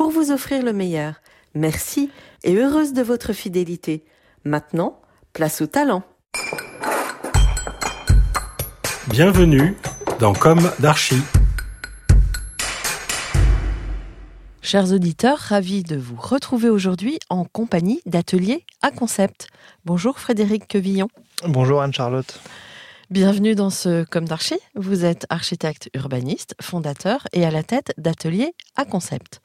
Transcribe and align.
pour 0.00 0.10
vous 0.10 0.30
offrir 0.30 0.62
le 0.62 0.72
meilleur. 0.72 1.16
Merci 1.54 2.08
et 2.42 2.56
heureuse 2.56 2.94
de 2.94 3.02
votre 3.02 3.34
fidélité. 3.34 4.02
Maintenant, 4.44 4.98
place 5.34 5.60
au 5.60 5.66
talent. 5.66 6.02
Bienvenue 9.08 9.76
dans 10.18 10.32
Comme 10.32 10.70
d'Archi. 10.78 11.16
Chers 14.62 14.90
auditeurs, 14.90 15.36
ravis 15.36 15.82
de 15.82 15.96
vous 15.96 16.16
retrouver 16.16 16.70
aujourd'hui 16.70 17.18
en 17.28 17.44
compagnie 17.44 18.00
d'Atelier 18.06 18.64
à 18.80 18.90
Concept. 18.90 19.48
Bonjour 19.84 20.18
Frédéric 20.18 20.66
Quevillon. 20.66 21.08
Bonjour 21.46 21.82
Anne-Charlotte. 21.82 22.40
Bienvenue 23.10 23.54
dans 23.54 23.68
ce 23.68 24.04
Comme 24.04 24.26
d'Archi. 24.26 24.56
Vous 24.74 25.04
êtes 25.04 25.26
architecte 25.28 25.90
urbaniste, 25.92 26.54
fondateur 26.58 27.26
et 27.34 27.44
à 27.44 27.50
la 27.50 27.62
tête 27.62 27.92
d'Atelier 27.98 28.54
à 28.76 28.86
Concept. 28.86 29.42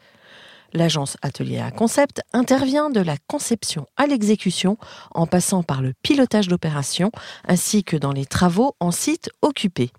L'agence 0.76 1.16
Atelier 1.22 1.60
à 1.60 1.72
Concept 1.72 2.22
intervient 2.34 2.90
de 2.90 3.00
la 3.00 3.16
conception 3.28 3.88
à 3.96 4.08
l'exécution 4.08 4.78
en 5.12 5.26
passant 5.26 5.64
par 5.64 5.82
le 5.82 5.94
pilotage 6.04 6.50
d'opérations 6.50 7.12
ainsi 7.48 7.86
que 7.86 7.96
dans 7.96 8.12
les 8.12 8.26
travaux 8.26 8.76
en 8.82 8.92
site 8.92 9.30
occupé. 9.42 9.92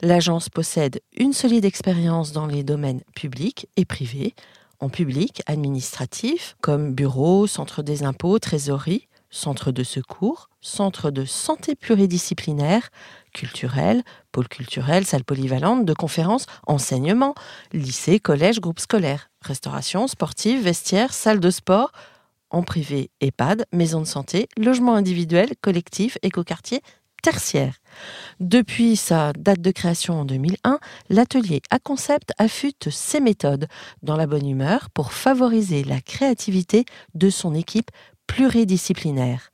L'agence 0.00 0.48
possède 0.48 1.00
une 1.16 1.32
solide 1.32 1.64
expérience 1.64 2.30
dans 2.30 2.46
les 2.46 2.62
domaines 2.62 3.02
publics 3.16 3.68
et 3.76 3.84
privés, 3.84 4.36
en 4.78 4.88
public, 4.88 5.42
administratif, 5.46 6.56
comme 6.60 6.94
bureau, 6.94 7.48
centre 7.48 7.82
des 7.82 8.04
impôts, 8.04 8.38
trésorerie, 8.38 9.08
centre 9.32 9.72
de 9.72 9.82
secours, 9.82 10.48
centre 10.60 11.10
de 11.10 11.24
santé 11.24 11.74
pluridisciplinaire, 11.74 12.90
culturel, 13.32 14.04
pôle 14.30 14.46
culturel, 14.46 15.04
salle 15.04 15.24
polyvalente, 15.24 15.84
de 15.84 15.94
conférences, 15.94 16.46
enseignement, 16.68 17.34
lycée, 17.72 18.20
collège, 18.20 18.60
groupe 18.60 18.78
scolaire, 18.78 19.30
restauration, 19.40 20.06
sportive, 20.06 20.62
vestiaire, 20.62 21.12
salle 21.12 21.40
de 21.40 21.50
sport, 21.50 21.90
en 22.50 22.62
privé, 22.62 23.10
EHPAD, 23.20 23.64
maison 23.72 24.00
de 24.00 24.06
santé, 24.06 24.48
logement 24.58 24.94
individuel, 24.94 25.54
collectif, 25.62 26.18
écoquartier, 26.22 26.82
tertiaire. 27.22 27.76
Depuis 28.40 28.96
sa 28.96 29.32
date 29.32 29.60
de 29.60 29.70
création 29.70 30.20
en 30.20 30.24
2001, 30.24 30.78
l'atelier 31.08 31.62
à 31.70 31.78
concept 31.78 32.32
affûte 32.36 32.90
ses 32.90 33.20
méthodes 33.20 33.68
dans 34.02 34.16
la 34.16 34.26
bonne 34.26 34.46
humeur 34.46 34.90
pour 34.90 35.12
favoriser 35.12 35.84
la 35.84 36.00
créativité 36.00 36.84
de 37.14 37.30
son 37.30 37.54
équipe 37.54 37.90
pluridisciplinaire. 38.32 39.50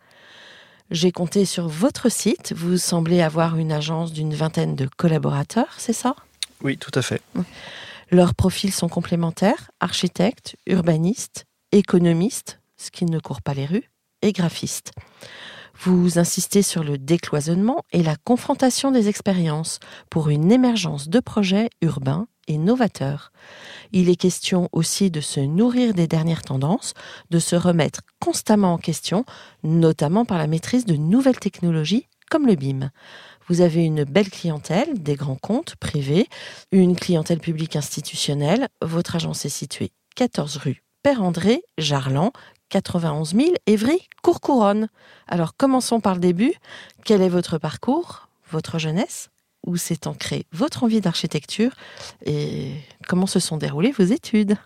J'ai 0.92 1.10
compté 1.10 1.44
sur 1.44 1.66
votre 1.66 2.08
site. 2.10 2.54
Vous 2.56 2.78
semblez 2.78 3.20
avoir 3.22 3.56
une 3.56 3.72
agence 3.72 4.12
d'une 4.12 4.34
vingtaine 4.34 4.76
de 4.76 4.88
collaborateurs, 4.96 5.74
c'est 5.78 5.92
ça? 5.92 6.14
Oui, 6.62 6.78
tout 6.78 6.92
à 6.94 7.02
fait. 7.02 7.20
Leurs 8.12 8.36
profils 8.36 8.72
sont 8.72 8.88
complémentaires 8.88 9.72
architectes, 9.80 10.54
urbanistes, 10.68 11.44
économistes, 11.72 12.60
ce 12.76 12.92
qui 12.92 13.04
ne 13.04 13.18
court 13.18 13.42
pas 13.42 13.52
les 13.52 13.66
rues, 13.66 13.90
et 14.22 14.32
graphistes. 14.32 14.92
Vous 15.80 16.20
insistez 16.20 16.62
sur 16.62 16.84
le 16.84 16.98
décloisonnement 16.98 17.82
et 17.92 18.04
la 18.04 18.14
confrontation 18.14 18.92
des 18.92 19.08
expériences 19.08 19.80
pour 20.08 20.28
une 20.28 20.52
émergence 20.52 21.08
de 21.08 21.18
projets 21.18 21.68
urbains 21.82 22.28
et 22.48 22.58
novateurs. 22.58 23.30
Il 23.92 24.08
est 24.08 24.16
question 24.16 24.68
aussi 24.72 25.10
de 25.10 25.20
se 25.20 25.40
nourrir 25.40 25.94
des 25.94 26.06
dernières 26.06 26.42
tendances, 26.42 26.94
de 27.30 27.38
se 27.38 27.54
remettre 27.54 28.00
constamment 28.20 28.74
en 28.74 28.78
question, 28.78 29.24
notamment 29.62 30.24
par 30.24 30.38
la 30.38 30.46
maîtrise 30.46 30.84
de 30.84 30.96
nouvelles 30.96 31.38
technologies 31.38 32.08
comme 32.30 32.46
le 32.46 32.56
BIM. 32.56 32.90
Vous 33.48 33.62
avez 33.62 33.84
une 33.84 34.04
belle 34.04 34.30
clientèle, 34.30 35.02
des 35.02 35.14
grands 35.14 35.36
comptes 35.36 35.76
privés, 35.76 36.26
une 36.72 36.96
clientèle 36.96 37.40
publique 37.40 37.76
institutionnelle. 37.76 38.68
Votre 38.82 39.16
agence 39.16 39.46
est 39.46 39.50
située 39.50 39.92
14 40.16 40.58
rue 40.58 40.82
Père-André, 41.02 41.62
Jarlan, 41.78 42.32
91 42.68 43.34
000 43.34 43.52
Évry, 43.66 44.00
Courcouronne. 44.22 44.88
Alors 45.26 45.56
commençons 45.56 46.00
par 46.00 46.14
le 46.14 46.20
début. 46.20 46.52
Quel 47.04 47.22
est 47.22 47.28
votre 47.30 47.56
parcours, 47.56 48.28
votre 48.50 48.78
jeunesse? 48.78 49.30
Où 49.66 49.76
s'est 49.76 50.06
ancrée 50.06 50.46
votre 50.52 50.84
envie 50.84 51.00
d'architecture 51.00 51.72
Et 52.24 52.72
comment 53.06 53.26
se 53.26 53.40
sont 53.40 53.56
déroulées 53.56 53.92
vos 53.92 54.04
études 54.04 54.56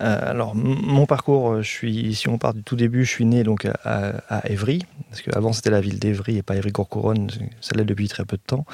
euh, 0.00 0.30
alors, 0.30 0.54
mon 0.54 1.06
parcours, 1.06 1.52
euh, 1.52 1.62
je 1.62 1.68
suis, 1.68 2.14
si 2.14 2.28
on 2.28 2.38
part 2.38 2.54
du 2.54 2.62
tout 2.62 2.76
début, 2.76 3.04
je 3.04 3.10
suis 3.10 3.26
né 3.26 3.44
donc 3.44 3.66
à, 3.66 4.22
à 4.28 4.48
Évry, 4.48 4.84
parce 5.10 5.22
qu'avant 5.22 5.52
c'était 5.52 5.70
la 5.70 5.80
ville 5.80 5.98
d'Évry 5.98 6.38
et 6.38 6.42
pas 6.42 6.56
Évry-Courcouronne, 6.56 7.28
ça 7.60 7.76
l'est 7.76 7.84
depuis 7.84 8.08
très 8.08 8.24
peu 8.24 8.36
de 8.36 8.42
temps. 8.42 8.64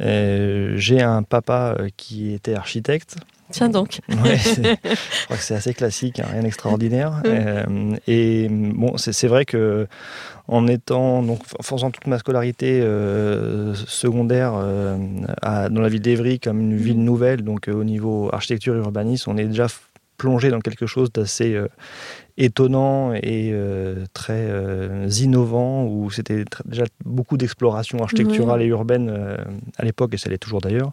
Euh, 0.00 0.74
j'ai 0.76 1.02
un 1.02 1.22
papa 1.22 1.76
qui 1.96 2.32
était 2.32 2.54
architecte, 2.54 3.16
Tiens 3.50 3.68
donc. 3.68 4.00
Ouais, 4.24 4.36
je 4.38 4.60
crois 5.24 5.36
que 5.36 5.42
c'est 5.42 5.54
assez 5.54 5.74
classique, 5.74 6.20
hein, 6.20 6.26
rien 6.30 6.42
d'extraordinaire. 6.42 7.22
Euh, 7.26 7.96
et 8.06 8.48
bon, 8.48 8.96
c'est 8.96 9.28
vrai 9.28 9.44
que 9.44 9.86
en 10.46 10.66
étant 10.66 11.22
donc 11.22 11.40
faisant 11.62 11.90
toute 11.90 12.06
ma 12.06 12.18
scolarité 12.18 12.80
euh, 12.82 13.74
secondaire 13.74 14.54
euh, 14.56 14.96
à, 15.42 15.68
dans 15.68 15.80
la 15.80 15.88
ville 15.88 16.02
d'Evry 16.02 16.38
comme 16.40 16.60
une 16.60 16.76
ville 16.76 17.02
nouvelle, 17.02 17.42
donc 17.42 17.68
au 17.68 17.84
niveau 17.84 18.30
architecture 18.32 18.74
et 18.74 18.78
urbanisme, 18.78 19.30
on 19.30 19.36
est 19.36 19.46
déjà 19.46 19.66
plongé 20.16 20.50
dans 20.50 20.60
quelque 20.60 20.86
chose 20.86 21.12
d'assez 21.12 21.58
étonnant 22.36 23.12
et 23.14 23.50
euh, 23.52 24.04
très 24.12 24.46
euh, 24.48 25.08
innovant, 25.20 25.84
où 25.84 26.10
c'était 26.10 26.44
déjà 26.64 26.84
beaucoup 27.04 27.36
d'exploration 27.36 27.98
architecturale 27.98 28.62
et 28.62 28.66
urbaine 28.66 29.08
euh, 29.08 29.36
à 29.76 29.84
l'époque, 29.84 30.14
et 30.14 30.16
ça 30.16 30.30
l'est 30.30 30.38
toujours 30.38 30.60
d'ailleurs. 30.60 30.92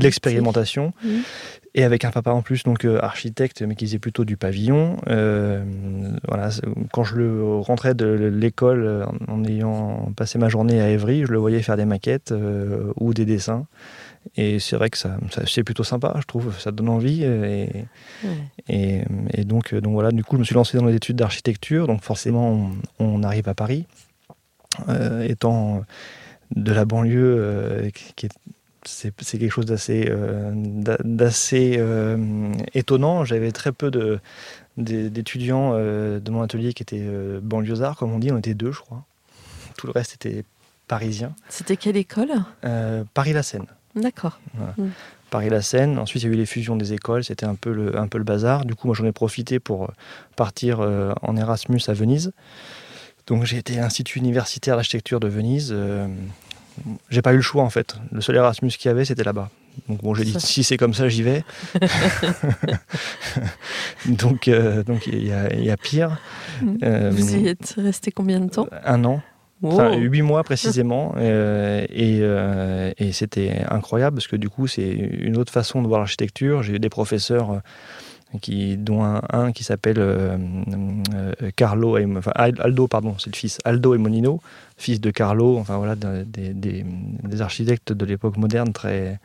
L'expérimentation. 0.00 0.92
Oui. 1.04 1.22
Et 1.76 1.82
avec 1.82 2.04
un 2.04 2.10
papa 2.10 2.30
en 2.30 2.40
plus, 2.40 2.62
donc 2.62 2.84
architecte, 2.84 3.62
mais 3.62 3.74
qui 3.74 3.86
faisait 3.86 3.98
plutôt 3.98 4.24
du 4.24 4.36
pavillon. 4.36 4.96
voilà, 5.06 6.50
quand 6.92 7.02
je 7.04 7.16
le 7.16 7.58
rentrais 7.58 7.94
de 7.94 8.06
l'école 8.06 9.06
en, 9.28 9.34
en 9.34 9.44
ayant 9.44 10.12
passé 10.16 10.38
ma 10.38 10.48
journée 10.48 10.80
à 10.80 10.88
Évry, 10.90 11.24
je 11.26 11.32
le 11.32 11.38
voyais 11.38 11.62
faire 11.62 11.76
des 11.76 11.84
maquettes 11.84 12.32
ou 12.96 13.12
des 13.12 13.24
dessins. 13.24 13.66
Et 14.36 14.58
c'est 14.58 14.76
vrai 14.76 14.90
que 14.90 14.98
ça, 14.98 15.16
c'est 15.46 15.62
plutôt 15.62 15.84
sympa, 15.84 16.16
je 16.18 16.24
trouve, 16.26 16.58
ça 16.58 16.72
donne 16.72 16.88
envie. 16.88 17.24
Et, 17.24 17.86
et, 18.68 19.02
et, 19.32 19.44
donc, 19.44 19.74
donc 19.74 19.92
voilà, 19.92 20.10
du 20.10 20.24
coup, 20.24 20.36
je 20.36 20.40
me 20.40 20.44
suis 20.44 20.54
lancé 20.54 20.78
dans 20.78 20.86
les 20.86 20.94
études 20.94 21.16
d'architecture. 21.16 21.86
Donc 21.86 22.02
forcément, 22.02 22.70
on, 22.98 23.22
arrive 23.22 23.48
à 23.48 23.54
Paris, 23.54 23.86
euh, 24.88 25.22
étant 25.22 25.84
de 26.56 26.72
la 26.72 26.84
banlieue, 26.84 27.36
euh, 27.38 27.90
qui 28.16 28.26
est 28.26 28.32
c'est, 28.86 29.12
quelque 29.38 29.50
chose 29.50 29.66
d'assez, 29.66 30.06
euh, 30.08 30.52
d'assez 31.04 31.80
étonnant. 32.74 33.24
J'avais 33.24 33.52
très 33.52 33.72
peu 33.72 33.90
de, 33.90 34.20
d'étudiants 34.76 35.72
de 35.74 36.30
mon 36.30 36.42
atelier 36.42 36.72
qui 36.72 36.82
étaient 36.82 37.08
banlieusards, 37.42 37.96
comme 37.96 38.12
on 38.12 38.18
dit. 38.18 38.32
On 38.32 38.38
était 38.38 38.54
deux, 38.54 38.72
je 38.72 38.80
crois. 38.80 39.04
Tout 39.76 39.86
le 39.86 39.92
reste 39.92 40.14
était 40.14 40.44
parisien. 40.88 41.34
C'était 41.48 41.76
quelle 41.76 41.96
école? 41.96 42.30
Paris-La 43.14 43.42
Seine. 43.42 43.66
D'accord. 43.96 44.40
Mm. 44.54 44.88
Paris-La 45.30 45.62
Seine. 45.62 45.98
Ensuite, 45.98 46.22
il 46.22 46.26
y 46.26 46.30
a 46.30 46.32
eu 46.32 46.36
les 46.36 46.46
fusions 46.46 46.76
des 46.76 46.92
écoles. 46.92 47.24
C'était 47.24 47.44
un 47.46 47.56
peu 47.56 47.72
le, 47.72 47.98
un 47.98 48.06
peu 48.06 48.18
le 48.18 48.24
bazar. 48.24 48.64
Du 48.64 48.76
coup, 48.76 48.86
moi, 48.86 48.94
j'en 48.96 49.04
ai 49.04 49.12
profité 49.12 49.58
pour 49.58 49.84
euh, 49.84 49.88
partir 50.36 50.80
euh, 50.80 51.12
en 51.22 51.36
Erasmus 51.36 51.80
à 51.88 51.92
Venise. 51.92 52.32
Donc, 53.26 53.44
j'ai 53.44 53.56
été 53.56 53.78
à 53.78 53.82
l'Institut 53.82 54.20
universitaire 54.20 54.76
d'architecture 54.76 55.18
de 55.18 55.28
Venise. 55.28 55.70
Euh, 55.72 56.06
j'ai 57.10 57.22
pas 57.22 57.32
eu 57.32 57.36
le 57.36 57.42
choix, 57.42 57.62
en 57.62 57.70
fait. 57.70 57.96
Le 58.12 58.20
seul 58.20 58.36
Erasmus 58.36 58.70
qu'il 58.70 58.88
y 58.88 58.92
avait, 58.92 59.04
c'était 59.04 59.24
là-bas. 59.24 59.50
Donc, 59.88 60.02
bon, 60.02 60.14
j'ai 60.14 60.24
dit, 60.24 60.36
si 60.38 60.64
c'est 60.64 60.76
comme 60.76 60.94
ça, 60.94 61.08
j'y 61.08 61.22
vais. 61.22 61.44
donc, 64.06 64.50
donc 64.86 65.06
il 65.06 65.22
y, 65.22 65.64
y, 65.64 65.70
a 65.70 65.76
pire. 65.76 66.18
Vous 66.60 67.36
y 67.36 67.48
êtes 67.48 67.74
resté 67.76 68.12
combien 68.12 68.40
de 68.40 68.50
temps 68.50 68.68
Un 68.84 69.04
an. 69.04 69.20
Enfin, 69.64 69.96
huit 69.96 70.22
mois 70.22 70.44
précisément. 70.44 71.14
Euh, 71.24 71.86
et, 71.90 72.18
euh, 72.20 72.92
et 72.98 73.12
c'était 73.12 73.62
incroyable 73.70 74.16
parce 74.16 74.26
que 74.26 74.36
du 74.36 74.48
coup, 74.48 74.66
c'est 74.66 74.88
une 74.88 75.38
autre 75.38 75.52
façon 75.52 75.80
de 75.80 75.88
voir 75.88 76.00
l'architecture. 76.00 76.62
J'ai 76.62 76.74
eu 76.74 76.78
des 76.78 76.88
professeurs 76.88 77.52
euh, 77.52 77.58
qui, 78.40 78.76
dont 78.76 79.02
un, 79.04 79.52
qui 79.52 79.64
s'appelle 79.64 80.00
Carlo, 81.56 81.98
enfin, 82.16 82.32
Aldo, 82.34 82.88
pardon, 82.88 83.16
c'est 83.18 83.30
le 83.30 83.36
fils, 83.36 83.58
Aldo 83.64 83.94
et 83.94 83.98
Monino, 83.98 84.40
fils 84.76 85.00
de 85.00 85.10
Carlo, 85.10 85.56
enfin 85.58 85.76
voilà, 85.76 85.94
des, 85.96 86.52
des, 86.54 87.40
architectes 87.40 87.92
de 87.92 88.04
l'époque 88.04 88.36
moderne 88.36 88.72
très, 88.72 89.18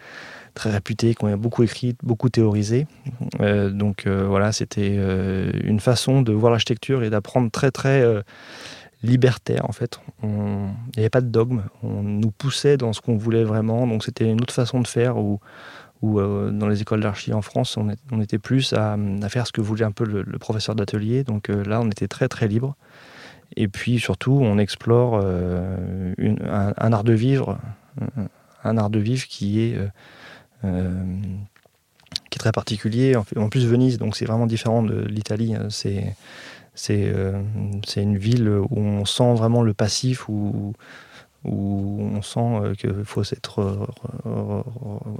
très 0.53 0.71
réputés, 0.71 1.15
qui 1.15 1.25
ont 1.25 1.37
beaucoup 1.37 1.63
écrit, 1.63 1.95
beaucoup 2.03 2.29
théorisé. 2.29 2.87
donc 3.39 4.07
voilà, 4.07 4.51
c'était 4.51 4.95
une 5.63 5.79
façon 5.79 6.21
de 6.21 6.31
voir 6.31 6.51
l'architecture 6.51 7.03
et 7.03 7.09
d'apprendre 7.09 7.51
très 7.51 7.71
très 7.71 8.03
libertaire 9.03 9.65
en 9.67 9.71
fait. 9.71 9.99
Il 10.23 10.29
n'y 10.29 10.99
avait 10.99 11.09
pas 11.09 11.21
de 11.21 11.27
dogme, 11.27 11.63
on 11.83 12.03
nous 12.03 12.31
poussait 12.31 12.77
dans 12.77 12.93
ce 12.93 13.01
qu'on 13.01 13.17
voulait 13.17 13.43
vraiment, 13.43 13.87
donc 13.87 14.03
c'était 14.03 14.29
une 14.29 14.41
autre 14.41 14.53
façon 14.53 14.81
de 14.81 14.87
faire 14.87 15.17
euh, 16.03 16.51
dans 16.51 16.67
les 16.67 16.81
écoles 16.81 17.01
d'archi 17.01 17.33
en 17.33 17.41
France, 17.41 17.77
on, 17.77 18.21
était 18.21 18.37
plus 18.37 18.73
à, 18.73 18.97
faire 19.29 19.47
ce 19.47 19.51
que 19.51 19.61
voulait 19.61 19.83
un 19.83 19.91
peu 19.91 20.05
le, 20.05 20.23
professeur 20.37 20.75
d'atelier, 20.75 21.23
donc 21.23 21.49
euh, 21.49 21.63
là 21.63 21.81
on 21.81 21.89
était 21.89 22.07
très 22.07 22.27
très 22.27 22.47
libre. 22.47 22.75
Et 23.55 23.67
puis 23.67 23.99
surtout, 23.99 24.39
on 24.41 24.57
explore 24.57 25.19
euh, 25.21 26.13
un, 26.17 26.93
art 26.93 27.03
de 27.03 27.13
vivre, 27.13 27.57
un 28.63 28.77
art 28.77 28.89
de 28.89 28.99
vivre 28.99 29.27
qui 29.27 29.59
est 29.59 29.77
qui 30.61 32.37
est 32.37 32.39
très 32.39 32.51
particulier. 32.51 33.15
En 33.15 33.49
plus, 33.49 33.65
Venise, 33.65 33.97
donc 33.97 34.15
c'est 34.15 34.25
vraiment 34.25 34.45
différent 34.45 34.83
de 34.83 35.01
l'Italie. 35.01 35.55
Hein. 35.55 35.67
C'est 35.69 36.15
une 37.95 38.17
ville 38.17 38.49
où 38.49 38.77
on 38.77 39.05
sent 39.05 39.33
vraiment 39.33 39.63
le 39.63 39.73
passif, 39.73 40.29
où, 40.29 40.33
où 40.33 40.73
on 41.45 42.21
sent 42.21 42.39
euh, 42.39 42.75
qu'il 42.75 43.05
faut 43.05 43.23
s'être 43.23 43.61
euh, 44.25 44.61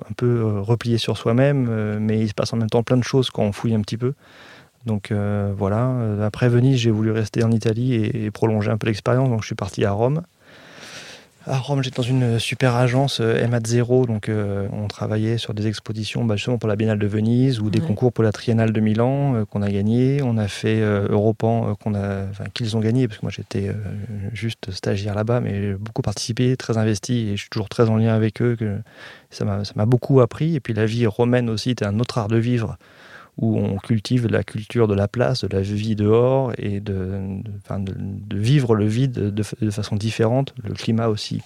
un 0.10 0.14
peu 0.18 0.60
replié 0.60 0.98
sur 0.98 1.18
soi-même, 1.18 2.00
mais 2.00 2.20
il 2.20 2.30
se 2.30 2.34
passe 2.34 2.54
en 2.54 2.58
même 2.58 2.70
temps 2.70 2.84
plein 2.84 2.98
de 2.98 3.04
choses 3.04 3.30
quand 3.30 3.44
on 3.44 3.52
fouille 3.52 3.76
un 3.76 3.82
petit 3.82 3.98
peu. 3.98 4.14
Donc 4.86 5.12
voilà, 5.12 5.94
après 6.24 6.48
Venise, 6.48 6.78
j'ai 6.78 6.92
voulu 6.92 7.12
rester 7.12 7.44
en 7.44 7.52
Italie 7.52 7.94
et 7.96 8.32
prolonger 8.32 8.72
un 8.72 8.78
peu 8.78 8.88
l'expérience, 8.88 9.30
donc 9.30 9.42
je 9.42 9.48
suis 9.48 9.56
parti 9.56 9.84
à 9.84 9.92
Rome. 9.92 10.22
À 11.50 11.58
Rome, 11.58 11.82
j'étais 11.82 11.96
dans 11.96 12.04
une 12.04 12.38
super 12.38 12.76
agence 12.76 13.22
euh, 13.22 13.44
MA0, 13.48 14.06
donc 14.06 14.30
euh, 14.30 14.68
on 14.72 14.88
travaillait 14.88 15.40
sur 15.40 15.56
des 15.56 15.66
expositions 15.66 16.24
bah, 16.24 16.36
justement 16.36 16.60
pour 16.60 16.70
la 16.70 16.76
Biennale 16.76 17.00
de 17.00 17.08
Venise 17.08 17.60
ou 17.60 17.72
des 17.72 17.80
concours 17.80 18.14
pour 18.14 18.24
la 18.24 18.32
Triennale 18.32 18.72
de 18.72 18.80
Milan 18.80 19.34
euh, 19.34 19.46
qu'on 19.46 19.64
a 19.64 19.72
gagné. 19.72 20.22
On 20.22 20.38
a 20.38 20.48
fait 20.48 20.80
Europan 20.80 21.74
qu'on 21.84 21.96
a, 21.96 22.26
qu'ils 22.54 22.78
ont 22.78 22.80
gagné 22.80 23.08
parce 23.08 23.20
que 23.20 23.26
moi 23.26 23.32
j'étais 23.36 23.72
juste 24.32 24.70
stagiaire 24.70 25.16
là-bas, 25.16 25.40
mais 25.40 25.60
j'ai 25.60 25.74
beaucoup 25.74 26.04
participé, 26.04 26.56
très 26.56 26.78
investi 26.78 27.30
et 27.30 27.32
je 27.36 27.42
suis 27.42 27.50
toujours 27.50 27.70
très 27.70 27.90
en 27.90 27.98
lien 27.98 28.14
avec 28.14 28.44
eux. 28.44 28.56
Que 28.56 28.78
ça 29.32 29.44
m'a 29.44 29.86
beaucoup 29.88 30.22
appris. 30.22 30.56
Et 30.56 30.60
puis 30.60 30.76
la 30.76 30.86
vie 30.86 31.08
romaine 31.08 31.50
aussi 31.50 31.72
était 31.72 31.86
un 31.86 32.00
autre 32.00 32.20
art 32.20 32.28
de 32.28 32.38
vivre 32.38 32.78
où 33.40 33.58
on 33.58 33.78
cultive 33.78 34.28
la 34.28 34.44
culture 34.44 34.88
de 34.88 34.94
la 34.94 35.08
place, 35.08 35.44
de 35.44 35.56
la 35.56 35.62
vie 35.62 35.96
dehors 35.96 36.52
et 36.58 36.80
de, 36.82 37.42
de, 37.70 38.38
vivre 38.38 38.76
le 38.76 38.86
vide 38.86 39.34
de, 39.34 39.72
façon 39.72 39.96
différente. 39.96 40.54
Le 40.64 40.74
climat 40.74 41.08
aussi 41.08 41.42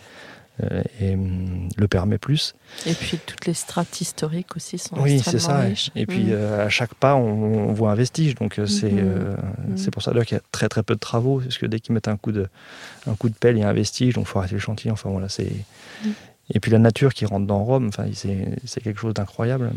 euh, 0.62 0.81
et, 1.00 1.13
hum, 1.13 1.69
le 1.78 1.88
permet 1.88 2.18
plus. 2.18 2.56
Et 2.88 2.94
puis 2.94 3.19
toutes 3.24 3.45
les 3.45 3.54
strates 3.54 4.01
historiques 4.01 4.56
aussi 4.56 4.80
sont 4.80 4.95
oui, 5.00 5.19
c'est 5.19 5.40
ça. 5.40 5.66
Et 5.95 6.06
puis 6.07 6.25
mm. 6.25 6.31
euh, 6.31 6.66
à 6.66 6.69
chaque 6.69 6.95
pas, 6.95 7.16
on, 7.16 7.74
voit 7.74 7.92
un 7.92 7.96
vestige. 7.96 8.34
Donc 8.36 8.57
euh, 8.57 8.66
c'est 8.66 8.92
mm-hmm. 8.92 9.78
c'est 9.78 9.92
pour 9.92 10.01
ça 10.01 10.12
qu'il 10.12 10.36
y 10.36 10.39
a 10.39 10.44
très 10.51 10.69
très 10.69 10.81
peu 10.81 10.96
de 10.96 11.00
travaux, 11.00 11.39
parce 11.39 11.60
que 11.60 11.68
dès 11.68 11.80
qu'ils 11.80 11.94
mettent 11.94 12.07
un 12.07 12.18
coup 12.18 12.31
de 12.31 12.48
un 13.07 13.16
coup 13.16 13.30
de 13.30 13.36
pelle, 13.36 13.57
il 13.57 13.62
y 13.62 13.63
a 13.63 13.69
un 13.69 13.74
vestige, 13.74 14.16
donc 14.16 14.25
il 14.25 14.30
faut 14.30 14.39
arrêter 14.39 14.56
le 14.56 14.62
chantier. 14.62 14.89
Enfin 14.89 15.12
voilà, 15.12 15.30
c'est 15.30 15.51
mm. 16.06 16.10
et 16.56 16.60
puis 16.60 16.72
la 16.72 16.80
nature 16.80 17.13
qui 17.13 17.25
rentre 17.25 17.46
dans 17.46 17.63
Rome, 17.63 17.88
enfin 17.88 18.06
c'est 18.13 18.81
quelque 18.81 19.00
chose 19.00 19.13
d'incroyable. 19.13 19.72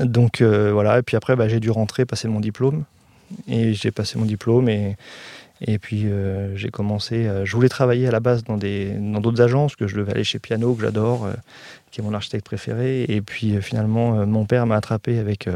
Donc 0.00 0.40
euh, 0.40 0.72
voilà, 0.72 0.98
et 0.98 1.02
puis 1.02 1.16
après, 1.16 1.36
bah, 1.36 1.48
j'ai 1.48 1.60
dû 1.60 1.70
rentrer, 1.70 2.04
passer 2.04 2.28
mon 2.28 2.40
diplôme. 2.40 2.84
Et 3.46 3.74
j'ai 3.74 3.90
passé 3.90 4.18
mon 4.18 4.24
diplôme 4.24 4.70
et, 4.70 4.96
et 5.60 5.78
puis 5.78 6.06
euh, 6.06 6.56
j'ai 6.56 6.70
commencé. 6.70 7.26
Euh, 7.26 7.44
je 7.44 7.54
voulais 7.54 7.68
travailler 7.68 8.08
à 8.08 8.10
la 8.10 8.20
base 8.20 8.42
dans 8.42 8.56
des 8.56 8.94
dans 8.94 9.20
d'autres 9.20 9.42
agences, 9.42 9.76
que 9.76 9.86
je 9.86 9.96
devais 9.96 10.12
aller 10.12 10.24
chez 10.24 10.38
Piano, 10.38 10.74
que 10.74 10.82
j'adore, 10.82 11.28
qui 11.90 12.00
est 12.00 12.04
mon 12.04 12.14
architecte 12.14 12.46
préféré. 12.46 13.04
Et 13.04 13.20
puis 13.20 13.60
finalement, 13.60 14.26
mon 14.26 14.46
père 14.46 14.66
m'a 14.66 14.76
attrapé 14.76 15.18
avec 15.18 15.46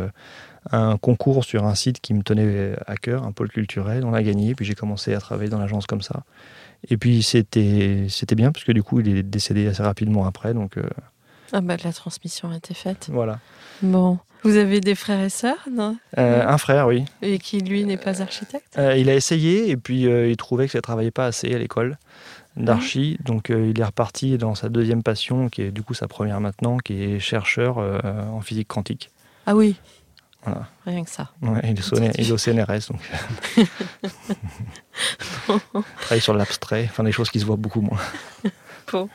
un 0.70 0.96
concours 0.98 1.44
sur 1.44 1.64
un 1.64 1.74
site 1.74 2.00
qui 2.00 2.12
me 2.14 2.22
tenait 2.22 2.74
à 2.86 2.96
cœur, 2.96 3.24
un 3.24 3.32
pôle 3.32 3.48
culturel. 3.48 4.04
On 4.04 4.12
a 4.12 4.22
gagné, 4.22 4.54
puis 4.54 4.66
j'ai 4.66 4.74
commencé 4.74 5.14
à 5.14 5.18
travailler 5.18 5.50
dans 5.50 5.58
l'agence 5.58 5.86
comme 5.86 6.02
ça. 6.02 6.24
Et 6.90 6.98
puis 6.98 7.22
c'était 7.22 8.06
c'était 8.10 8.34
bien 8.34 8.52
parce 8.52 8.66
que 8.66 8.72
du 8.72 8.82
coup, 8.82 9.00
il 9.00 9.16
est 9.16 9.22
décédé 9.22 9.66
assez 9.66 9.82
rapidement 9.82 10.26
après, 10.26 10.52
donc. 10.52 10.76
Ah 11.52 11.60
bah, 11.60 11.76
la 11.82 11.92
transmission 11.92 12.50
a 12.50 12.56
été 12.56 12.74
faite. 12.74 13.08
Voilà. 13.10 13.38
Bon. 13.82 14.18
Vous 14.42 14.56
avez 14.56 14.80
des 14.80 14.94
frères 14.94 15.20
et 15.20 15.28
sœurs 15.28 15.68
non? 15.70 15.96
Euh, 16.18 16.44
Un 16.46 16.58
frère, 16.58 16.88
oui. 16.88 17.04
Et 17.20 17.38
qui, 17.38 17.60
lui, 17.60 17.84
n'est 17.84 17.96
pas 17.96 18.20
architecte? 18.22 18.76
Euh, 18.76 18.96
Il 18.96 19.08
a 19.08 19.14
essayé 19.14 19.70
et 19.70 19.76
puis 19.76 20.08
euh, 20.08 20.28
il 20.28 20.36
trouvait 20.36 20.66
que 20.66 20.72
ça 20.72 20.78
ne 20.78 20.82
travaillait 20.82 21.12
pas 21.12 21.26
assez 21.26 21.54
à 21.54 21.58
l'école 21.58 21.98
d'archi. 22.56 23.18
Donc 23.24 23.48
il 23.48 23.80
est 23.80 23.84
reparti 23.84 24.36
dans 24.36 24.54
sa 24.54 24.68
deuxième 24.68 25.02
passion, 25.02 25.48
qui 25.48 25.62
est 25.62 25.70
du 25.70 25.82
coup 25.82 25.94
sa 25.94 26.06
première 26.06 26.40
maintenant, 26.40 26.76
qui 26.78 27.02
est 27.02 27.18
chercheur 27.18 27.78
en 27.78 28.42
physique 28.42 28.68
quantique. 28.68 29.10
Ah 29.46 29.54
oui 29.54 29.76
voilà. 30.44 30.66
Rien 30.84 31.04
que 31.04 31.10
ça. 31.10 31.30
Ouais, 31.40 31.60
il, 31.62 31.78
est 31.78 32.32
au, 32.32 32.36
CNRS. 32.36 32.88
Donc. 32.90 33.00
Travaille 36.00 36.20
sur 36.20 36.34
l'abstrait, 36.34 36.88
enfin 36.90 37.04
des 37.04 37.12
choses 37.12 37.30
qui 37.30 37.38
se 37.38 37.44
voient 37.44 37.56
beaucoup 37.56 37.80
moins. 37.80 38.00
Bon. 38.92 39.08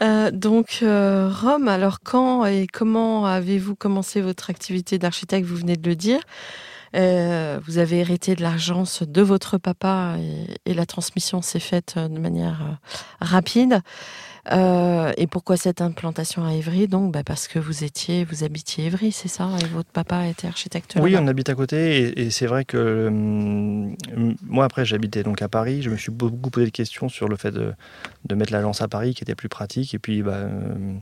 Euh, 0.00 0.30
donc 0.30 0.80
euh, 0.82 1.30
Rome, 1.32 1.68
alors 1.68 2.00
quand 2.00 2.46
et 2.46 2.66
comment 2.66 3.26
avez-vous 3.26 3.74
commencé 3.74 4.20
votre 4.20 4.50
activité 4.50 4.98
d'architecte? 4.98 5.46
Vous 5.46 5.56
venez 5.56 5.76
de 5.76 5.88
le 5.88 5.96
dire. 5.96 6.20
Euh, 6.96 7.58
vous 7.66 7.78
avez 7.78 7.98
hérité 7.98 8.34
de 8.34 8.42
l'agence 8.42 9.02
de 9.02 9.20
votre 9.20 9.58
papa 9.58 10.16
et 10.64 10.72
la 10.72 10.86
transmission 10.86 11.42
s'est 11.42 11.60
faite 11.60 11.98
de 11.98 12.18
manière 12.18 12.78
rapide. 13.20 13.82
Euh, 14.50 15.12
et 15.16 15.26
pourquoi 15.26 15.56
cette 15.56 15.82
implantation 15.82 16.44
à 16.44 16.54
Évry 16.54 16.88
Donc, 16.88 17.12
bah, 17.12 17.22
parce 17.24 17.48
que 17.48 17.58
vous 17.58 17.84
étiez, 17.84 18.24
vous 18.24 18.44
habitiez 18.44 18.86
Évry, 18.86 19.12
c'est 19.12 19.28
ça? 19.28 19.48
Et 19.62 19.66
votre 19.66 19.90
papa 19.90 20.26
était 20.26 20.46
architecte 20.46 20.96
Oui, 21.00 21.16
on 21.18 21.26
habite 21.26 21.48
à 21.48 21.54
côté. 21.54 22.18
Et, 22.20 22.30
c'est 22.30 22.46
vrai 22.46 22.64
que 22.64 23.08
hum, 23.08 23.96
moi, 24.46 24.64
après, 24.64 24.84
j'habitais 24.84 25.22
donc 25.22 25.42
à 25.42 25.48
Paris. 25.48 25.82
Je 25.82 25.90
me 25.90 25.96
suis 25.96 26.12
beaucoup 26.12 26.50
posé 26.50 26.66
de 26.66 26.70
questions 26.70 27.08
sur 27.08 27.28
le 27.28 27.36
fait 27.36 27.50
de, 27.50 27.72
de 28.24 28.34
mettre 28.34 28.52
l'agence 28.52 28.80
à 28.80 28.88
Paris, 28.88 29.14
qui 29.14 29.22
était 29.22 29.34
plus 29.34 29.48
pratique. 29.48 29.94
Et 29.94 29.98
puis, 29.98 30.22
bah, 30.22 30.44
hum, 30.44 31.00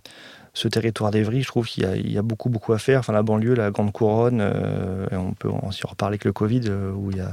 ce 0.57 0.69
territoire 0.69 1.11
d'Evry, 1.11 1.43
je 1.43 1.49
trouve 1.49 1.67
qu'il 1.67 2.11
y, 2.11 2.17
a 2.17 2.23
beaucoup, 2.23 2.49
beaucoup 2.49 2.73
à 2.73 2.79
faire. 2.79 3.01
Enfin, 3.01 3.13
la 3.13 3.23
banlieue, 3.23 3.53
la 3.53 3.71
Grande 3.71 3.93
Couronne, 3.93 4.41
euh, 4.41 5.07
on 5.13 5.35
peut 5.35 5.51
aussi 5.69 5.83
reparler 5.87 6.15
avec 6.15 6.25
le 6.25 6.33
Covid, 6.33 6.63
euh, 6.69 6.93
où 6.93 7.11
il 7.11 7.19
y 7.19 7.21
a, 7.21 7.31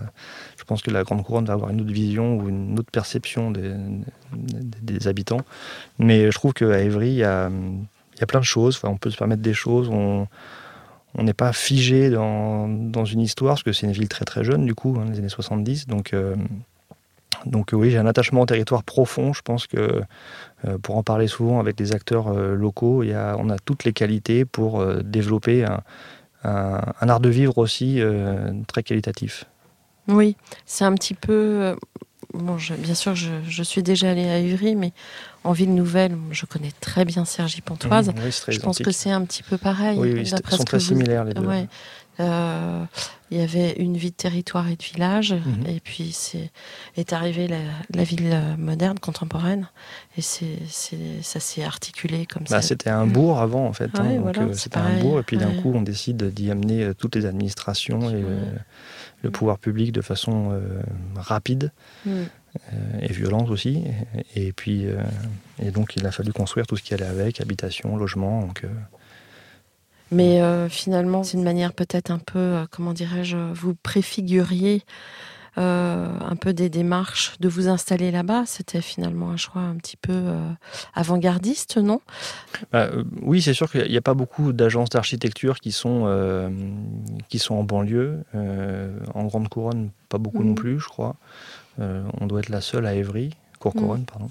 je 0.58 0.66
pense 0.66 0.82
que 0.82 0.92
la 0.92 1.04
Grande 1.04 1.24
Couronne 1.24 1.46
va 1.46 1.54
avoir 1.54 1.70
une 1.70 1.80
autre 1.80 1.94
vision 1.94 2.36
ou 2.36 2.50
une 2.50 2.78
autre 2.78 2.92
perception 2.92 3.50
des, 3.50 5.08
habitants. 5.08 5.40
Mais 6.00 6.30
je 6.32 6.38
trouve 6.38 6.52
qu'à 6.52 6.82
Evry, 6.82 7.12
il 7.12 7.16
y 7.16 7.24
a, 7.24 7.50
plein 8.28 8.42
de 8.42 8.46
choses. 8.46 8.76
Enfin, 8.76 8.90
on 8.90 8.98
peut 8.98 9.10
se 9.10 9.18
permettre 9.18 9.42
des 9.42 9.54
choses. 9.54 9.88
On, 9.88 10.28
n'est 11.18 11.34
pas 11.34 11.54
figé 11.54 12.10
dans, 12.10 13.06
une 13.06 13.22
histoire, 13.22 13.54
parce 13.54 13.64
que 13.64 13.72
c'est 13.72 13.88
une 13.88 13.94
ville 13.94 14.10
très 14.10 14.26
très 14.26 14.44
jeune, 14.44 14.66
du 14.66 14.76
coup, 14.76 14.98
hein, 15.00 15.06
les 15.10 15.20
années 15.20 15.30
70. 15.30 15.88
Donc, 15.88 16.12
euh, 16.12 16.36
donc 17.46 17.70
oui, 17.72 17.90
j'ai 17.90 17.98
un 17.98 18.06
attachement 18.06 18.42
au 18.42 18.46
territoire 18.46 18.84
profond. 18.84 19.32
Je 19.32 19.42
pense 19.44 19.66
que 19.66 20.02
pour 20.82 20.98
en 20.98 21.04
parler 21.04 21.28
souvent 21.28 21.60
avec 21.60 21.76
des 21.76 21.94
acteurs 21.94 22.30
euh, 22.30 22.56
locaux, 22.56 23.04
il 23.04 23.10
y 23.10 23.14
a, 23.14 23.36
on 23.38 23.50
a 23.50 23.58
toutes 23.60 23.84
les 23.84 23.94
qualités 23.94 24.46
pour 24.46 24.80
euh, 24.80 25.02
développer 25.04 25.66
un, 25.66 25.82
art 27.02 27.20
de 27.20 27.30
vivre 27.30 27.58
aussi 27.58 28.02
très 28.68 28.84
qualitatif. 28.84 29.46
Oui, 30.10 30.36
c'est 30.66 30.84
un 30.84 30.94
petit 30.94 31.14
peu... 31.14 31.74
Bon, 32.34 32.58
bien 32.80 32.96
sûr, 32.96 33.16
je, 33.16 33.64
suis 33.64 33.82
déjà 33.82 34.10
allée 34.10 34.28
à 34.28 34.40
Ivry, 34.40 34.76
mais 34.76 34.92
en 35.46 35.54
ville 35.54 35.74
nouvelle, 35.74 36.18
je 36.32 36.46
connais 36.46 36.72
très 36.82 37.06
bien 37.06 37.24
Sergi 37.24 37.62
Pontoise. 37.62 38.10
Mmh, 38.10 38.52
je 38.52 38.60
pense 38.60 38.80
que 38.80 38.92
c'est 38.92 39.12
un 39.12 39.24
petit 39.24 39.44
peu 39.44 39.58
pareil. 39.58 39.98
Oui, 39.98 40.14
oui 40.14 40.28
sont 40.28 40.64
très 40.66 40.82
similaires 40.82 41.24
les 41.24 41.34
deux. 41.34 41.48
Euh, 42.20 42.86
il 43.32 43.38
y 43.40 43.42
avait 43.42 43.72
une 43.74 43.98
vie 43.98 44.12
de 44.12 44.16
territoire 44.16 44.68
et 44.68 44.76
de 44.76 44.84
village, 44.84 45.34
mhm. 45.34 45.68
et 45.68 45.80
puis 45.80 46.12
c'est 46.12 46.52
est 46.96 47.14
arrivée 47.14 47.48
la, 47.48 48.04
ville 48.04 48.38
moderne, 48.60 49.00
contemporaine, 49.00 49.68
et 50.18 50.22
c'est 50.22 50.60
ça 51.22 51.40
s'est 51.40 51.64
articulé 51.64 52.28
comme 52.28 52.44
bah, 52.44 52.62
ça. 52.62 52.62
C'était 52.62 52.92
un 52.92 53.08
bourg 53.08 53.40
avant 53.40 53.66
en 53.66 53.74
fait, 53.74 53.90
hein, 54.00 54.06
euh, 54.38 54.54
c'était 54.54 54.78
un 54.78 55.00
bourg, 55.00 55.20
et 55.20 55.24
puis 55.24 55.38
d'un 55.38 55.62
coup 55.62 55.72
on 55.74 55.82
décide 55.82 56.32
d'y 56.32 56.52
amener 56.52 56.84
euh, 56.84 56.94
toutes 56.94 57.16
les 57.16 57.26
administrations 57.26 58.12
et 58.12 58.24
le, 59.24 59.32
pouvoir 59.32 59.58
public 59.58 59.92
de 59.92 60.02
façon 60.02 60.62
rapide. 61.16 61.72
Mm. 62.06 62.24
et 63.02 63.12
violente 63.12 63.50
aussi. 63.50 63.84
Et, 64.36 64.52
puis, 64.52 64.86
et 65.60 65.72
donc, 65.72 65.96
il 65.96 66.06
a 66.06 66.12
fallu 66.12 66.32
construire 66.34 66.68
tout 66.68 66.76
ce 66.76 66.84
qui 66.84 66.94
allait 66.94 67.06
avec, 67.06 67.42
habitation, 67.42 67.96
logement. 67.96 68.42
Donc, 68.42 68.64
mais 70.14 70.42
euh, 70.42 70.70
finalement, 70.70 71.24
c'est 71.24 71.38
une 71.38 71.44
manière 71.44 71.74
peut-être 71.74 72.12
un 72.12 72.20
peu, 72.20 72.40
euh, 72.40 72.66
comment 72.70 72.94
dirais-je, 72.94 73.38
vous 73.38 73.76
préfiguriez 73.76 74.84
euh, 75.58 76.08
un 76.20 76.36
peu 76.36 76.54
des 76.54 76.70
démarches 76.70 77.34
de 77.40 77.48
vous 77.48 77.68
installer 77.68 78.12
là-bas. 78.12 78.44
C'était 78.46 78.82
finalement 78.82 79.32
un 79.32 79.38
choix 79.38 79.62
un 79.62 79.76
petit 79.76 79.98
peu 79.98 80.34
avant-gardiste, 80.96 81.78
non? 81.78 82.02
Bah, 82.72 82.90
Oui, 83.22 83.42
c'est 83.42 83.54
sûr 83.54 83.70
qu'il 83.70 83.90
n'y 83.90 83.98
a 83.98 84.02
pas 84.02 84.16
beaucoup 84.16 84.52
d'agences 84.52 84.90
d'architecture 84.90 85.60
qui, 85.60 85.72
sont 85.72 86.52
qui 87.30 87.38
sont 87.38 87.56
en 87.56 87.64
banlieue. 87.64 88.24
en 88.34 89.26
Grande 89.26 89.48
Couronne, 89.48 89.92
pas 90.10 90.18
beaucoup 90.18 90.44
non 90.44 90.54
mmh. 90.54 90.56
plus, 90.56 90.80
je 90.80 90.88
crois. 90.88 91.18
on 91.78 92.26
doit 92.26 92.40
être 92.40 92.50
la 92.50 92.62
seule 92.62 92.88
à 92.88 92.96
Évry 92.96 93.30
Courcouronne, 93.64 94.06
pardon. 94.06 94.30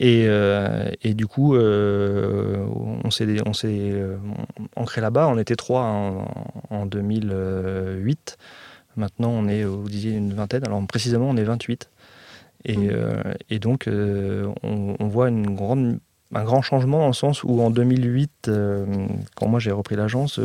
Et, 0.00 0.24
euh, 0.26 0.90
et, 1.02 1.14
du 1.14 1.26
coup, 1.26 1.54
euh, 1.54 2.66
on 3.04 3.10
s'est 3.10 3.26
on 3.46 3.52
s'est 3.52 3.68
euh, 3.92 4.16
ancré 4.76 5.00
là-bas. 5.00 5.28
On 5.28 5.38
était 5.38 5.56
trois 5.56 5.82
en, 5.82 6.26
en 6.70 6.86
2008. 6.86 8.36
Maintenant, 8.96 9.30
on 9.30 9.46
est, 9.48 9.62
vous 9.64 9.88
disiez, 9.88 10.12
une 10.12 10.34
vingtaine. 10.34 10.64
Alors 10.66 10.84
précisément, 10.86 11.28
on 11.30 11.36
est 11.36 11.44
28. 11.44 11.88
Et, 12.64 12.76
Mm. 12.76 12.88
euh, 12.92 13.22
et 13.50 13.58
donc, 13.60 13.88
on, 13.88 14.96
on 14.98 15.06
voit 15.08 15.28
une 15.28 15.54
grande, 15.54 16.00
un 16.34 16.44
grand 16.44 16.62
changement 16.62 16.98
dans 16.98 17.06
le 17.06 17.12
sens 17.12 17.44
où 17.44 17.60
en 17.60 17.70
2008, 17.70 18.30
euh, 18.48 18.84
quand 19.36 19.46
moi 19.46 19.60
j'ai 19.60 19.70
repris 19.70 19.94
l'agence, 19.96 20.40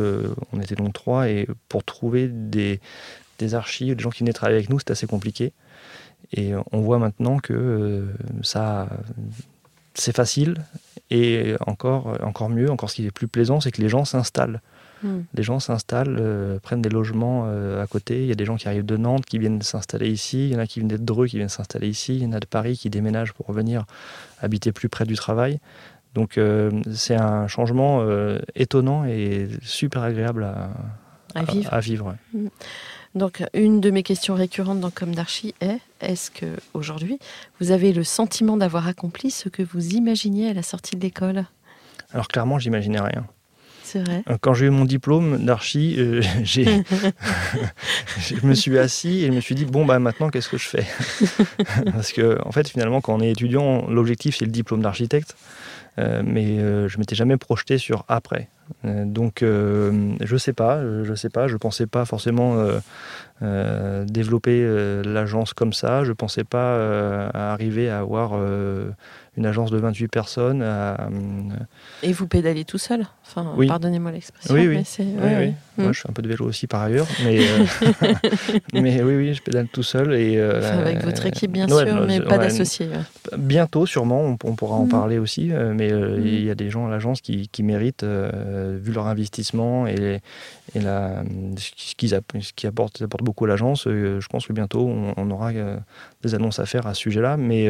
on 0.54 0.60
était 0.62 0.76
donc 0.76 0.94
trois 0.94 1.28
et 1.30 1.48
pour 1.70 1.84
trouver 1.84 2.28
des, 2.28 2.80
des 3.40 3.56
archives, 3.56 3.96
des 3.96 4.04
gens 4.04 4.12
qui 4.12 4.20
venaient 4.20 4.34
travailler 4.34 4.58
avec 4.60 4.70
nous, 4.70 4.78
c'était 4.80 4.92
assez 4.92 5.08
compliqué. 5.08 5.52
Et 6.34 6.54
on 6.72 6.82
voit 6.82 7.00
maintenant 7.00 7.40
que 7.40 7.54
euh, 7.54 8.06
ça, 8.42 8.88
c'est 9.94 10.16
facile 10.16 10.56
et 11.12 11.54
encore, 11.68 12.18
encore 12.24 12.50
mieux, 12.50 12.72
encore 12.72 12.90
ce 12.90 12.96
qui 12.96 13.06
est 13.06 13.12
plus 13.12 13.28
plaisant, 13.28 13.62
c'est 13.62 13.72
que 13.72 13.82
les 13.82 13.90
gens 13.90 14.04
s'installent. 14.04 14.62
Mm. 15.04 15.20
Les 15.34 15.44
gens 15.44 15.60
s'installent, 15.60 16.18
euh, 16.20 16.60
prennent 16.60 16.82
des 16.82 16.90
logements 16.90 17.46
euh, 17.48 17.84
à 17.84 17.88
côté. 17.88 18.22
Il 18.22 18.28
y 18.28 18.32
a 18.32 18.36
des 18.36 18.46
gens 18.46 18.56
qui 18.56 18.68
arrivent 18.68 18.86
de 18.86 18.98
Nantes 18.98 19.26
qui 19.26 19.38
viennent 19.38 19.62
s'installer 19.62 20.10
ici. 20.10 20.48
Il 20.48 20.54
y 20.54 20.56
en 20.56 20.60
a 20.60 20.68
qui 20.68 20.80
viennent 20.80 20.90
de 20.90 20.98
Dreux 20.98 21.28
qui 21.28 21.38
viennent 21.38 21.50
s'installer 21.50 21.88
ici. 21.88 22.16
Il 22.16 22.24
y 22.24 22.26
en 22.26 22.32
a 22.32 22.40
de 22.40 22.46
Paris 22.46 22.78
qui 22.78 22.90
déménagent 22.90 23.34
pour 23.34 23.52
venir 23.52 23.86
habiter 24.42 24.72
plus 24.72 24.90
près 24.90 25.06
du 25.06 25.16
travail. 25.16 25.60
Donc 26.14 26.38
euh, 26.38 26.72
c'est 26.94 27.16
un 27.16 27.48
changement 27.48 28.06
étonnant 28.56 29.06
et 29.06 29.50
super 29.62 30.04
agréable 30.04 30.44
à, 30.44 30.70
À 31.36 31.44
vivre. 31.44 31.74
à 31.74 31.80
vivre, 31.80 32.16
ouais. 32.34 32.50
Donc, 33.16 33.44
une 33.54 33.80
de 33.80 33.92
mes 33.92 34.02
questions 34.02 34.34
récurrentes 34.34 34.80
dans 34.80 34.90
Comme 34.90 35.14
d'Archie 35.14 35.54
est 35.62 35.80
est-ce 36.02 36.32
que 36.32 36.58
aujourd'hui 36.74 37.20
vous 37.60 37.72
avez 37.72 37.94
le 37.94 38.04
sentiment 38.04 38.58
d'avoir 38.58 38.88
accompli 38.88 39.30
ce 39.30 39.50
que 39.50 39.62
vous 39.62 39.90
imaginiez 39.90 40.50
à 40.50 40.54
la 40.54 40.64
sortie 40.64 40.96
de 40.96 41.02
l'école? 41.02 41.46
Alors 42.12 42.28
clairement, 42.28 42.60
j'imaginais 42.60 43.00
rien. 43.00 43.26
C'est 43.84 44.00
vrai. 44.04 44.24
Euh, 44.30 44.38
Quand 44.42 44.54
j'ai 44.56 44.66
eu 44.66 44.70
mon 44.72 44.86
diplôme 44.86 45.46
d'archi, 45.46 45.96
euh, 46.00 46.22
j'ai, 46.44 46.66
je 48.18 48.46
me 48.46 48.56
suis 48.56 48.78
assis 48.80 49.24
et 49.24 49.28
je 49.28 49.32
me 49.32 49.42
suis 49.42 49.56
dit 49.56 49.66
bon 49.66 49.86
bah 49.86 50.00
maintenant 50.00 50.30
qu'est-ce 50.30 50.50
que 50.50 50.58
je 50.58 50.68
fais? 50.68 50.86
Parce 51.92 52.12
que 52.12 52.40
en 52.44 52.52
fait 52.52 52.68
finalement 52.68 53.02
quand 53.02 53.14
on 53.14 53.22
est 53.22 53.30
étudiant, 53.30 53.88
l'objectif 53.88 54.38
c'est 54.38 54.46
le 54.46 54.52
diplôme 54.52 54.82
d'architecte, 54.82 55.36
mais 55.98 56.60
euh, 56.60 56.88
je 56.88 56.98
m'étais 56.98 57.16
jamais 57.16 57.38
projeté 57.38 57.78
sur 57.78 58.06
après. 58.08 58.50
Euh, 58.86 59.06
donc 59.06 59.44
euh, 59.44 60.16
je 60.22 60.38
sais 60.38 60.54
pas, 60.54 60.78
euh, 60.78 61.04
je 61.04 61.14
sais 61.14 61.30
pas, 61.30 61.48
je 61.48 61.58
pensais 61.58 61.86
pas 61.86 62.06
forcément 62.06 62.56
euh, 62.58 62.80
euh, 63.42 64.06
développer 64.06 64.64
euh, 64.64 65.04
l'agence 65.04 65.54
comme 65.54 65.74
ça. 65.74 66.04
Je 66.04 66.14
pensais 66.14 66.44
pas 66.44 66.76
euh, 66.76 67.30
arriver 67.34 67.90
à 67.90 68.00
avoir 68.00 68.32
euh, 68.34 68.90
une 69.38 69.46
agence 69.46 69.72
de 69.72 69.78
28 69.78 70.08
personnes. 70.10 70.62
à, 70.62 71.08
euh, 71.08 71.10
Et 72.04 72.14
vous 72.14 72.28
pédalez 72.28 72.66
tout 72.66 72.78
seul 72.78 73.06
Enfin, 73.26 73.54
Oui. 73.58 73.68
pardonnez-moi 73.68 74.12
l'expression. 74.12 74.54
Oui, 74.54 74.68
oui. 74.68 74.76
mais 74.78 74.84
c'est- 74.84 75.04
Oui, 75.04 75.14
ouais, 75.16 75.24
oui. 75.24 75.36
ouais. 75.46 75.54
Moi, 75.78 75.90
Mm. 75.90 75.94
je 75.94 76.02
fais 76.02 76.10
un 76.10 76.14
peu 76.14 76.22
de 76.22 76.28
vélo 76.28 76.46
aussi 76.46 76.68
par 76.68 76.82
ailleurs, 76.84 77.08
mais, 77.24 77.40
euh, 77.48 77.66
mais 78.74 79.02
oui, 79.02 79.16
oui, 79.16 79.34
je 79.34 79.42
pédale 79.42 79.68
tout 79.70 79.82
seul. 79.82 80.14
Et, 80.14 80.38
euh, 80.38 80.60
Enfin, 80.60 80.78
avec 80.80 81.04
votre 81.04 81.26
équipe, 81.26 81.52
bien 81.52 81.68
ouais, 81.68 81.86
sûr, 81.86 82.06
mais 82.06 82.20
pas 82.22 82.38
d'associés. 82.38 82.90
Bientôt, 83.38 83.86
sûrement, 83.88 84.22
on, 84.22 84.38
on 84.44 84.56
pourra 84.56 84.76
en 84.76 84.84
Mhm. 84.84 84.90
parler 84.90 85.18
aussi, 85.18 85.52
euh, 85.52 85.74
mais 85.76 85.92
euh, 85.92 86.18
Mhm. 86.18 86.26
il 86.28 86.44
y 86.44 86.52
a 86.52 86.56
des 86.56 86.70
gens 86.70 86.86
à 86.86 86.90
l'agence 86.92 87.22
qui, 87.22 87.48
qui 87.48 87.64
méritent, 87.64 88.04
euh, 88.04 88.78
vu 88.80 88.92
leur 88.92 89.08
investissement 89.08 89.88
et, 89.88 90.20
et 90.76 90.80
la, 90.80 91.24
ce 91.58 91.96
qu'ils 91.96 92.10
ils 92.10 92.16
apportent 92.68 93.04
beaucoup 93.24 93.46
à 93.46 93.48
l'agence. 93.48 93.88
euh, 93.88 94.20
je 94.20 94.28
pense 94.28 94.46
que 94.46 94.54
bientôt, 94.54 94.88
on, 94.88 95.14
on 95.18 95.32
aura 95.32 95.50
euh, 95.52 95.78
des 96.22 96.36
annonces 96.36 96.60
à 96.60 96.66
faire 96.68 96.86
à 96.86 96.94
ce 96.94 97.02
sujet-là, 97.02 97.38
mais 97.38 97.68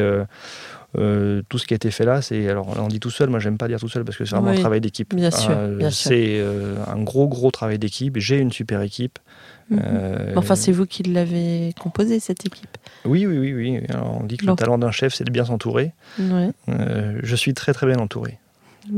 euh, 0.98 1.42
tout 1.48 1.58
ce 1.58 1.66
qui 1.66 1.74
a 1.74 1.76
été 1.76 1.90
fait 1.90 2.04
là, 2.04 2.22
c'est. 2.22 2.48
Alors, 2.48 2.78
on 2.78 2.88
dit 2.88 3.00
tout 3.00 3.10
seul, 3.10 3.28
moi, 3.30 3.38
j'aime 3.40 3.58
pas 3.58 3.68
dire 3.68 3.80
tout 3.80 3.88
seul 3.88 4.04
parce 4.04 4.16
que 4.16 4.24
c'est 4.24 4.34
vraiment 4.34 4.50
Oui, 4.50 4.56
un 4.56 4.60
travail 4.60 4.80
d'équipe. 4.80 5.14
bien 5.14 5.30
sûr, 5.30 5.50
Euh, 5.50 5.76
bien 5.76 5.90
sûr. 5.90 6.08
C'est 6.10 6.38
euh, 6.38 6.76
un 6.86 7.02
gros, 7.02 7.26
gros 7.28 7.50
travail 7.50 7.78
d'équipe. 7.78 8.16
J'ai 8.18 8.38
une 8.38 8.52
super 8.52 8.80
équipe. 8.82 9.18
Mhm. 9.70 9.80
Enfin, 10.36 10.54
c'est 10.56 10.72
vous 10.72 10.86
qui 10.86 11.02
l'avez 11.04 11.74
composé, 11.80 12.20
cette 12.20 12.44
équipe. 12.46 12.76
Oui, 13.04 13.26
oui, 13.26 13.38
oui, 13.38 13.52
oui. 13.54 13.80
Alors, 13.88 14.18
on 14.20 14.24
dit 14.24 14.36
que 14.36 14.46
le 14.46 14.54
talent 14.54 14.78
d'un 14.78 14.90
chef, 14.90 15.14
c'est 15.14 15.24
de 15.24 15.30
bien 15.30 15.44
s'entourer. 15.46 15.92
Ouais. 16.18 16.50
Je 16.68 17.36
suis 17.36 17.54
très, 17.54 17.72
très 17.72 17.86
bien 17.86 17.98
entouré. 17.98 18.38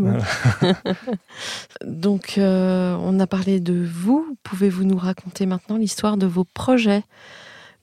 Donc, 1.84 2.34
on 2.38 3.20
a 3.20 3.26
parlé 3.26 3.60
de 3.60 3.86
vous. 3.88 4.36
Pouvez-vous 4.42 4.84
nous 4.84 4.96
raconter 4.98 5.46
maintenant 5.46 5.76
l'histoire 5.76 6.16
de 6.16 6.26
vos 6.26 6.44
projets? 6.44 7.02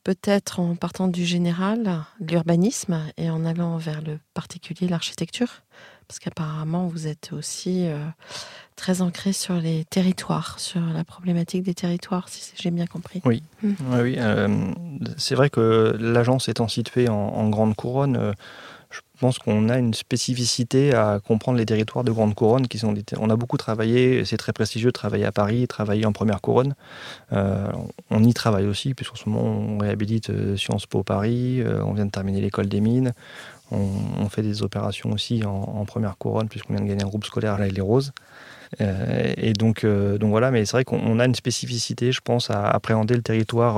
Peut-être 0.03 0.59
en 0.59 0.75
partant 0.75 1.07
du 1.07 1.25
général, 1.25 2.03
l'urbanisme, 2.19 2.99
et 3.17 3.29
en 3.29 3.45
allant 3.45 3.77
vers 3.77 4.01
le 4.01 4.19
particulier, 4.33 4.87
l'architecture 4.89 5.63
Parce 6.09 6.19
qu'apparemment, 6.19 6.87
vous 6.87 7.07
êtes 7.07 7.31
aussi 7.31 7.87
euh, 7.87 8.05
très 8.75 9.01
ancré 9.01 9.31
sur 9.31 9.55
les 9.55 9.85
territoires, 9.85 10.59
sur 10.59 10.81
la 10.81 11.05
problématique 11.05 11.63
des 11.63 11.73
territoires, 11.73 12.27
si 12.27 12.51
j'ai 12.61 12.71
bien 12.71 12.85
compris. 12.85 13.21
Oui, 13.23 13.43
oui. 13.63 14.15
euh, 14.17 14.73
c'est 15.15 15.35
vrai 15.35 15.49
que 15.49 15.95
l'agence 15.97 16.49
étant 16.49 16.67
située 16.67 17.07
en, 17.07 17.15
en 17.15 17.49
Grande 17.49 17.75
Couronne, 17.75 18.17
euh, 18.17 18.33
je 18.93 19.19
pense 19.19 19.39
qu'on 19.39 19.69
a 19.69 19.77
une 19.79 19.93
spécificité 19.93 20.93
à 20.93 21.19
comprendre 21.25 21.57
les 21.57 21.65
territoires 21.65 22.03
de 22.03 22.11
Grande 22.11 22.35
Couronne. 22.35 22.67
Qui 22.67 22.77
sont 22.77 22.93
on 23.17 23.29
a 23.29 23.35
beaucoup 23.35 23.57
travaillé, 23.57 24.23
c'est 24.25 24.37
très 24.37 24.53
prestigieux 24.53 24.89
de 24.89 24.93
travailler 24.93 25.25
à 25.25 25.31
Paris, 25.31 25.67
travailler 25.67 26.05
en 26.05 26.11
Première 26.11 26.41
Couronne. 26.41 26.75
Euh, 27.31 27.67
on 28.11 28.23
y 28.23 28.33
travaille 28.33 28.67
aussi, 28.67 28.93
puisqu'en 28.93 29.15
ce 29.15 29.27
moment 29.29 29.45
on 29.45 29.77
réhabilite 29.79 30.29
euh, 30.29 30.57
Sciences 30.57 30.85
Po 30.85 31.03
Paris, 31.03 31.61
euh, 31.61 31.83
on 31.83 31.93
vient 31.93 32.05
de 32.05 32.11
terminer 32.11 32.41
l'école 32.41 32.67
des 32.67 32.81
mines, 32.81 33.13
on, 33.71 34.29
fait 34.29 34.43
des 34.43 34.61
opérations 34.61 35.11
aussi 35.11 35.43
en, 35.43 35.83
Première 35.85 36.17
Couronne, 36.17 36.47
puisqu'on 36.47 36.73
vient 36.73 36.83
de 36.83 36.87
gagner 36.87 37.03
un 37.03 37.07
groupe 37.07 37.25
scolaire 37.25 37.57
là, 37.57 37.67
les 37.67 37.81
Roses. 37.81 38.11
Et 38.79 39.53
donc, 39.53 39.85
donc 39.85 40.29
voilà, 40.29 40.51
mais 40.51 40.65
c'est 40.65 40.73
vrai 40.73 40.83
qu'on 40.83 40.99
on 40.99 41.19
a 41.19 41.25
une 41.25 41.35
spécificité, 41.35 42.11
je 42.11 42.21
pense, 42.21 42.51
à 42.51 42.69
appréhender 42.69 43.15
le 43.15 43.21
territoire, 43.21 43.77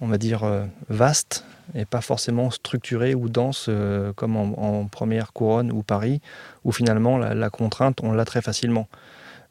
on 0.00 0.06
va 0.06 0.18
dire, 0.18 0.44
vaste 0.88 1.44
et 1.74 1.84
pas 1.84 2.00
forcément 2.00 2.50
structuré 2.50 3.14
ou 3.14 3.28
dense 3.28 3.66
euh, 3.68 4.12
comme 4.14 4.36
en, 4.36 4.86
première 4.86 5.32
couronne 5.32 5.72
ou 5.72 5.82
Paris, 5.82 6.20
où 6.64 6.72
finalement 6.72 7.18
la, 7.18 7.50
contrainte, 7.50 8.00
on 8.02 8.12
l'a 8.12 8.24
très 8.24 8.42
facilement. 8.42 8.88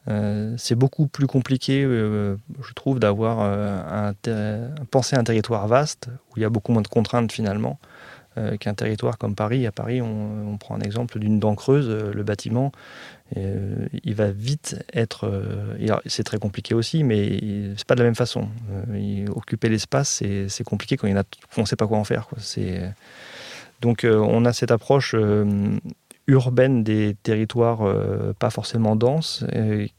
Euh, 0.08 0.54
c'est 0.56 0.74
beaucoup 0.74 1.06
plus 1.06 1.26
compliqué, 1.26 1.84
euh, 1.84 2.36
je 2.62 2.72
trouve, 2.72 2.98
d'avoir 2.98 3.40
un 3.40 4.14
ter- 4.14 4.70
penser 4.90 5.16
un 5.16 5.24
territoire 5.24 5.66
vaste 5.66 6.08
où 6.30 6.34
il 6.36 6.42
y 6.42 6.44
a 6.44 6.50
beaucoup 6.50 6.72
moins 6.72 6.82
de 6.82 6.88
contraintes 6.88 7.32
finalement 7.32 7.78
euh, 8.38 8.56
qu'un 8.56 8.74
territoire 8.74 9.18
comme 9.18 9.34
Paris. 9.34 9.66
À 9.66 9.72
Paris, 9.72 10.00
on, 10.00 10.52
on 10.52 10.56
prend 10.56 10.76
un 10.76 10.80
exemple 10.80 11.18
d'une 11.18 11.38
dent 11.40 11.54
creuse, 11.54 11.88
euh, 11.88 12.12
le 12.12 12.22
bâtiment, 12.22 12.72
euh, 13.36 13.86
il 14.04 14.14
va 14.14 14.30
vite 14.30 14.76
être. 14.92 15.30
c'est 16.06 16.24
très 16.24 16.38
compliqué 16.38 16.74
aussi, 16.74 17.04
mais 17.04 17.40
c'est 17.76 17.86
pas 17.86 17.94
de 17.94 18.00
la 18.00 18.06
même 18.06 18.14
façon. 18.14 18.48
Occuper 19.34 19.68
l'espace, 19.68 20.22
c'est 20.48 20.64
compliqué 20.64 20.96
quand 20.96 21.08
qu'on 21.54 21.60
ne 21.62 21.66
sait 21.66 21.76
pas 21.76 21.86
quoi 21.86 21.98
en 21.98 22.04
faire. 22.04 22.28
Donc, 23.80 24.06
on 24.08 24.44
a 24.44 24.52
cette 24.52 24.70
approche 24.70 25.14
urbaine 26.26 26.84
des 26.84 27.16
territoires 27.22 27.80
pas 28.38 28.50
forcément 28.50 28.96
denses, 28.96 29.44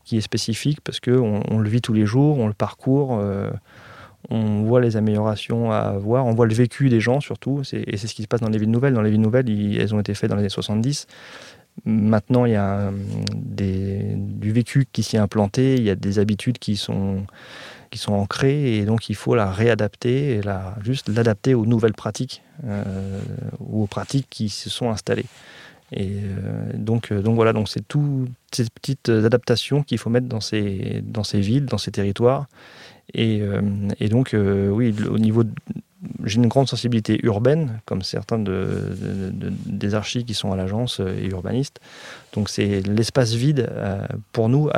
qui 0.06 0.18
est 0.18 0.22
spécifique 0.22 0.82
parce 0.82 1.00
qu'on 1.00 1.44
on 1.48 1.60
le 1.60 1.70
vit 1.70 1.82
tous 1.82 1.94
les 1.94 2.08
jours, 2.08 2.40
on 2.40 2.48
le 2.48 2.54
parcourt. 2.54 3.22
On 4.30 4.64
voit 4.64 4.82
les 4.82 4.96
améliorations 4.98 5.72
à 5.72 5.78
avoir, 5.78 6.26
on 6.26 6.34
voit 6.34 6.46
le 6.46 6.54
vécu 6.54 6.90
des 6.90 7.00
gens 7.00 7.20
surtout, 7.20 7.62
et 7.74 7.98
c'est 7.98 8.08
ce 8.08 8.14
qui 8.14 8.24
se 8.24 8.28
passe 8.28 8.42
dans 8.42 8.50
les 8.50 8.58
villes 8.60 8.72
nouvelles. 8.72 8.94
Dans 8.94 9.02
les 9.02 9.12
villes 9.12 9.22
nouvelles, 9.22 9.50
elles 9.80 9.96
ont 9.96 10.00
été 10.00 10.14
faites 10.14 10.30
dans 10.30 10.36
les 10.36 10.42
années 10.42 10.50
70. 10.50 11.08
Maintenant, 11.86 12.46
il 12.46 12.52
y 12.52 12.56
a 12.56 12.78
euh, 12.80 12.92
des- 13.36 14.16
du 14.16 14.52
vécu 14.52 14.86
qui 14.92 15.02
s'y 15.02 15.16
est 15.16 15.20
implanté, 15.20 15.76
il 15.76 15.84
y 15.84 15.90
a 15.90 15.96
des 15.96 16.20
habitudes 16.20 16.60
qui 16.60 16.76
sont, 16.76 17.26
qui 17.90 17.98
sont 17.98 18.14
ancrées, 18.14 18.78
et 18.78 18.86
donc 18.86 19.10
il 19.10 19.16
faut 19.16 19.34
la 19.34 19.50
réadapter, 19.52 20.36
et 20.38 20.42
la, 20.42 20.76
juste 20.84 21.08
l'adapter 21.10 21.54
aux 21.54 21.66
nouvelles 21.66 21.94
pratiques, 21.94 22.42
euh, 22.66 23.20
ou 23.60 23.84
aux 23.84 23.88
pratiques 23.88 24.28
qui 24.30 24.50
se 24.50 24.70
sont 24.70 24.90
installées. 24.90 25.26
Et 25.92 26.10
euh, 26.12 26.72
donc, 26.76 27.12
euh, 27.12 27.22
donc 27.22 27.36
voilà, 27.36 27.54
donc 27.54 27.68
c'est 27.70 27.88
toutes 27.88 28.30
ces 28.52 28.66
petites 28.70 29.10
adaptations 29.10 29.82
qu'il 29.82 29.98
faut 29.98 30.10
mettre 30.10 30.28
dans 30.28 30.42
ces, 30.42 31.02
dans 31.04 31.24
ces 31.24 31.40
villes, 31.40 31.66
dans 31.66 31.80
ces 31.80 31.92
territoires. 31.92 32.48
Et, 33.14 33.42
euh, 33.42 33.62
et 34.00 34.10
donc, 34.10 34.34
euh, 34.34 34.70
oui, 34.70 34.96
au 35.10 35.18
niveau. 35.18 35.44
J'ai 36.24 36.38
une 36.38 36.48
grande 36.48 36.70
sensibilité 36.70 37.20
urbaine, 37.24 37.82
comme 37.86 38.04
certains 38.04 38.40
de, 38.40 38.96
de- 39.02 39.32
de- 39.32 39.54
des 39.66 39.96
archis 39.96 40.24
qui 40.24 40.34
sont 40.34 40.54
à 40.54 40.56
l'agence 40.56 41.02
euh, 41.02 41.20
et 41.22 41.28
urbanistes. 41.28 41.82
Donc, 42.34 42.48
c'est 42.50 42.82
l'espace 42.88 43.34
vide, 43.34 43.70
pour 44.32 44.48
nous, 44.48 44.70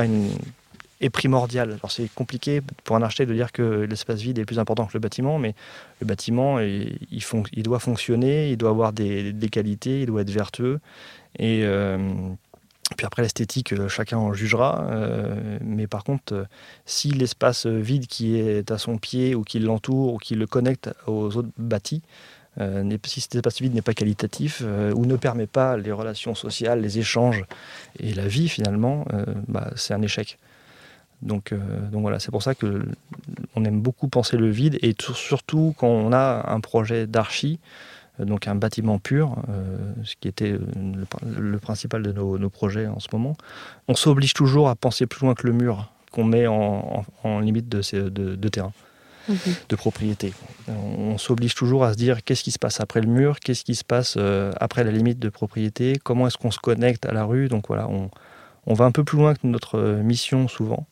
est 1.00 1.10
primordial. 1.10 1.70
Alors, 1.74 1.92
c'est 1.92 2.12
compliqué 2.14 2.62
pour 2.84 2.96
un 2.96 3.04
architecte 3.04 3.30
de 3.30 3.36
dire 3.36 3.52
que 3.52 3.62
l'espace 3.62 4.22
vide 4.22 4.40
est 4.40 4.46
plus 4.46 4.58
important 4.58 4.86
que 4.86 4.94
le 4.94 5.00
bâtiment, 5.00 5.38
mais 5.38 5.54
le 6.00 6.08
bâtiment, 6.08 6.60
il, 6.60 7.64
doit 7.64 7.80
fonctionner, 7.80 8.50
il 8.50 8.58
doit 8.58 8.72
avoir 8.72 8.92
des, 8.92 9.34
qualités, 9.52 10.02
il 10.02 10.06
doit 10.08 10.22
être 10.22 10.32
vertueux. 10.32 10.80
Et. 11.38 11.64
Puis 12.96 13.06
après, 13.06 13.22
l'esthétique, 13.22 13.74
euh, 13.74 13.88
chacun 13.88 14.18
en 14.18 14.34
jugera. 14.34 14.88
euh, 14.92 15.58
mais 15.62 15.88
par 15.88 16.04
contre, 16.04 16.34
euh, 16.34 16.46
si 16.86 17.10
l'espace 17.10 17.66
vide 17.66 18.08
qui 18.08 18.38
est 18.38 18.72
à 18.72 18.78
son 18.78 18.98
pied 18.98 19.36
ou 19.36 19.44
qui 19.44 19.60
l'entoure 19.60 20.14
ou 20.14 20.18
qui 20.18 20.36
le 20.36 20.48
connecte 20.48 20.90
aux 21.08 21.36
autres 21.38 21.50
bâtis 21.58 22.02
si 23.06 23.22
cet 23.22 23.36
espace 23.36 23.62
vide 23.62 23.74
n'est 23.74 23.82
pas 23.82 23.94
qualitatif 23.94 24.62
ou 24.62 25.06
ne 25.06 25.16
permet 25.16 25.48
pas 25.48 25.78
les 25.78 25.94
relations 25.94 26.36
sociales, 26.36 26.82
les 26.82 27.00
échanges 27.00 27.46
et 27.98 28.14
la 28.14 28.28
vie 28.28 28.50
finalement, 28.50 29.06
bah, 29.48 29.72
c'est 29.78 29.94
un 29.94 30.02
échec. 30.02 30.38
Donc, 31.22 31.54
donc 31.92 32.02
voilà, 32.02 32.20
c'est 32.20 32.30
pour 32.30 32.44
ça 32.44 32.54
que 32.54 32.86
on 33.56 33.64
aime 33.64 33.80
beaucoup 33.80 34.10
penser 34.10 34.36
le 34.36 34.50
vide 34.50 34.78
et 34.82 34.94
surtout 35.00 35.74
quand 35.78 35.88
on 35.88 36.12
a 36.12 36.52
un 36.52 36.60
projet 36.60 37.08
d'archi, 37.08 37.58
donc 38.26 38.48
un 38.48 38.56
bâtiment 38.56 39.00
pur, 39.00 39.36
ce 40.04 40.16
qui 40.20 40.28
était 40.28 40.58
le, 41.26 41.58
principal 41.60 42.04
de 42.04 42.12
nos, 42.12 42.50
projets 42.50 42.88
en 42.88 43.00
ce 43.00 43.08
moment. 43.14 43.36
On 43.88 43.96
s'oblige 43.96 44.34
toujours 44.34 44.70
à 44.70 44.76
penser 44.76 45.06
plus 45.06 45.26
loin 45.26 45.34
que 45.34 45.48
le 45.48 45.54
mur 45.54 45.92
qu'on 46.12 46.26
met 46.26 46.46
en, 46.48 47.06
limite 47.42 47.70
de, 47.70 48.10
de, 48.10 48.48
terrain, 48.50 48.74
mhm. 49.30 49.38
de 49.70 49.76
propriété. 49.76 50.34
On, 50.68 51.18
s'oblige 51.18 51.56
toujours 51.56 51.84
à 51.84 51.94
se 51.94 51.98
dire 51.98 52.24
qu'est-ce 52.24 52.44
qui 52.44 52.52
se 52.52 52.60
passe 52.60 52.80
après 52.82 53.02
le 53.02 53.08
mur, 53.08 53.40
qu'est-ce 53.40 53.64
qui 53.64 53.76
se 53.76 53.84
passe 53.84 54.16
euh, 54.18 54.52
après 54.60 54.84
la 54.84 54.92
limite 54.92 55.20
de 55.20 55.30
propriété, 55.30 55.98
comment 56.04 56.28
est-ce 56.28 56.38
qu'on 56.38 56.52
se 56.52 56.60
connecte 56.60 57.06
à 57.06 57.14
la 57.14 57.24
rue. 57.24 57.48
Donc 57.48 57.68
voilà, 57.68 57.88
on, 57.88 58.10
on 58.66 58.74
va 58.74 58.86
un 58.86 58.92
peu 58.92 59.04
plus 59.04 59.18
loin 59.18 59.34
que 59.34 59.48
notre 59.48 59.80
mission 59.80 60.48
souvent. 60.48 60.86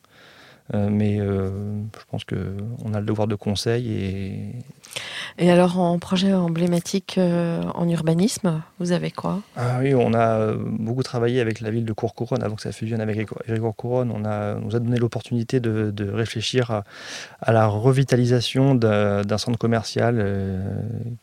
Euh, 0.74 0.88
mais 0.90 1.18
euh, 1.18 1.50
je 1.94 2.04
pense 2.10 2.24
qu'on 2.24 2.94
a 2.94 3.00
le 3.00 3.06
devoir 3.06 3.26
de 3.26 3.34
conseil. 3.34 3.92
Et, 3.92 5.44
et 5.44 5.50
alors, 5.50 5.80
en 5.80 5.98
projet 5.98 6.32
emblématique 6.32 7.16
euh, 7.18 7.62
en 7.74 7.88
urbanisme, 7.88 8.62
vous 8.78 8.92
avez 8.92 9.10
quoi? 9.10 9.40
Ah 9.56 9.78
Oui, 9.80 9.94
on 9.94 10.14
a 10.14 10.52
beaucoup 10.54 11.02
travaillé 11.02 11.40
avec 11.40 11.60
la 11.60 11.70
ville 11.70 11.84
de 11.84 11.92
Courcouronne 11.92 12.42
avant 12.42 12.54
que 12.54 12.62
ça 12.62 12.72
fusionne 12.72 13.00
avec 13.00 13.28
Courcouronne. 13.60 14.12
On, 14.14 14.24
a, 14.24 14.54
nous 14.54 14.76
a 14.76 14.78
donné 14.78 14.98
l'opportunité 14.98 15.58
de, 15.58 15.90
de, 15.90 16.08
réfléchir 16.08 16.70
à, 16.70 16.84
à 17.40 17.52
la 17.52 17.66
revitalisation 17.66 18.74
d'un 18.74 19.38
centre 19.38 19.58
commercial 19.58 20.24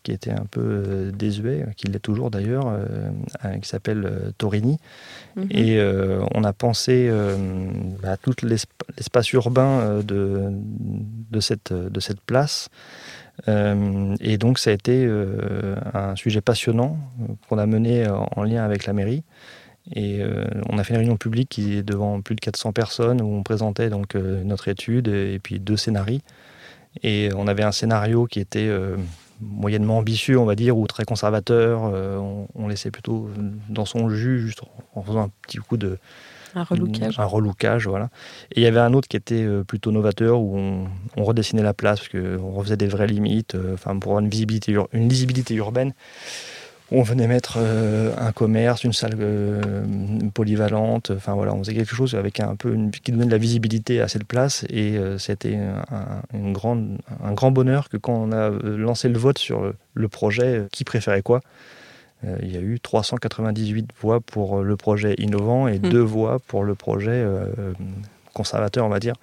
qui 0.03 0.11
était 0.11 0.31
un 0.31 0.45
peu 0.49 1.11
désuet, 1.13 1.65
qui 1.77 1.87
l'est 1.87 1.99
toujours 1.99 2.31
d'ailleurs, 2.31 2.77
qui 3.61 3.67
s'appelle 3.67 4.33
Torini. 4.37 4.77
Mhm. 5.35 5.47
Et 5.51 5.81
on 6.33 6.43
a 6.43 6.53
pensé 6.53 7.11
à 8.03 8.17
tout 8.17 8.35
l'espace 8.43 9.27
urbain 9.37 9.79
euh, 9.79 10.01
de, 10.01 10.49
de, 10.51 11.39
cette, 11.39 11.73
de 11.73 11.99
cette 11.99 12.21
place. 12.21 12.69
Euh, 13.47 14.15
et 14.19 14.37
donc 14.37 14.59
ça 14.59 14.71
a 14.71 14.73
été 14.73 15.05
euh, 15.05 15.75
un 15.93 16.15
sujet 16.15 16.41
passionnant 16.41 16.97
qu'on 17.47 17.59
a 17.59 17.65
mené 17.65 18.07
en, 18.07 18.43
lien 18.43 18.63
avec 18.63 18.85
la 18.85 18.93
mairie. 18.93 19.23
Et 19.95 20.19
on 20.67 20.77
a 20.79 20.83
fait 20.83 20.95
une 20.95 20.99
réunion 20.99 21.15
publique 21.15 21.47
qui 21.47 21.77
est 21.77 21.81
devant 21.81 22.19
plus 22.19 22.35
de 22.35 22.41
400 22.41 22.73
personnes 22.73 23.21
où 23.21 23.33
on 23.33 23.41
présentait 23.41 23.89
donc 23.89 24.15
notre 24.15 24.67
étude 24.67 25.07
et, 25.07 25.39
puis 25.41 25.61
deux 25.61 25.77
scénarios. 25.77 26.19
Et 27.03 27.29
on 27.37 27.47
avait 27.47 27.63
un 27.63 27.71
scénario 27.71 28.25
qui 28.25 28.41
était 28.41 28.69
moyennement 29.39 29.99
ambitieux, 29.99 30.37
on 30.37 30.43
va 30.43 30.55
dire, 30.55 30.77
ou 30.77 30.85
très 30.87 31.05
conservateur. 31.05 31.83
On, 31.83 32.67
laissait 32.67 32.91
plutôt 32.91 33.29
dans 33.69 33.85
son 33.85 34.09
jus, 34.09 34.41
juste 34.41 34.59
en 34.93 35.03
faisant 35.03 35.21
un 35.21 35.31
petit 35.41 35.59
coup 35.59 35.77
de, 35.77 35.97
un 36.55 36.63
relookage. 36.63 37.19
Un 37.19 37.25
relookage, 37.25 37.87
voilà. 37.87 38.09
Et 38.51 38.61
il 38.61 38.63
y 38.63 38.67
avait 38.67 38.79
un 38.79 38.93
autre 38.93 39.07
qui 39.07 39.17
était 39.17 39.43
euh, 39.43 39.63
plutôt 39.63 39.91
novateur 39.91 40.39
où 40.39 40.57
on, 40.57 41.23
redessinait 41.23 41.63
la 41.63 41.73
place, 41.73 41.99
parce 41.99 42.09
qu'on 42.09 42.51
refaisait 42.51 42.77
des 42.77 42.87
vraies 42.87 43.07
limites, 43.07 43.55
euh, 43.55 43.73
enfin 43.73 43.97
pour 43.97 44.11
avoir 44.11 44.23
une 44.23 44.29
visibilité, 44.29 44.75
une 44.93 45.09
lisibilité 45.09 45.55
urbaine. 45.55 45.93
On 46.89 47.01
venait 47.01 47.27
mettre 47.27 47.57
euh, 47.57 48.13
un 48.17 48.31
commerce, 48.31 48.85
une 48.85 48.93
salle 48.93 49.17
polyvalente, 50.33 51.11
enfin 51.11 51.33
voilà, 51.33 51.53
on 51.53 51.59
faisait 51.59 51.73
quelque 51.73 51.93
chose 51.93 52.15
avec 52.15 52.39
un 52.39 52.55
peu 52.55 52.77
qui 53.03 53.11
donnait 53.11 53.25
de 53.25 53.31
la 53.31 53.37
visibilité 53.37 53.99
à 53.99 54.07
cette 54.07 54.23
place 54.23 54.63
et 54.69 54.97
c'était 55.17 55.57
un, 55.57 56.21
un 56.31 57.33
grand 57.33 57.51
bonheur 57.51 57.89
que 57.89 57.97
quand 57.97 58.13
on 58.13 58.31
a 58.31 58.51
lancé 58.51 59.09
le 59.09 59.19
vote 59.19 59.37
sur 59.37 59.73
le 59.95 60.07
projet, 60.07 60.63
qui 60.71 60.85
préférait 60.85 61.23
quoi, 61.23 61.41
il 62.23 62.51
y 62.51 62.57
a 62.57 62.61
eu 62.61 62.79
398 62.79 63.89
voix 63.99 64.19
pour 64.19 64.63
le 64.63 64.75
projet 64.75 65.15
innovant 65.17 65.67
et 65.67 65.77
hmm. 65.77 65.89
deux 65.89 66.01
voix 66.01 66.39
pour 66.47 66.63
le 66.63 66.75
projet 66.75 67.11
euh, 67.11 67.73
conservateur, 68.33 68.85
on 68.85 68.89
va 68.89 68.99
dire. 68.99 69.15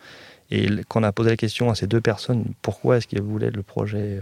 Et 0.50 0.68
quand 0.88 1.00
on 1.00 1.02
a 1.02 1.12
posé 1.12 1.30
la 1.30 1.36
question 1.36 1.70
à 1.70 1.74
ces 1.74 1.86
deux 1.86 2.00
personnes, 2.00 2.44
pourquoi 2.62 2.98
est-ce 2.98 3.08
qu'ils 3.08 3.22
voulaient 3.22 3.50
le 3.50 3.62
projet 3.62 4.20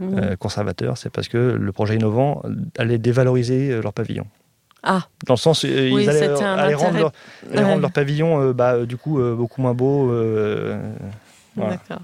euh, 0.00 0.32
hmm. 0.32 0.36
conservateur, 0.36 0.96
c'est 0.96 1.10
parce 1.10 1.28
que 1.28 1.36
le 1.36 1.72
projet 1.72 1.96
innovant 1.96 2.42
allait 2.78 2.98
dévaloriser 2.98 3.80
leur 3.82 3.92
pavillon. 3.92 4.26
Ah. 4.82 5.06
Dans 5.26 5.34
le 5.34 5.38
sens, 5.38 5.64
ils 5.64 6.08
allaient, 6.08 6.74
rendre, 6.74 7.12
leur, 7.52 7.92
pavillon 7.92 8.52
bah, 8.52 8.86
du 8.86 8.96
coup 8.96 9.20
beaucoup 9.36 9.60
moins 9.60 9.74
beau. 9.74 10.10
D'accord 11.56 12.00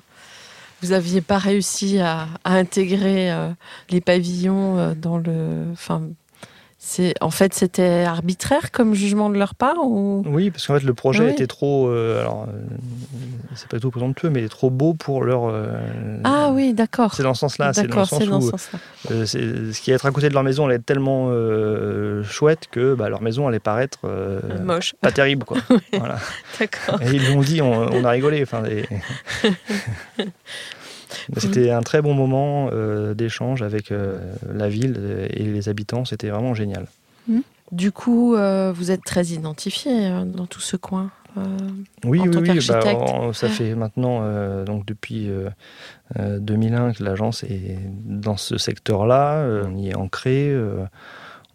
vous 0.82 0.88
n'aviez 0.88 1.20
pas 1.20 1.38
réussi 1.38 1.98
à, 1.98 2.28
intégrer 2.44 3.32
euh, 3.32 3.50
les 3.90 4.00
pavillons 4.00 4.78
euh, 4.78 4.94
dans 4.94 5.18
le. 5.18 5.64
Enfin, 5.72 6.02
c'est 6.88 7.14
en 7.20 7.32
fait 7.32 7.52
c'était 7.52 8.04
arbitraire 8.04 8.70
comme 8.70 8.94
jugement 8.94 9.28
de 9.28 9.36
leur 9.36 9.56
part 9.56 9.78
ou? 9.82 10.22
Oui, 10.24 10.50
parce 10.50 10.66
qu'en 10.66 10.78
fait 10.78 10.84
le 10.84 10.94
projet 10.94 11.32
était 11.32 11.48
trop. 11.48 11.88
Euh, 11.88 12.20
alors, 12.20 12.46
c'est 13.56 13.66
pas 13.66 13.80
tout 13.80 13.90
présomptueux, 13.90 14.30
mais 14.30 14.46
trop 14.48 14.70
beau 14.70 14.94
pour 14.94 15.24
leur. 15.24 15.52
ah 16.22 16.50
oui, 16.52 16.74
d'accord. 16.74 17.14
C'est 17.14 17.24
dans 17.24 17.34
ce 17.34 17.40
sens-là. 17.40 17.72
C'est 17.72 17.88
dans, 17.88 18.04
ce 18.04 18.24
sens 18.24 18.28
où, 18.28 18.52
ce 19.08 19.80
qui 19.80 19.90
est 19.90 19.94
être 19.94 20.06
à 20.06 20.12
côté 20.12 20.28
de 20.28 20.34
leur 20.34 20.44
maison 20.44 20.66
allait 20.66 20.76
être 20.76 20.86
tellement 20.86 21.32
chouette 22.22 22.68
que 22.70 22.94
bah, 22.94 23.08
leur 23.08 23.20
maison 23.20 23.48
allait 23.48 23.58
paraître 23.58 23.98
moche, 24.62 24.94
pas 25.00 25.10
terrible 25.10 25.44
quoi. 25.44 25.58
voilà. 25.92 26.18
D'accord. 26.60 27.02
Et 27.02 27.16
ils 27.16 27.34
l'ont 27.34 27.40
dit, 27.40 27.60
on, 27.62 28.04
a 28.04 28.10
rigolé. 28.10 28.42
Enfin, 28.42 28.62
C'était 31.36 31.70
un 31.70 31.82
très 31.82 32.02
bon 32.02 32.14
moment 32.14 32.68
euh, 32.72 33.14
d'échange 33.14 33.62
avec 33.62 33.92
euh, 33.92 34.18
la 34.52 34.68
ville 34.68 35.28
et 35.30 35.44
les 35.44 35.68
habitants. 35.68 36.04
C'était 36.04 36.28
vraiment 36.28 36.54
génial. 36.54 36.86
Hmm. 37.28 37.40
Du 37.72 37.92
coup, 37.92 38.34
euh, 38.34 38.72
vous 38.74 38.90
êtes 38.90 39.02
très 39.04 39.26
identifié 39.26 40.10
dans 40.24 40.46
tout 40.46 40.60
ce 40.60 40.76
coin. 40.76 41.10
oui, 42.04 42.20
oui, 42.20 42.28
oui 42.28 42.58
bah, 42.68 43.32
ça 43.32 43.48
fait 43.48 43.74
maintenant 43.74 44.64
donc 44.64 44.86
depuis 44.86 45.28
2001 46.18 46.94
que 46.94 47.04
l'agence 47.04 47.42
est 47.44 47.78
dans 48.04 48.36
ce 48.36 48.56
secteur-là. 48.56 49.46
on 49.66 49.76
y 49.76 49.90
est 49.90 49.96
ancré. 49.96 50.56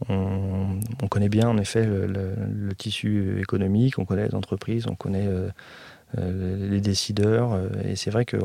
On, 0.10 0.80
connaît 1.10 1.30
bien 1.30 1.48
en 1.48 1.58
effet 1.58 1.86
le, 1.86 2.74
tissu 2.78 3.40
économique, 3.40 4.00
on 4.00 4.06
connaît 4.06 4.28
les 4.28 4.36
entreprises, 4.36 4.86
on 4.88 4.96
connaît 4.96 5.30
les 6.18 6.82
décideurs. 6.82 7.54
Euh, 7.54 7.70
et 7.86 7.96
c'est 7.96 8.12
vrai 8.12 8.26
que 8.26 8.38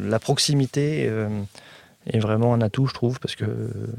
la 0.00 0.18
proximité 0.18 1.06
euh, 1.08 1.28
est 2.06 2.18
vraiment 2.18 2.52
un 2.52 2.60
atout, 2.60 2.86
je 2.86 2.94
trouve, 2.94 3.18
parce 3.18 3.34
que 3.34 3.46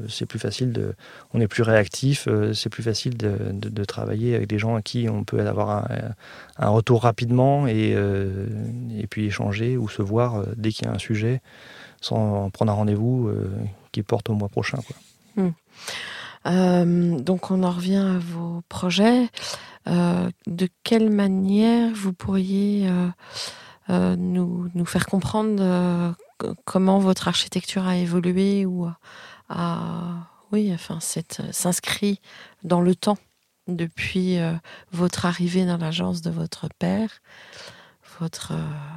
c'est 0.08 0.26
plus 0.26 0.38
facile 0.38 0.72
de, 0.72 0.94
on 1.34 1.40
est 1.40 1.48
plus 1.48 1.62
réactif, 1.62 2.28
c'est 2.54 2.68
plus 2.68 2.84
facile 2.84 3.16
de, 3.16 3.84
travailler 3.84 4.36
avec 4.36 4.48
des 4.48 4.58
gens 4.58 4.76
à 4.76 4.82
qui 4.82 5.08
on 5.08 5.24
peut 5.24 5.40
avoir 5.40 5.88
un, 6.58 6.68
retour 6.68 7.02
rapidement 7.02 7.66
et, 7.66 7.96
puis 9.10 9.26
échanger 9.26 9.76
ou 9.76 9.88
se 9.88 10.02
voir 10.02 10.44
dès 10.56 10.70
qu'il 10.70 10.86
y 10.86 10.88
a 10.88 10.92
un 10.92 10.98
sujet, 10.98 11.40
sans 12.00 12.48
prendre 12.50 12.70
un 12.70 12.76
rendez-vous 12.76 13.28
qui 13.90 14.04
porte 14.04 14.30
au 14.30 14.34
mois 14.34 14.48
prochain. 14.48 14.78
Quoi. 14.86 15.52
Hmm. 16.46 17.20
donc 17.20 17.50
on 17.50 17.62
en 17.64 17.72
revient 17.72 17.96
à 17.96 18.18
vos 18.18 18.62
projets. 18.68 19.28
Euh, 19.88 20.30
de 20.46 20.68
quelle 20.82 21.10
manière 21.10 21.92
vous 21.94 22.12
pourriez 22.12 22.88
euh, 22.88 23.08
euh, 23.90 24.16
nous, 24.16 24.68
nous, 24.74 24.84
faire 24.84 25.06
comprendre 25.06 26.16
comment 26.64 26.98
votre 26.98 27.28
architecture 27.28 27.86
a 27.86 27.96
évolué 27.96 28.66
ou 28.66 28.88
a, 29.48 30.28
oui, 30.50 30.72
enfin, 30.74 30.98
s'inscrit 31.00 32.20
dans 32.64 32.80
le 32.80 32.96
temps 32.96 33.18
depuis 33.68 34.38
votre 34.92 35.24
arrivée 35.24 35.66
dans 35.66 35.76
l'agence 35.76 36.20
de 36.20 36.30
votre 36.30 36.68
père, 36.78 37.10
votre 38.18 38.54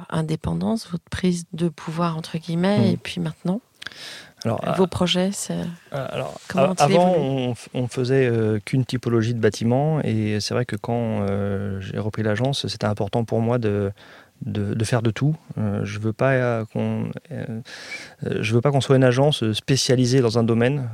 indépendance, 0.08 0.88
votre 0.90 1.08
prise 1.08 1.44
de 1.52 1.68
pouvoir 1.68 2.16
entre 2.16 2.38
guillemets, 2.38 2.80
mmh. 2.80 2.92
et 2.92 2.96
puis 2.96 3.20
maintenant? 3.20 3.60
Alors, 4.44 4.74
Vos 4.76 4.86
projets, 4.86 5.30
c'est. 5.32 5.52
Euh, 5.52 6.06
alors, 6.10 6.34
avant, 6.78 7.14
on, 7.18 7.54
on, 7.74 7.88
faisait 7.88 8.26
euh, 8.26 8.58
qu'une 8.64 8.84
typologie 8.84 9.34
de 9.34 9.40
bâtiment, 9.40 10.00
et 10.02 10.40
c'est 10.40 10.54
vrai 10.54 10.64
que 10.64 10.76
quand 10.76 11.26
euh, 11.28 11.78
j'ai 11.80 11.98
repris 11.98 12.22
l'agence, 12.22 12.66
c'était 12.66 12.86
important 12.86 13.24
pour 13.24 13.40
moi 13.40 13.58
de, 13.58 13.92
de, 14.46 14.84
faire 14.84 15.02
de 15.02 15.10
tout. 15.10 15.36
je 15.82 15.98
veux 15.98 16.14
pas 16.14 16.64
qu'on, 16.72 17.10
je 17.30 18.54
veux 18.54 18.62
pas 18.62 18.70
qu'on 18.70 18.80
soit 18.80 18.96
une 18.96 19.04
agence 19.04 19.52
spécialisée 19.52 20.20
dans 20.20 20.38
un 20.38 20.42
domaine. 20.42 20.88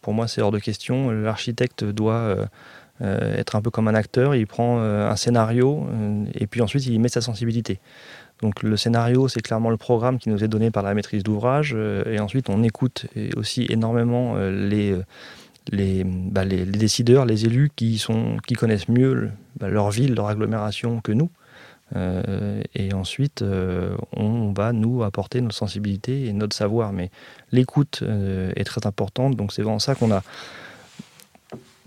pour 0.00 0.12
moi, 0.12 0.26
c'est 0.26 0.42
hors 0.42 0.50
de 0.50 0.58
question. 0.58 1.10
L'architecte 1.10 1.84
doit 1.84 2.48
être 3.00 3.54
un 3.54 3.62
peu 3.62 3.70
comme 3.70 3.86
un 3.86 3.94
acteur. 3.94 4.34
Il 4.34 4.48
prend 4.48 4.80
un 4.80 5.14
scénario 5.14 5.86
et 6.34 6.48
puis 6.48 6.62
ensuite 6.62 6.84
il 6.86 6.98
met 6.98 7.08
sa 7.08 7.20
sensibilité. 7.20 7.78
Donc 8.42 8.62
le 8.62 8.76
scénario, 8.76 9.28
c'est 9.28 9.42
clairement 9.42 9.70
le 9.70 9.76
programme 9.76 10.18
qui 10.18 10.30
nous 10.30 10.42
est 10.42 10.48
donné 10.48 10.70
par 10.70 10.82
la 10.82 10.94
maîtrise 10.94 11.22
d'ouvrage. 11.22 11.72
Euh, 11.76 12.04
et 12.10 12.20
ensuite, 12.20 12.48
on 12.48 12.62
écoute 12.62 13.06
aussi 13.36 13.66
énormément 13.68 14.36
euh, 14.36 14.50
les, 14.68 14.92
euh, 14.92 16.04
bah, 16.04 16.44
les, 16.44 16.64
décideurs, 16.64 17.26
les 17.26 17.44
élus 17.44 17.70
qui, 17.74 17.98
sont, 17.98 18.38
qui 18.46 18.54
connaissent 18.54 18.88
mieux 18.88 19.30
bah, 19.58 19.68
leur 19.68 19.90
ville, 19.90 20.14
leur 20.14 20.28
agglomération 20.28 21.00
que 21.00 21.12
nous. 21.12 21.30
et 22.74 22.94
ensuite, 22.94 23.42
on 24.16 24.52
va 24.52 24.72
nous 24.72 25.02
apporter 25.02 25.40
notre 25.40 25.56
sensibilité 25.56 26.26
et 26.26 26.32
notre 26.32 26.54
savoir. 26.54 26.92
Mais 26.92 27.10
l'écoute 27.50 28.04
est 28.54 28.64
très 28.64 28.86
importante, 28.86 29.34
donc 29.34 29.52
c'est 29.52 29.62
vraiment 29.62 29.80
ça 29.80 29.96
qu'on 29.96 30.12
a 30.12 30.22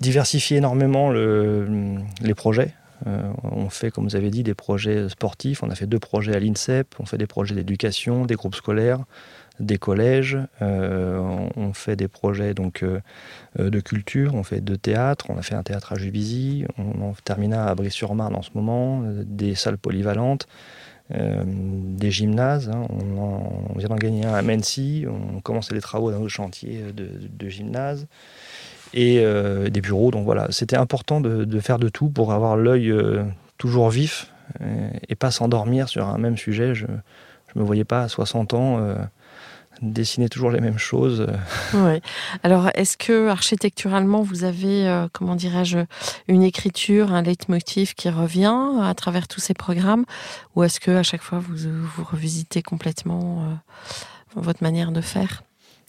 diversifié 0.02 0.58
énormément 0.58 1.10
les 1.12 2.34
projets. 2.36 2.74
On 3.06 3.70
fait, 3.70 3.92
comme 3.92 4.06
vous 4.06 4.16
avez 4.16 4.30
dit, 4.30 4.44
des 4.44 4.54
projets 4.54 5.10
sportifs. 5.10 5.64
On 5.64 5.70
a 5.70 5.76
fait 5.76 5.88
deux 5.88 6.00
projets 6.00 6.36
à 6.36 6.40
l'INSEP. 6.40 6.96
On 7.00 7.06
fait 7.06 7.18
des 7.18 7.28
projets 7.28 7.56
d'éducation, 7.56 8.26
des 8.26 8.36
groupes 8.36 8.56
scolaires 8.56 9.04
des 9.60 9.78
collèges, 9.78 10.38
euh, 10.62 11.20
on 11.56 11.74
fait 11.74 11.96
des 11.96 12.08
projets 12.08 12.54
donc, 12.54 12.84
euh, 12.84 13.00
euh, 13.60 13.70
de 13.70 13.80
culture, 13.80 14.34
on 14.36 14.44
fait 14.44 14.62
de 14.62 14.76
théâtre, 14.76 15.28
on 15.30 15.38
a 15.38 15.42
fait 15.42 15.56
un 15.56 15.64
théâtre 15.64 15.94
à 15.94 15.96
Juvisy, 15.96 16.66
on 16.78 17.02
en 17.02 17.14
termina 17.24 17.68
à 17.68 17.76
Brie-sur-Marne 17.76 18.36
en 18.36 18.42
ce 18.42 18.50
moment, 18.56 19.04
des 19.26 19.56
salles 19.56 19.78
polyvalentes, 19.78 20.48
des 21.12 22.10
gymnases, 22.10 22.70
hein. 22.70 22.88
on, 22.90 23.78
vient 23.78 23.90
d'en 23.90 23.98
gagner 23.98 24.26
un 24.26 24.34
à 24.34 24.42
Mency, 24.42 25.06
on 25.08 25.42
commence 25.42 25.72
les 25.72 25.82
travaux 25.82 26.12
dans 26.12 26.20
nos 26.20 26.30
chantiers 26.30 26.82
de, 26.92 27.08
de 27.30 27.50
gymnase 27.50 28.08
et 28.94 29.24
des 29.70 29.82
bureaux. 29.82 30.12
Donc 30.12 30.26
voilà, 30.26 30.48
c'était 30.52 30.78
important 30.78 31.22
de, 31.22 31.60
faire 31.60 31.80
de 31.80 31.90
tout 31.90 32.10
pour 32.10 32.34
avoir 32.34 32.56
l'œil 32.56 32.94
toujours 33.58 33.90
vif 33.90 34.32
et, 35.10 35.16
pas 35.16 35.32
s'endormir 35.32 35.90
sur 35.90 36.08
un 36.08 36.18
même 36.18 36.38
sujet. 36.38 36.76
Je 36.76 36.86
ne 36.86 37.62
me 37.62 37.64
voyais 37.64 37.86
pas 37.86 38.04
à 38.04 38.08
60 38.08 38.54
ans 38.54 38.96
dessiner 39.84 40.30
toujours 40.30 40.52
les 40.52 40.62
mêmes 40.62 40.78
choses. 40.78 41.28
Oui. 41.74 42.02
Alors, 42.44 42.70
est-ce 42.76 42.98
que 42.98 43.30
architecturalement, 43.30 44.22
vous 44.22 44.44
avez, 44.44 44.88
euh, 44.88 45.08
comment 45.12 45.36
dirais-je, 45.36 45.80
une 46.28 46.44
écriture, 46.44 47.14
un 47.14 47.22
leitmotiv 47.22 47.94
qui 47.96 48.10
revient 48.10 48.56
à 48.82 48.94
travers 48.94 49.28
tous 49.28 49.40
ces 49.40 49.54
programmes 49.54 50.06
Ou 50.56 50.64
est-ce 50.64 50.80
que 50.80 50.92
à 50.92 51.04
chaque 51.04 51.22
fois, 51.22 51.40
vous, 51.40 51.56
revisitez 52.04 52.62
complètement 52.62 53.44
euh, 53.44 54.42
votre 54.42 54.64
manière 54.64 54.92
de 54.92 55.02
faire? 55.02 55.44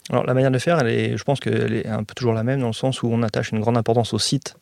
Alors, 0.09 0.25
la 0.25 0.33
manière 0.33 0.51
de 0.51 0.59
faire, 0.59 0.79
je 0.79 1.23
pense 1.23 1.39
qu'elle 1.39 1.73
est 1.73 1.87
un 1.87 2.03
peu 2.03 2.13
toujours 2.13 2.33
la 2.33 2.43
même 2.43 2.59
dans 2.59 2.67
le 2.67 2.73
sens 2.73 3.01
où 3.01 3.07
on 3.07 3.23
attache 3.23 3.51
une 3.51 3.59
grande 3.59 3.77
importance 3.77 4.13
au 4.13 4.19
site. 4.19 4.57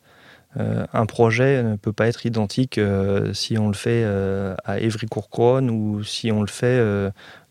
Euh, 0.56 0.86
un 0.92 1.04
projet 1.06 1.62
ne 1.62 1.76
peut 1.76 1.92
pas 1.92 2.06
être 2.06 2.24
identique 2.26 2.80
si 3.32 3.58
on 3.58 3.68
le 3.68 3.74
fait 3.74 4.04
à 4.64 4.78
Évry-Courcouronne 4.78 5.70
ou 5.70 6.02
si 6.02 6.32
on 6.32 6.40
le 6.40 6.46
fait 6.46 6.78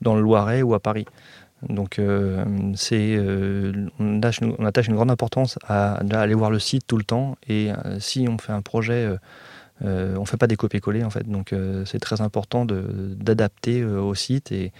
dans 0.01 0.15
le 0.15 0.21
Loiret 0.21 0.61
ou 0.61 0.73
à 0.73 0.79
Paris. 0.79 1.05
Donc 1.69 1.99
euh, 1.99 2.43
euh, 2.91 3.87
on, 3.99 4.17
attache, 4.17 4.87
une 4.87 4.95
grande 4.95 5.11
importance 5.11 5.57
à, 5.67 5.95
aller 6.11 6.33
voir 6.33 6.51
le 6.51 6.59
site 6.59 6.85
tout 6.87 6.97
le 6.97 7.03
temps. 7.03 7.37
Et 7.47 7.71
euh, 7.71 7.99
si 7.99 8.27
on 8.29 8.37
fait 8.37 8.51
un 8.51 8.61
projet, 8.61 9.09
on 9.81 10.19
ne 10.21 10.25
fait 10.25 10.37
pas 10.37 10.47
des 10.47 10.55
copier-coller 10.55 11.03
en 11.03 11.09
fait. 11.09 11.27
Donc 11.27 11.53
c'est 11.85 11.99
très 11.99 12.21
important 12.21 12.65
d'adapter 12.65 13.83
au 13.83 14.15
site 14.15 14.51
et, 14.51 14.71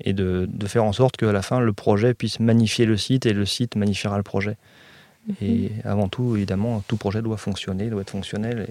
et 0.00 0.12
de, 0.12 0.48
faire 0.66 0.84
en 0.84 0.92
sorte 0.92 1.16
qu'à 1.16 1.32
la 1.32 1.42
fin 1.42 1.60
le 1.60 1.72
projet 1.72 2.14
puisse 2.14 2.40
magnifier 2.40 2.86
le 2.86 2.96
site 2.96 3.26
et 3.26 3.32
le 3.32 3.46
site 3.46 3.76
magnifiera 3.76 4.16
le 4.16 4.22
projet. 4.22 4.56
Et 5.40 5.70
mhm. 5.70 5.80
avant 5.84 6.08
tout, 6.08 6.36
évidemment, 6.36 6.82
tout 6.86 6.98
projet 6.98 7.22
doit 7.22 7.38
fonctionner, 7.38 7.88
doit 7.88 8.02
être 8.02 8.10
fonctionnel 8.10 8.68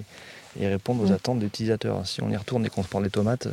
et, 0.59 0.67
répondre 0.67 1.03
aux 1.03 1.11
attentes 1.11 1.39
des 1.39 1.47
utilisateurs. 1.47 2.05
Si 2.05 2.21
on 2.21 2.29
y 2.29 2.37
retourne 2.37 2.63
et 2.65 2.69
qu'on 2.69 2.83
se 2.83 2.87
prend 2.87 3.01
des 3.01 3.09
tomates, 3.09 3.47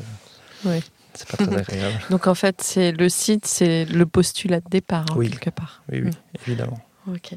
oui. 0.64 0.82
C'est 1.14 1.28
pas 1.28 1.44
très 1.44 1.56
agréable. 1.56 1.98
Donc 2.10 2.26
en 2.26 2.34
fait, 2.34 2.60
c'est 2.60 2.92
le 2.92 3.08
site, 3.08 3.46
c'est 3.46 3.84
le 3.86 4.06
postulat 4.06 4.60
de 4.60 4.68
départ, 4.68 5.06
hein, 5.10 5.20
quelque 5.20 5.50
part. 5.50 5.82
Oui, 5.90 6.02
oui, 6.02 6.10
mm. 6.10 6.40
évidemment. 6.46 6.78
Ok. 7.08 7.36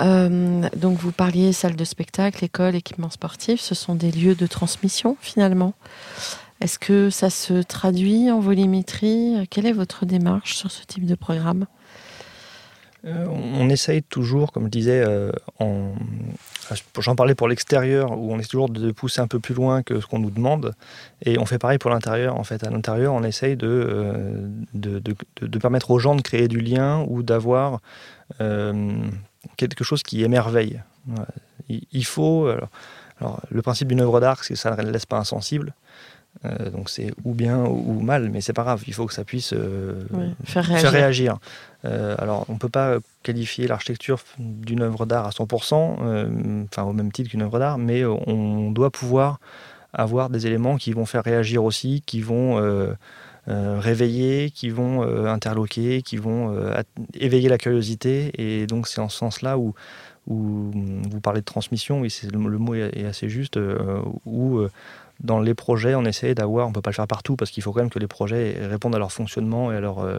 Euh, 0.00 0.68
donc 0.76 0.98
vous 0.98 1.10
parliez 1.10 1.52
salle 1.52 1.74
de 1.74 1.84
spectacle, 1.84 2.44
école, 2.44 2.74
équipement 2.74 3.10
sportif, 3.10 3.60
ce 3.60 3.74
sont 3.74 3.94
des 3.94 4.12
lieux 4.12 4.34
de 4.34 4.46
transmission 4.46 5.16
finalement. 5.20 5.74
Est-ce 6.60 6.78
que 6.78 7.08
ça 7.10 7.30
se 7.30 7.62
traduit 7.62 8.30
en 8.30 8.40
volumétrie? 8.40 9.48
Quelle 9.50 9.66
est 9.66 9.72
votre 9.72 10.04
démarche 10.04 10.54
sur 10.54 10.70
ce 10.70 10.84
type 10.84 11.06
de 11.06 11.14
programme? 11.14 11.66
Euh, 13.06 13.26
on 13.26 13.68
essaye 13.70 14.02
toujours, 14.02 14.52
comme 14.52 14.64
je 14.64 14.68
disais, 14.68 15.02
euh, 15.06 15.32
j'en 16.98 17.16
parlais 17.16 17.34
pour 17.34 17.48
l'extérieur, 17.48 18.18
où 18.18 18.32
on 18.32 18.38
essaie 18.38 18.48
toujours 18.48 18.68
de 18.68 18.92
pousser 18.92 19.20
un 19.20 19.26
peu 19.26 19.40
plus 19.40 19.54
loin 19.54 19.82
que 19.82 20.00
ce 20.00 20.06
qu'on 20.06 20.18
nous 20.18 20.30
demande. 20.30 20.74
Et 21.24 21.38
on 21.38 21.46
fait 21.46 21.58
pareil 21.58 21.78
pour 21.78 21.90
l'intérieur. 21.90 22.36
En 22.36 22.44
fait, 22.44 22.62
à 22.62 22.70
l'intérieur, 22.70 23.14
on 23.14 23.22
essaye 23.22 23.56
de, 23.56 23.66
euh, 23.66 24.48
de, 24.74 25.58
permettre 25.58 25.90
aux 25.90 25.98
gens 25.98 26.14
de 26.14 26.22
créer 26.22 26.48
du 26.48 26.60
lien 26.60 27.04
ou 27.08 27.22
d'avoir 27.22 27.80
quelque 29.56 29.82
chose 29.82 30.02
qui 30.02 30.22
émerveille. 30.22 30.82
Il, 31.68 32.04
faut. 32.04 32.48
Le 33.50 33.62
principe 33.62 33.88
d'une 33.88 34.00
œuvre 34.00 34.20
d'art, 34.20 34.44
c'est 34.44 34.54
que 34.54 34.60
ça 34.60 34.76
ne 34.76 34.90
laisse 34.90 35.06
pas 35.06 35.18
insensible. 35.18 35.74
Euh, 36.46 36.70
donc 36.70 36.88
c'est 36.88 37.12
ou 37.24 37.34
bien 37.34 37.58
ou 37.64 38.00
mal, 38.00 38.30
mais 38.30 38.40
c'est 38.40 38.54
pas 38.54 38.62
grave, 38.62 38.82
il 38.86 38.94
faut 38.94 39.04
que 39.06 39.12
ça 39.12 39.24
puisse 39.24 39.52
euh, 39.52 40.02
faire 40.44 40.64
réagir. 40.64 41.38
Euh, 41.84 42.14
alors 42.18 42.46
on 42.48 42.54
ne 42.54 42.58
peut 42.58 42.70
pas 42.70 42.96
qualifier 43.22 43.66
l'architecture 43.66 44.20
d'une 44.38 44.80
œuvre 44.80 45.04
d'art 45.04 45.26
à 45.26 45.30
100%, 45.30 46.64
enfin 46.64 46.82
au 46.84 46.92
même 46.94 47.12
titre 47.12 47.30
qu'une 47.30 47.42
œuvre 47.42 47.58
d'art, 47.58 47.76
mais 47.76 48.04
on 48.04 48.70
doit 48.70 48.90
pouvoir 48.90 49.38
avoir 49.92 50.30
des 50.30 50.46
éléments 50.46 50.76
qui 50.76 50.92
vont 50.92 51.04
faire 51.04 51.24
réagir 51.24 51.62
aussi, 51.62 52.02
qui 52.06 52.22
vont 52.22 52.56
réveiller, 53.46 54.50
qui 54.50 54.70
vont 54.70 55.02
interloquer, 55.26 56.00
qui 56.00 56.16
vont 56.16 56.54
éveiller 57.14 57.50
la 57.50 57.58
curiosité. 57.58 58.30
Et 58.38 58.66
donc 58.66 58.88
c'est 58.88 59.00
en 59.02 59.10
ce 59.10 59.18
sens-là 59.18 59.58
où, 59.58 59.74
où 60.26 60.70
vous 60.72 61.20
parlez 61.20 61.40
de 61.40 61.44
transmission, 61.44 62.00
oui, 62.00 62.14
le, 62.32 62.48
le, 62.48 62.58
mot 62.58 62.74
est, 62.74 63.04
assez 63.04 63.28
juste, 63.28 63.58
où 64.24 64.66
dans 65.20 65.40
les 65.40 65.54
projets, 65.54 65.94
on 65.94 66.04
essaie 66.04 66.34
d'avoir, 66.34 66.66
on 66.66 66.70
ne 66.70 66.74
peut 66.74 66.82
pas 66.82 66.90
le 66.90 66.94
faire 66.94 67.06
partout 67.06 67.36
parce 67.36 67.50
qu'il 67.50 67.62
faut 67.62 67.72
quand 67.72 67.80
même 67.80 67.90
que 67.90 67.98
les 67.98 68.06
projets 68.06 68.56
répondent 68.66 68.94
à 68.94 68.98
leur 68.98 69.12
fonctionnement 69.12 69.70
et 69.72 69.76
à 69.76 69.80
leur, 69.80 69.98
euh, 69.98 70.18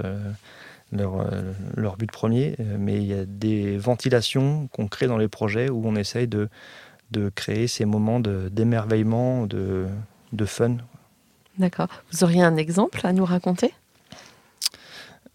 leur, 0.91 1.21
euh, 1.21 1.53
leur, 1.75 1.97
but 1.97 2.11
premier. 2.11 2.55
Mais 2.77 2.97
il 2.97 3.05
y 3.05 3.13
a 3.13 3.25
des 3.25 3.77
ventilations 3.77 4.67
qu'on 4.71 4.87
crée 4.87 5.07
dans 5.07 5.17
les 5.17 5.27
projets 5.27 5.69
où 5.69 5.81
on 5.85 5.95
essaye 5.95 6.27
de, 6.27 6.49
de 7.11 7.29
créer 7.29 7.67
ces 7.67 7.85
moments 7.85 8.19
d'émerveillement, 8.19 9.47
de, 9.47 9.87
de, 10.33 10.45
fun. 10.45 10.77
D'accord. 11.57 11.87
Vous 12.11 12.23
auriez 12.23 12.43
un 12.43 12.57
exemple 12.57 13.01
à 13.03 13.11
nous 13.11 13.25
raconter? 13.25 13.73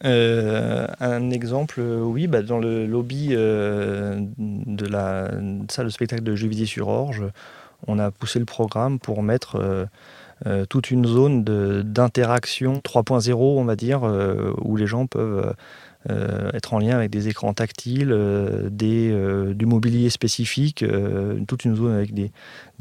Euh, 0.05 0.87
un 1.01 1.31
exemple, 1.31 1.81
oui, 1.81 2.29
bah, 2.29 2.43
dans 2.43 2.59
le 2.59 2.87
lobby 2.87 3.29
de 3.29 4.87
la 4.87 5.31
salle 5.69 5.87
de 5.87 5.91
spectacle 5.91 6.23
de 6.23 6.37
Juvisy-sur-Orge, 6.37 7.25
on 7.87 7.99
a 7.99 8.11
poussé 8.11 8.39
le 8.39 8.45
programme 8.45 8.99
pour 8.99 9.23
mettre 9.23 9.57
euh, 9.57 9.87
euh, 10.47 10.67
toute 10.67 10.91
une 10.91 11.07
zone 11.07 11.45
d'interaction 11.45 12.81
3.0, 12.85 13.35
on 13.35 13.65
va 13.65 13.77
dire, 13.77 14.05
euh, 14.05 14.53
où 14.63 14.77
les 14.77 14.87
gens 14.87 15.07
peuvent 15.07 15.55
être 16.55 16.73
en 16.73 16.79
lien 16.79 16.95
avec 16.95 17.11
des 17.11 17.27
écrans 17.27 17.53
tactiles, 17.53 18.17
du 18.71 19.67
mobilier 19.67 20.09
spécifique, 20.09 20.85
toute 21.49 21.65
une 21.65 21.75
zone 21.75 21.95
avec 21.95 22.15
des, 22.15 22.31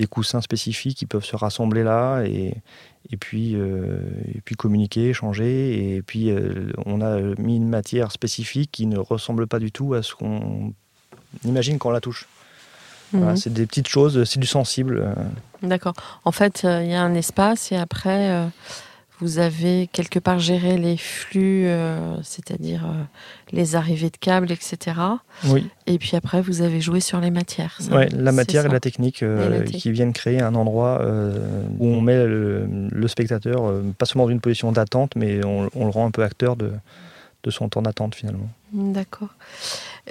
coussins 0.07 0.41
spécifiques 0.41 0.97
qui 0.97 1.07
peuvent 1.07 1.25
se 1.25 1.35
rassembler 1.35 1.83
là 1.83 2.21
et, 2.21 2.53
puis, 3.19 3.55
et 3.55 4.41
puis 4.45 4.53
communiquer, 4.55 5.09
échanger. 5.09 5.95
Et 5.95 6.03
puis 6.03 6.31
on 6.85 7.01
a 7.01 7.19
mis 7.39 7.55
une 7.55 7.67
matière 7.67 8.11
spécifique 8.11 8.69
qui 8.71 8.85
ne 8.85 8.99
ressemble 8.99 9.47
pas 9.47 9.57
du 9.57 9.71
tout 9.71 9.95
à 9.95 10.03
ce 10.03 10.13
qu'on 10.13 10.75
imagine 11.45 11.79
quand 11.79 11.89
on 11.89 11.93
la 11.93 12.01
touche. 12.01 12.27
Mhm. 13.13 13.35
c'est 13.35 13.53
des 13.53 13.65
petites 13.65 13.87
choses, 13.87 14.23
c'est 14.25 14.39
du 14.39 14.47
sensible. 14.47 15.03
Euh. 15.03 15.13
D'accord. 15.61 15.93
En 16.25 16.31
fait, 16.31 16.63
euh, 16.63 16.83
il 16.83 16.91
y 16.91 16.95
a 16.95 17.01
un 17.01 17.13
espace 17.13 17.71
et 17.71 17.77
après, 17.77 18.29
euh, 18.29 18.45
vous 19.19 19.39
avez 19.39 19.87
quelque 19.93 20.19
part 20.19 20.39
géré 20.39 20.77
les 20.77 20.97
flux, 20.97 21.69
c'est-à-dire 22.21 22.85
les 23.53 23.77
arrivées 23.77 24.09
de 24.09 24.17
câbles, 24.17 24.51
etc. 24.51 24.99
Oui. 25.45 25.69
Et 25.87 25.97
puis 25.99 26.17
après, 26.17 26.41
vous 26.41 26.61
avez 26.61 26.81
joué 26.81 26.99
sur 26.99 27.21
les 27.21 27.31
matières. 27.31 27.77
Oui, 27.93 28.09
la 28.11 28.33
matière 28.33 28.65
et 28.65 28.69
la 28.69 28.81
technique 28.81 29.23
qui 29.71 29.91
viennent 29.91 30.11
créer 30.11 30.41
un 30.41 30.53
endroit 30.53 31.01
où 31.79 31.87
on 31.87 32.01
met 32.01 32.25
le, 32.25 33.07
spectateur, 33.07 33.71
pas 33.97 34.05
seulement 34.05 34.25
dans 34.25 34.31
une 34.31 34.41
position 34.41 34.73
d'attente, 34.73 35.13
mais 35.15 35.45
on, 35.45 35.63
le 35.63 35.91
rend 35.91 36.07
un 36.07 36.11
peu 36.11 36.23
acteur 36.23 36.57
de, 36.57 36.73
de 37.45 37.51
son 37.51 37.69
temps 37.69 37.83
d'attente 37.83 38.15
finalement. 38.15 38.49
D'accord. 38.73 39.29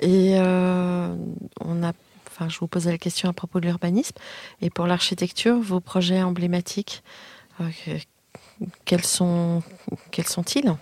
Et 0.00 0.38
on 0.40 1.82
a 1.82 1.92
Enfin, 2.34 2.48
je 2.48 2.58
vous 2.58 2.66
posais 2.66 2.90
la 2.90 2.98
question 2.98 3.28
à 3.28 3.32
propos 3.32 3.60
de 3.60 3.66
l'urbanisme. 3.66 4.16
Et 4.60 4.68
pour 4.68 4.88
l'architecture, 4.88 5.56
vos 5.60 5.78
projets 5.78 6.22
emblématiques, 6.22 7.04
euh, 7.60 7.68
quels 8.84 9.04
sont 9.04 9.62
quels 10.10 10.26
sont-ils? 10.26 10.74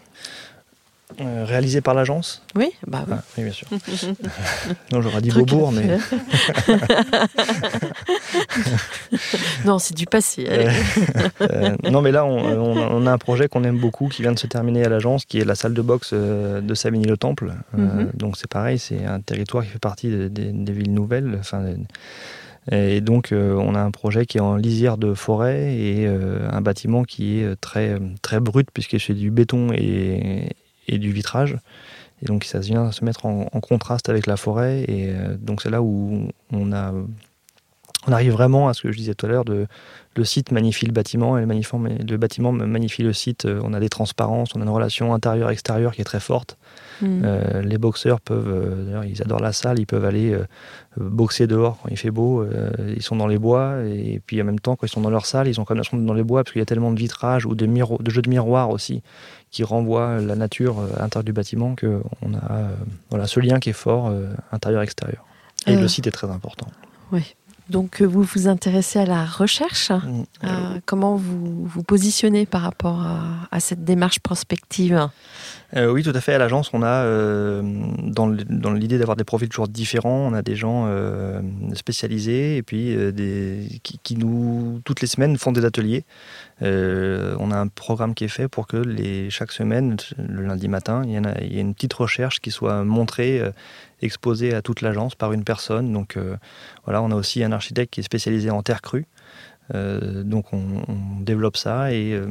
Euh, 1.20 1.44
réalisé 1.44 1.80
par 1.80 1.94
l'agence 1.94 2.42
Oui, 2.54 2.70
bah 2.86 3.04
oui. 3.06 3.14
Ah, 3.16 3.40
bien 3.40 3.52
sûr. 3.52 3.68
non, 4.92 5.02
j'aurais 5.02 5.20
dit 5.20 5.30
Beaubourg, 5.30 5.72
mais. 5.72 5.86
non, 9.66 9.78
c'est 9.78 9.94
du 9.94 10.06
passé. 10.06 10.46
Euh, 10.48 11.76
non, 11.90 12.00
mais 12.00 12.12
là, 12.12 12.24
on, 12.24 13.06
a 13.06 13.12
un 13.12 13.18
projet 13.18 13.48
qu'on 13.48 13.64
aime 13.64 13.78
beaucoup 13.78 14.08
qui 14.08 14.22
vient 14.22 14.32
de 14.32 14.38
se 14.38 14.46
terminer 14.46 14.84
à 14.84 14.88
l'agence, 14.88 15.24
qui 15.24 15.38
est 15.38 15.44
la 15.44 15.54
salle 15.54 15.74
de 15.74 15.82
boxe 15.82 16.10
euh, 16.12 16.60
de 16.60 16.74
Savigny-le-Temple. 16.74 17.52
Mhm. 17.76 18.10
Donc, 18.14 18.36
c'est 18.36 18.50
pareil, 18.50 18.78
c'est 18.78 19.04
un 19.04 19.20
territoire 19.20 19.64
qui 19.64 19.70
fait 19.70 19.78
partie 19.78 20.30
des, 20.30 20.72
villes 20.72 20.94
nouvelles, 20.94 21.36
enfin, 21.38 21.64
Et 22.70 23.00
donc, 23.00 23.30
on 23.32 23.74
a 23.74 23.80
un 23.80 23.90
projet 23.90 24.24
qui 24.24 24.38
est 24.38 24.42
en 24.42 24.56
lisière 24.56 24.96
de 24.96 25.12
forêt 25.12 25.74
et 25.74 26.06
un 26.06 26.60
bâtiment 26.62 27.04
qui 27.04 27.40
est 27.40 27.60
très, 27.60 27.98
très 28.22 28.40
brut, 28.40 28.68
puisque 28.72 28.98
c'est 28.98 29.14
du 29.14 29.30
béton 29.30 29.72
et, 29.72 30.48
et, 30.88 30.98
du 30.98 31.12
vitrage. 31.12 31.58
Et 32.22 32.26
donc, 32.26 32.44
ça 32.44 32.60
vient 32.60 32.92
se 32.92 33.04
mettre 33.04 33.26
en, 33.26 33.44
contraste 33.60 34.08
avec 34.08 34.26
la 34.26 34.36
forêt. 34.36 34.84
Et 34.88 35.12
donc, 35.38 35.62
c'est 35.62 35.70
là 35.70 35.82
où 35.82 36.28
on 36.52 36.72
a 36.72 36.92
on 38.06 38.12
arrive 38.12 38.32
vraiment 38.32 38.68
à 38.68 38.74
ce 38.74 38.82
que 38.82 38.92
je 38.92 38.96
disais 38.96 39.14
tout 39.14 39.26
à 39.26 39.28
l'heure, 39.28 39.44
de, 39.44 39.66
le 40.16 40.24
site 40.24 40.50
magnifie 40.50 40.86
le 40.86 40.92
bâtiment 40.92 41.38
et 41.38 41.46
le, 41.46 41.46
le 41.46 42.16
bâtiment 42.16 42.52
magnifie 42.52 43.02
le 43.02 43.12
site. 43.12 43.44
Euh, 43.44 43.60
on 43.62 43.72
a 43.72 43.80
des 43.80 43.88
transparences, 43.88 44.54
on 44.54 44.60
a 44.60 44.64
une 44.64 44.70
relation 44.70 45.14
intérieure-extérieure 45.14 45.94
qui 45.94 46.00
est 46.00 46.04
très 46.04 46.20
forte. 46.20 46.58
Hmm. 47.00 47.22
Euh, 47.24 47.62
les 47.62 47.78
boxeurs 47.78 48.20
peuvent, 48.20 48.48
euh, 48.48 48.84
d'ailleurs, 48.84 49.04
ils 49.04 49.22
adorent 49.22 49.40
la 49.40 49.52
salle, 49.52 49.78
ils 49.78 49.86
peuvent 49.86 50.04
aller 50.04 50.36
boxer 50.96 51.46
dehors 51.46 51.78
quand 51.82 51.88
il 51.90 51.96
fait 51.96 52.10
beau. 52.10 52.46
ils 52.94 53.02
sont 53.02 53.16
dans 53.16 53.26
les 53.26 53.38
bois 53.38 53.82
et 53.84 54.20
puis 54.24 54.40
en 54.42 54.44
même 54.44 54.60
temps, 54.60 54.76
quand 54.76 54.86
ils 54.86 54.90
sont 54.90 55.00
dans 55.00 55.10
leur 55.10 55.26
salle, 55.26 55.48
ils 55.48 55.60
ont 55.60 55.64
quand 55.64 55.74
même 55.74 56.06
dans 56.06 56.14
les 56.14 56.22
bois 56.22 56.44
parce 56.44 56.52
qu'il 56.52 56.60
y 56.60 56.62
a 56.62 56.66
tellement 56.66 56.92
de 56.92 56.98
vitrages 56.98 57.46
ou 57.46 57.54
de, 57.54 57.66
de 57.66 58.10
jeux 58.10 58.22
de 58.22 58.30
miroirs 58.30 58.70
aussi 58.70 59.02
qui 59.50 59.64
renvoient 59.64 60.20
la 60.20 60.36
nature 60.36 60.80
à 60.96 61.02
l'intérieur 61.02 61.24
du 61.24 61.32
bâtiment 61.32 61.74
qu'on 61.76 62.34
a 62.34 62.68
voilà, 63.10 63.26
ce 63.26 63.40
lien 63.40 63.58
qui 63.58 63.70
est 63.70 63.74
fort 63.74 64.12
intérieur-extérieur. 64.52 65.24
Et 65.66 65.76
le 65.76 65.88
site 65.88 66.06
est 66.06 66.12
très 66.12 66.30
important. 66.30 66.66
Oui. 67.12 67.34
Donc 67.70 68.02
euh, 68.02 68.06
vous 68.06 68.22
vous 68.22 68.48
intéressez 68.48 68.98
à 68.98 69.06
la 69.06 69.24
recherche. 69.24 69.90
Mm. 69.90 70.24
Euh, 70.44 70.80
comment 70.84 71.16
vous 71.16 71.64
vous 71.64 71.82
positionnez 71.82 72.46
par 72.46 72.62
rapport 72.62 73.06
à, 73.50 73.60
cette 73.60 73.84
démarche 73.84 74.18
prospective? 74.20 75.08
Euh, 75.76 75.90
Oui, 75.90 76.02
tout 76.02 76.12
à 76.14 76.20
fait. 76.20 76.34
À 76.34 76.38
l'agence, 76.38 76.70
on 76.72 76.82
a, 76.82 77.04
dans 77.62 78.72
l'idée 78.72 78.98
d'avoir 78.98 79.16
des 79.16 79.24
profils 79.24 79.48
toujours 79.48 79.68
différents, 79.68 80.28
on 80.28 80.34
a 80.34 80.42
des 80.42 80.56
gens 80.56 80.88
spécialisés 81.74 82.56
et 82.56 82.62
puis 82.62 82.94
des, 83.12 83.80
qui, 83.82 84.16
nous, 84.16 84.80
toutes 84.84 85.00
les 85.00 85.06
semaines, 85.06 85.36
font 85.38 85.52
des 85.52 85.64
ateliers. 85.64 86.04
on 86.60 87.50
a 87.50 87.56
un 87.56 87.68
programme 87.68 88.14
qui 88.14 88.24
est 88.24 88.28
fait 88.28 88.48
pour 88.48 88.66
que 88.66 88.76
les, 88.76 89.30
chaque 89.30 89.52
semaine, 89.52 89.96
le 90.18 90.42
lundi 90.42 90.68
matin, 90.68 91.02
il 91.04 91.12
y, 91.12 91.16
a, 91.16 91.40
il 91.42 91.52
y 91.52 91.58
ait 91.58 91.62
une 91.62 91.74
petite 91.74 91.94
recherche 91.94 92.40
qui 92.40 92.50
soit 92.50 92.84
montrée 92.84 93.42
exposé 94.02 94.54
à 94.54 94.62
toute 94.62 94.80
l'agence 94.80 95.14
par 95.14 95.32
une 95.32 95.44
personne. 95.44 95.92
Donc 95.92 96.16
euh, 96.16 96.36
voilà, 96.84 97.02
on 97.02 97.10
a 97.10 97.14
aussi 97.14 97.42
un 97.42 97.52
architecte 97.52 97.94
qui 97.94 98.00
est 98.00 98.04
spécialisé 98.04 98.50
en 98.50 98.62
terre 98.62 98.82
crue. 98.82 99.06
Euh, 99.74 100.22
donc 100.22 100.52
on, 100.52 100.82
développe 101.20 101.56
ça 101.56 101.92
et, 101.92 102.12
euh, 102.12 102.26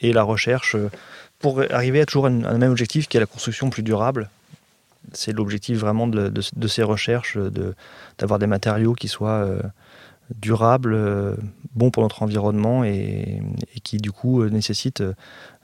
et, 0.00 0.12
la 0.12 0.22
recherche 0.22 0.76
pour 1.40 1.60
arriver 1.70 2.00
à 2.00 2.06
toujours 2.06 2.26
un, 2.26 2.30
même 2.30 2.70
objectif 2.70 3.08
qui 3.08 3.16
est 3.16 3.20
la 3.20 3.26
construction 3.26 3.68
plus 3.68 3.82
durable. 3.82 4.30
C'est 5.12 5.32
l'objectif 5.32 5.78
vraiment 5.78 6.06
de, 6.06 6.28
de, 6.28 6.68
ces 6.68 6.82
recherches, 6.82 7.38
d'avoir 8.18 8.38
des 8.38 8.46
matériaux 8.46 8.92
qui 8.92 9.08
soient 9.08 9.48
durables, 10.36 11.36
bons 11.74 11.90
pour 11.90 12.02
notre 12.02 12.22
environnement 12.22 12.84
et 12.84 13.40
qui 13.84 13.96
du 13.96 14.12
coup 14.12 14.44
nécessitent 14.44 15.02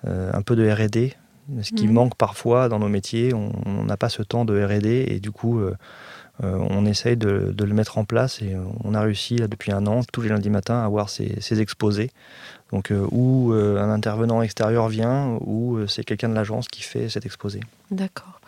un 0.07 0.43
peu 0.43 0.57
de 0.57 0.67
RD 0.67 1.14
ce 1.63 1.73
qui 1.73 1.87
mhm. 1.87 1.95
manque 1.95 2.15
parfois 2.17 2.69
dans 2.69 2.79
nos 2.79 2.89
métiers. 2.89 3.33
On 3.35 3.85
n'a 3.85 3.97
pas 3.97 4.09
ce 4.09 4.23
temps 4.23 4.45
de 4.45 4.63
RD 4.63 4.87
et 4.87 5.21
du 5.21 5.31
coup, 5.31 5.61
euh, 5.61 5.75
euh, 6.43 6.57
on 6.71 6.87
essaye 6.87 7.17
de, 7.17 7.55
le 7.57 7.75
mettre 7.75 7.99
en 7.99 8.05
place 8.05 8.41
et 8.43 8.57
on 8.83 8.95
a 8.95 9.01
réussi 9.01 9.37
là, 9.37 9.47
depuis 9.47 9.73
un 9.73 9.87
an, 9.87 10.01
tous 10.13 10.23
les 10.23 10.29
lundis 10.29 10.51
matins, 10.51 10.81
à 10.81 10.85
avoir 10.85 11.09
ces, 11.09 11.61
exposés. 11.61 12.11
Donc, 12.73 12.91
euh, 12.91 13.07
où 13.13 13.53
un 13.53 13.91
intervenant 13.91 14.43
extérieur 14.43 14.89
vient, 14.89 15.39
ou 15.41 15.87
c'est 15.87 16.03
quelqu'un 16.03 16.29
de 16.29 16.35
l'agence 16.35 16.67
qui 16.69 16.83
fait 16.83 17.09
cet 17.09 17.25
exposé. 17.27 17.61
D'accord. 17.91 18.41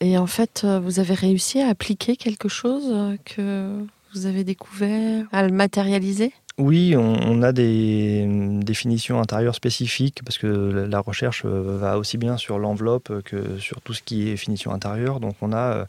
Et 0.00 0.16
en 0.18 0.26
fait, 0.26 0.64
vous 0.64 1.00
avez 1.00 1.14
réussi 1.14 1.60
à 1.60 1.68
appliquer 1.68 2.16
quelque 2.16 2.48
chose 2.48 3.16
que 3.24 3.84
vous 4.14 4.26
avez 4.26 4.44
découvert, 4.44 5.26
à 5.32 5.44
le 5.44 5.52
matérialiser? 5.52 6.32
Oui, 6.56 6.94
on, 6.96 7.42
a 7.42 7.50
des 7.52 8.28
définitions 8.62 9.20
intérieures 9.20 9.56
spécifiques 9.56 10.22
parce 10.24 10.38
que 10.38 10.46
la 10.88 11.00
recherche 11.00 11.42
euh, 11.44 11.78
va 11.78 11.98
aussi 11.98 12.16
bien 12.16 12.36
sur 12.36 12.60
l'enveloppe 12.60 13.22
que 13.22 13.58
sur 13.58 13.80
tout 13.80 13.92
ce 13.92 14.02
qui 14.02 14.28
est 14.28 14.36
finition 14.36 14.70
intérieure. 14.72 15.18
Donc 15.18 15.34
on 15.40 15.52
a 15.52 15.88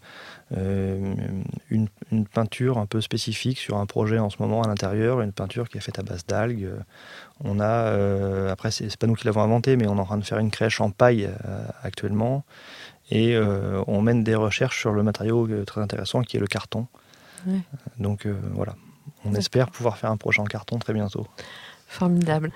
euh, 0.57 1.13
une, 1.69 1.87
peinture 2.33 2.79
un 2.79 2.87
peu 2.87 2.99
spécifique 2.99 3.59
sur 3.59 3.77
un 3.77 3.85
projet 3.85 4.17
en 4.17 4.31
ce 4.31 4.37
moment 4.39 4.63
à 4.63 4.67
l'intérieur, 4.67 5.21
une 5.21 5.33
peinture 5.33 5.69
qui 5.69 5.77
est 5.77 5.81
faite 5.81 5.99
à 5.99 6.01
base 6.01 6.25
d'algues. 6.25 6.71
On 7.43 7.59
a, 7.59 7.91
euh, 7.91 8.51
après 8.51 8.71
c'est 8.71 8.97
pas 8.97 9.05
nous 9.05 9.13
qui 9.13 9.25
l'avons 9.25 9.41
inventé, 9.41 9.75
mais 9.75 9.85
on 9.85 9.97
est 9.97 9.99
en 9.99 10.05
train 10.05 10.17
de 10.17 10.25
faire 10.25 10.39
une 10.39 10.49
crèche 10.49 10.81
en 10.81 10.89
paille 10.89 11.29
actuellement. 11.83 12.43
Et 13.11 13.37
on 13.85 14.01
mène 14.01 14.23
des 14.23 14.33
recherches 14.33 14.79
sur 14.79 14.91
le 14.91 15.03
matériau 15.03 15.47
très 15.63 15.79
intéressant 15.79 16.23
qui 16.23 16.37
est 16.37 16.39
le 16.39 16.47
carton. 16.47 16.87
Donc 17.99 18.27
voilà. 18.55 18.73
On 19.25 19.33
espère 19.35 19.69
pouvoir 19.69 19.97
faire 19.97 20.11
un 20.11 20.17
projet 20.17 20.41
en 20.41 20.45
carton 20.45 20.77
très 20.77 20.93
bientôt. 20.93 21.27
Formidable. 21.87 22.51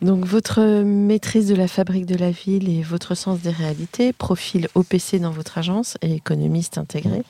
Donc 0.00 0.24
votre 0.24 0.82
maîtrise 0.82 1.48
de 1.48 1.56
la 1.56 1.66
fabrique 1.66 2.06
de 2.06 2.14
la 2.14 2.30
ville 2.30 2.68
et 2.68 2.82
votre 2.82 3.16
sens 3.16 3.40
des 3.40 3.50
réalités, 3.50 4.12
profil 4.12 4.68
OPC 4.74 5.16
dans 5.20 5.32
votre 5.32 5.58
agence 5.58 5.96
et 6.02 6.14
économiste 6.14 6.78
intégré, 6.78 7.22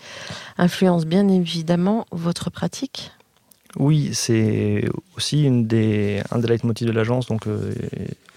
influencent 0.59 1.07
bien 1.07 1.29
évidemment 1.29 2.07
votre 2.13 2.51
pratique 2.51 3.11
Oui, 3.79 4.11
c'est 4.13 4.85
aussi 5.17 5.45
une 5.45 5.67
des, 5.67 6.23
un 6.31 6.39
des 6.39 6.49
leitmotivs 6.49 6.87
de 6.87 6.93
l'agence. 6.93 7.27
Donc 7.27 7.47
euh, 7.47 7.73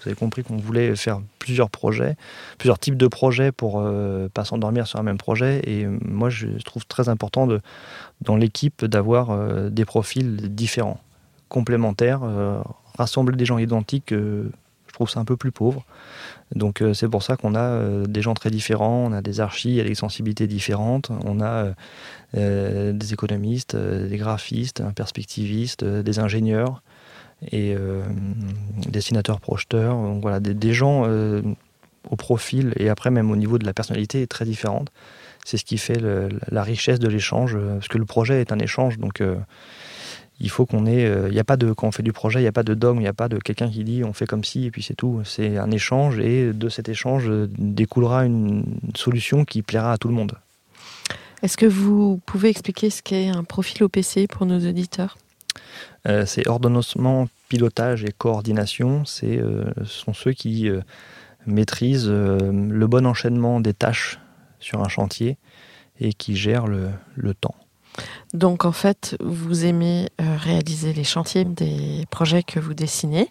vous 0.02 0.08
avez 0.08 0.16
compris 0.16 0.42
qu'on 0.42 0.56
voulait 0.56 0.96
faire 0.96 1.20
plusieurs 1.38 1.68
projets, 1.68 2.16
plusieurs 2.56 2.78
types 2.78 2.96
de 2.96 3.08
projets 3.08 3.52
pour 3.52 3.82
ne 3.82 3.86
euh, 3.86 4.28
pas 4.32 4.46
s'endormir 4.46 4.86
sur 4.86 4.98
un 4.98 5.02
même 5.02 5.18
projet. 5.18 5.60
Et 5.66 5.86
moi, 5.86 6.30
je 6.30 6.46
trouve 6.64 6.86
très 6.86 7.10
important 7.10 7.46
de, 7.46 7.60
dans 8.22 8.36
l'équipe 8.36 8.84
d'avoir 8.84 9.30
euh, 9.30 9.70
des 9.70 9.84
profils 9.84 10.54
différents, 10.54 11.00
complémentaires. 11.48 12.20
Euh, 12.22 12.60
rassembler 12.96 13.36
des 13.36 13.44
gens 13.44 13.58
identiques, 13.58 14.12
je 14.12 14.92
trouve 14.92 15.08
ça 15.08 15.20
un 15.20 15.24
peu 15.24 15.36
plus 15.36 15.52
pauvre. 15.52 15.84
Donc 16.54 16.84
c'est 16.92 17.08
pour 17.08 17.22
ça 17.22 17.38
qu'on 17.38 17.54
a 17.54 18.06
des 18.06 18.20
gens 18.20 18.34
très 18.34 18.50
différents, 18.50 19.06
on 19.06 19.12
a 19.12 19.22
des 19.22 19.40
archis 19.40 19.80
avec 19.80 19.92
des 19.92 19.94
sensibilités 19.94 20.46
différentes, 20.46 21.10
on 21.24 21.40
a 21.40 21.72
des 22.34 23.12
économistes, 23.14 23.74
des 23.74 24.18
graphistes, 24.18 24.82
un 24.82 24.92
perspectiviste, 24.92 25.82
des 25.82 26.18
ingénieurs 26.18 26.82
et 27.50 27.74
euh, 27.76 28.02
dessinateurs 28.86 29.40
projeteurs, 29.40 29.96
donc 29.96 30.22
voilà, 30.22 30.38
des, 30.38 30.72
gens 30.72 31.04
euh, 31.06 31.42
au 32.10 32.16
profil 32.16 32.72
et 32.76 32.88
après 32.88 33.10
même 33.10 33.30
au 33.30 33.36
niveau 33.36 33.58
de 33.58 33.66
la 33.66 33.72
personnalité 33.72 34.26
très 34.26 34.44
différente. 34.44 34.92
C'est 35.44 35.56
ce 35.56 35.64
qui 35.64 35.78
fait 35.78 36.00
la 36.50 36.62
richesse 36.62 36.98
de 36.98 37.08
l'échange, 37.08 37.56
euh, 37.56 37.74
parce 37.74 37.88
que 37.88 37.98
le 37.98 38.04
projet 38.04 38.40
est 38.40 38.52
un 38.52 38.58
échange, 38.58 38.98
donc 38.98 39.22
il 40.40 40.50
faut 40.50 40.66
qu'on 40.66 40.86
ait. 40.86 41.10
Il 41.26 41.32
n'y 41.32 41.40
a 41.40 41.44
pas 41.44 41.56
de 41.56 41.72
quand 41.72 41.88
on 41.88 41.92
fait 41.92 42.02
du 42.02 42.12
projet, 42.12 42.40
il 42.40 42.42
n'y 42.42 42.48
a 42.48 42.52
pas 42.52 42.62
de 42.62 42.74
dogme, 42.74 42.98
il 42.98 43.02
n'y 43.02 43.08
a 43.08 43.12
pas 43.12 43.28
de 43.28 43.38
quelqu'un 43.38 43.70
qui 43.70 43.84
dit 43.84 44.02
on 44.04 44.12
fait 44.12 44.26
comme 44.26 44.44
ci 44.44 44.66
et 44.66 44.70
puis 44.70 44.82
c'est 44.82 44.94
tout. 44.94 45.20
C'est 45.24 45.58
un 45.58 45.70
échange 45.70 46.18
et 46.18 46.52
de 46.52 46.68
cet 46.68 46.88
échange 46.88 47.30
découlera 47.58 48.24
une 48.24 48.64
solution 48.94 49.44
qui 49.44 49.62
plaira 49.62 49.92
à 49.92 49.98
tout 49.98 50.08
le 50.08 50.14
monde. 50.14 50.32
Est-ce 51.42 51.56
que 51.56 51.66
vous 51.66 52.20
pouvez 52.24 52.50
expliquer 52.50 52.88
ce 52.88 53.02
qu'est 53.02 53.28
un 53.28 53.42
profil 53.42 53.82
OPC 53.82 54.28
pour 54.28 54.46
nos 54.46 54.60
auditeurs? 54.60 55.16
Euh, 56.08 56.24
c'est 56.26 56.48
ordonnancement, 56.48 57.28
pilotage 57.48 58.04
et 58.04 58.12
coordination. 58.16 59.04
C'est, 59.04 59.38
euh, 59.38 59.64
ce 59.78 60.04
sont 60.04 60.14
ceux 60.14 60.32
qui 60.32 60.68
euh, 60.68 60.80
maîtrisent 61.46 62.08
le 62.08 62.86
bon 62.86 63.06
enchaînement 63.06 63.60
des 63.60 63.74
tâches 63.74 64.18
sur 64.62 64.82
un 64.82 64.88
chantier 64.88 65.36
et 66.00 66.12
qui 66.12 66.36
gèrent 66.36 66.66
le, 66.66 66.88
le 67.16 67.34
temps. 67.34 67.54
Donc 68.32 68.64
en 68.64 68.72
fait, 68.72 69.16
vous 69.20 69.66
aimez 69.66 70.08
réaliser 70.18 70.94
les 70.94 71.04
chantiers 71.04 71.44
des 71.44 72.06
projets 72.10 72.42
que 72.42 72.58
vous 72.58 72.72
dessinez 72.72 73.28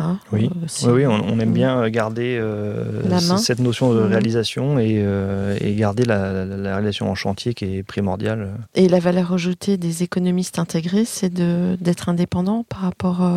Hein, 0.00 0.18
oui. 0.32 0.48
Euh, 0.84 0.94
oui, 0.94 1.06
on, 1.06 1.38
aime 1.38 1.52
bien 1.52 1.88
garder 1.90 2.38
euh, 2.40 3.18
cette 3.36 3.58
notion 3.58 3.92
de 3.92 4.00
réalisation 4.00 4.78
et, 4.78 5.02
euh, 5.04 5.56
garder 5.76 6.04
la, 6.04 6.44
réalisation 6.44 7.10
en 7.10 7.14
chantier 7.14 7.52
qui 7.52 7.76
est 7.76 7.82
primordiale. 7.82 8.54
Et 8.74 8.88
la 8.88 8.98
valeur 8.98 9.34
ajoutée 9.34 9.76
des 9.76 10.02
économistes 10.02 10.58
intégrés, 10.58 11.04
c'est 11.04 11.32
d'être 11.32 12.08
indépendant 12.08 12.64
par 12.68 12.80
rapport 12.80 13.30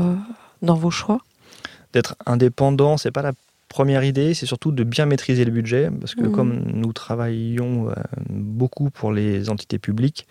dans 0.62 0.76
vos 0.76 0.92
choix? 0.92 1.20
D'être 1.92 2.16
indépendant, 2.26 2.98
c'est 2.98 3.12
pas 3.12 3.22
la 3.22 3.34
première 3.74 4.04
idée, 4.04 4.36
c'est 4.36 4.46
surtout 4.46 4.72
de 4.72 4.84
bien 4.84 5.08
maîtriser 5.08 5.46
le 5.46 5.52
budget, 5.52 5.90
parce 6.00 6.14
que 6.14 6.26
mmh. 6.26 6.32
comme 6.32 6.64
nous 6.74 6.94
travaillons 6.94 7.90
beaucoup 8.30 8.92
pour 8.92 9.12
les 9.12 9.50
entités 9.50 9.80
publiques, 9.80 10.28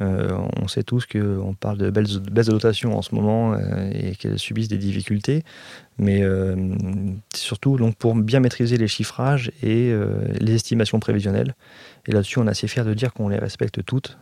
euh, 0.00 0.30
on 0.60 0.68
sait 0.68 0.82
tous 0.82 1.04
qu'on 1.06 1.54
parle 1.58 1.76
de 1.76 1.90
baisse 1.90 2.18
de 2.18 2.50
dotation 2.50 2.96
en 2.96 3.02
ce 3.02 3.14
moment 3.14 3.52
euh, 3.52 3.90
et 3.92 4.14
qu'elles 4.14 4.38
subissent 4.38 4.68
des 4.68 4.78
difficultés, 4.78 5.42
mais 5.98 6.22
euh, 6.22 6.56
surtout 7.34 7.76
donc, 7.76 7.96
pour 7.96 8.14
bien 8.14 8.40
maîtriser 8.40 8.78
les 8.78 8.88
chiffrages 8.88 9.52
et 9.62 9.92
les 10.40 10.54
estimations 10.54 11.00
prévisionnelles. 11.00 11.54
Et 12.06 12.12
là-dessus, 12.12 12.38
on 12.38 12.46
est 12.46 12.50
assez 12.50 12.68
fiers 12.68 12.84
de 12.84 12.94
dire 12.94 13.12
qu'on 13.12 13.28
les 13.28 13.38
respecte 13.38 13.84
toutes. 13.84 14.18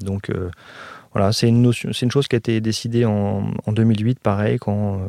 donc 0.00 0.30
voilà, 1.12 1.32
c'est 1.32 1.48
une, 1.48 1.72
une 1.84 2.10
chose 2.10 2.28
qui 2.28 2.36
a 2.36 2.38
été 2.38 2.60
décidée 2.60 3.04
en, 3.04 3.52
2008, 3.66 4.18
pareil, 4.20 4.58
quand 4.58 5.06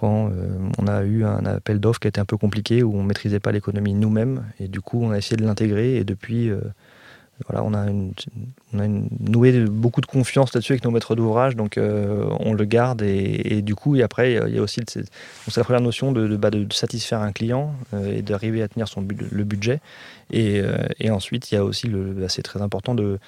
quand 0.00 0.30
on 0.78 0.86
a 0.86 1.02
eu 1.02 1.24
un 1.24 1.44
appel 1.44 1.78
d'offres 1.78 2.00
qui 2.00 2.08
été 2.08 2.20
un 2.20 2.24
peu 2.24 2.36
compliqué, 2.36 2.82
où 2.82 2.96
on 2.96 3.02
ne 3.02 3.08
maîtrisait 3.08 3.40
pas 3.40 3.52
l'économie 3.52 3.94
nous-mêmes, 3.94 4.44
et 4.58 4.68
du 4.68 4.80
coup 4.80 5.02
on 5.02 5.10
a 5.10 5.18
essayé 5.18 5.36
de 5.36 5.44
l'intégrer, 5.44 5.96
et 5.96 6.04
depuis 6.04 6.50
voilà, 7.48 7.64
on 7.64 7.72
a, 7.74 7.86
noué 8.82 9.64
beaucoup 9.64 10.00
de 10.00 10.06
confiance 10.06 10.52
là-dessus 10.52 10.72
avec 10.72 10.84
nos 10.84 10.90
maîtres 10.90 11.14
d'ouvrage, 11.14 11.56
donc 11.56 11.78
on 11.78 12.52
le 12.52 12.64
garde 12.64 13.02
et, 13.02 13.62
du 13.62 13.74
coup, 13.74 13.96
après, 14.02 14.34
il 14.34 14.54
y 14.54 14.58
a 14.58 14.62
aussi 14.62 14.80
c'est 14.86 15.04
la 15.56 15.64
première 15.64 15.80
notion 15.80 16.12
de, 16.12 16.36
bah, 16.36 16.50
satisfaire 16.70 17.20
un 17.20 17.32
client 17.32 17.74
et 18.06 18.22
d'arriver 18.22 18.62
à 18.62 18.68
tenir 18.68 18.88
son, 18.88 19.00
le 19.00 19.44
budget. 19.44 19.80
Et, 20.30 20.62
ensuite, 21.10 21.50
il 21.50 21.54
y 21.54 21.58
a 21.58 21.64
aussi, 21.64 21.88
bah, 21.88 22.28
c'est 22.28 22.42
très 22.42 22.62
important, 22.62 22.94
le 22.94 23.18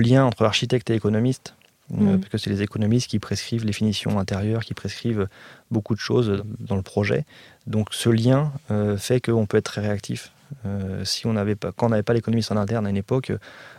lien 0.00 0.24
entre 0.24 0.44
architecte 0.44 0.90
et 0.90 0.94
économiste. 0.94 1.54
Mm. 1.90 2.18
parce 2.18 2.28
que 2.30 2.38
c'est 2.38 2.50
les 2.50 2.62
économistes 2.62 3.08
qui 3.08 3.18
prescrivent 3.18 3.64
les 3.64 3.72
finitions 3.72 4.18
intérieures, 4.18 4.64
qui 4.64 4.74
prescrivent 4.74 5.28
beaucoup 5.70 5.94
de 5.94 6.00
choses 6.00 6.42
dans 6.60 6.76
le 6.76 6.82
projet. 6.82 7.24
Donc 7.66 7.88
ce 7.92 8.08
lien 8.08 8.52
euh, 8.70 8.96
fait 8.96 9.20
qu'on 9.20 9.46
peut 9.46 9.56
être 9.56 9.64
très 9.64 9.80
réactif. 9.80 10.32
Euh, 10.66 11.04
si 11.04 11.26
on 11.26 11.32
n'avait 11.32 11.54
pas, 11.54 11.70
quand 11.72 11.86
on 11.86 11.90
n'avait 11.90 12.02
pas 12.02 12.12
l'économiste 12.12 12.50
en 12.50 12.56
interne 12.56 12.86
à 12.86 12.90
une 12.90 12.96
époque, 12.96 13.32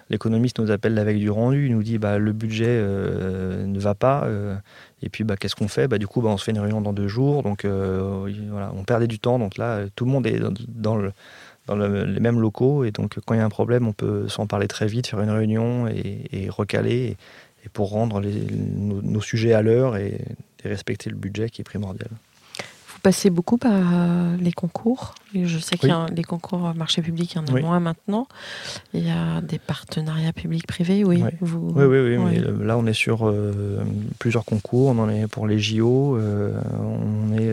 l'économiste 0.10 0.60
nous 0.60 0.72
appelle 0.72 0.94
la 0.94 1.04
veille 1.04 1.20
du 1.20 1.30
rendu, 1.30 1.66
il 1.68 1.74
nous 1.74 1.84
dit 1.84 1.98
bah, 1.98 2.18
le 2.18 2.32
budget 2.32 2.66
euh, 2.68 3.66
ne 3.66 3.80
va 3.80 3.94
pas, 3.94 4.28
et 5.02 5.10
puis 5.10 5.24
bah, 5.26 5.36
qu'est-ce 5.38 5.56
qu'on 5.56 5.68
fait? 5.68 5.88
Bah, 5.88 5.98
Du 5.98 6.08
coup, 6.08 6.22
on 6.26 6.38
se 6.38 6.46
fait 6.46 6.52
une 6.52 6.60
réunion 6.60 6.80
dans 6.82 6.94
deux 6.94 7.10
jours, 7.10 7.44
donc 7.44 7.66
on 7.66 8.84
perdait 8.86 9.08
du 9.08 9.20
temps. 9.20 9.38
Donc 9.38 9.58
là, 9.58 9.82
tout 9.96 10.06
le 10.06 10.12
monde 10.12 10.26
est 10.28 10.40
dans, 10.70 10.96
le, 10.96 11.12
dans 11.68 11.76
les 11.76 12.20
mêmes 12.22 12.40
locaux, 12.40 12.86
et 12.86 12.92
donc 12.92 13.20
quand 13.26 13.34
il 13.34 13.38
y 13.38 13.42
a 13.42 13.46
un 13.46 13.50
problème, 13.50 13.86
on 13.86 13.94
peut 13.94 14.30
s'en 14.30 14.48
parler 14.48 14.70
très 14.70 14.88
vite, 14.88 15.08
faire 15.08 15.20
une 15.20 15.30
réunion 15.30 15.90
et 15.90 16.48
recaler 16.50 17.18
et 17.64 17.70
pour 17.70 17.90
rendre 17.90 18.22
nos, 18.22 19.22
sujets 19.22 19.54
à 19.54 19.62
l'heure 19.62 19.98
et, 19.98 20.20
respecter 20.64 21.10
le 21.10 21.16
budget 21.16 21.50
qui 21.50 21.62
est 21.62 21.64
primordial. 21.64 22.10
Vous 22.88 23.00
passez 23.02 23.32
beaucoup 23.32 23.58
par 23.58 23.72
euh, 23.74 24.38
les 24.38 24.52
concours? 24.52 25.16
Je 25.34 25.58
sais 25.60 25.78
qu'il 25.78 25.90
y 25.90 25.92
a 25.92 26.06
les 26.14 26.24
concours 26.24 26.74
marché 26.76 27.02
public, 27.02 27.34
il 27.34 27.36
y 27.38 27.40
en 27.40 27.46
a 27.46 27.60
moins 27.60 27.80
maintenant. 27.80 28.28
Il 28.94 29.06
y 29.06 29.12
a 29.12 29.42
des 29.42 29.60
partenariats 29.60 30.34
publics-privés, 30.34 31.04
oui. 31.04 31.24
Vous... 31.42 31.72
Oui, 31.76 31.86
oui, 31.86 32.18
oui, 32.18 32.42
Mais 32.58 32.66
là, 32.66 32.78
on 32.78 32.86
est 32.86 32.94
sur 32.94 33.28
euh, 33.28 33.84
plusieurs 34.20 34.46
concours. 34.46 34.90
On 34.90 35.00
en 35.00 35.10
est 35.10 35.28
pour 35.28 35.48
les 35.48 35.60
JO. 35.60 36.18
Euh, 36.18 36.54
on 36.80 37.38
est 37.38 37.52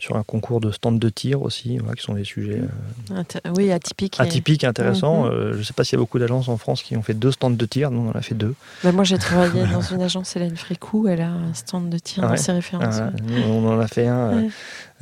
sur 0.00 0.16
un 0.16 0.22
concours 0.22 0.60
de 0.60 0.70
stand 0.70 0.98
de 0.98 1.08
tir 1.10 1.42
aussi, 1.42 1.78
qui 1.96 2.02
sont 2.02 2.14
des 2.14 2.24
sujets 2.24 2.62
euh, 3.10 3.22
oui, 3.56 3.70
atypiques. 3.70 4.18
Atypiques, 4.18 4.64
intéressants. 4.64 5.24
Mhm. 5.24 5.30
Euh, 5.30 5.52
je 5.52 5.58
ne 5.58 5.62
sais 5.62 5.74
pas 5.74 5.84
s'il 5.84 5.92
y 5.92 5.96
a 5.96 6.00
beaucoup 6.00 6.18
d'agences 6.18 6.48
en 6.48 6.56
France 6.56 6.82
qui 6.82 6.96
ont 6.96 7.02
fait 7.02 7.14
deux 7.14 7.30
stands 7.30 7.50
de 7.50 7.66
tir, 7.66 7.90
nous 7.90 8.00
on 8.00 8.08
en 8.08 8.12
a 8.12 8.22
fait 8.22 8.34
deux. 8.34 8.54
Bah, 8.82 8.92
moi 8.92 9.04
j'ai 9.04 9.18
travaillé 9.18 9.66
dans 9.72 9.82
une 9.82 10.00
agence, 10.00 10.34
Hélène 10.36 10.56
Fricou, 10.56 11.06
elle 11.06 11.20
a 11.20 11.28
un 11.28 11.54
stand 11.54 11.90
de 11.90 11.98
tir 11.98 12.26
dans 12.26 12.36
ses 12.36 12.52
références. 12.52 12.96
Ah, 12.98 13.10
on 13.48 13.68
en 13.68 13.78
a 13.78 13.86
fait 13.86 14.06
un 14.06 14.48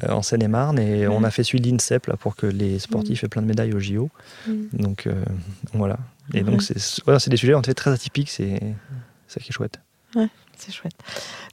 euh, 0.02 0.12
en 0.12 0.22
Seine-et-Marne 0.22 0.78
et 0.78 1.08
on 1.08 1.24
a 1.24 1.30
fait 1.30 1.44
celui 1.44 1.60
d'INSEP 1.60 2.14
pour 2.16 2.36
que 2.36 2.46
les 2.46 2.78
sportifs 2.78 3.24
aient 3.24 3.28
plein 3.28 3.42
de 3.42 3.46
médailles 3.46 3.72
au 3.72 3.80
JO. 3.80 4.10
Donc 4.72 5.08
voilà. 5.72 5.98
Et 6.34 6.42
donc 6.42 6.62
c'est 6.62 6.78
voilà, 7.04 7.18
des 7.18 7.36
sujets 7.36 7.54
en 7.54 7.62
fait 7.62 7.74
très 7.74 7.90
atypiques, 7.90 8.30
c'est 8.30 8.60
ça 9.26 9.40
qui 9.40 9.48
est 9.48 9.52
chouette. 9.52 9.80
C'est 10.58 10.72
chouette. 10.72 11.00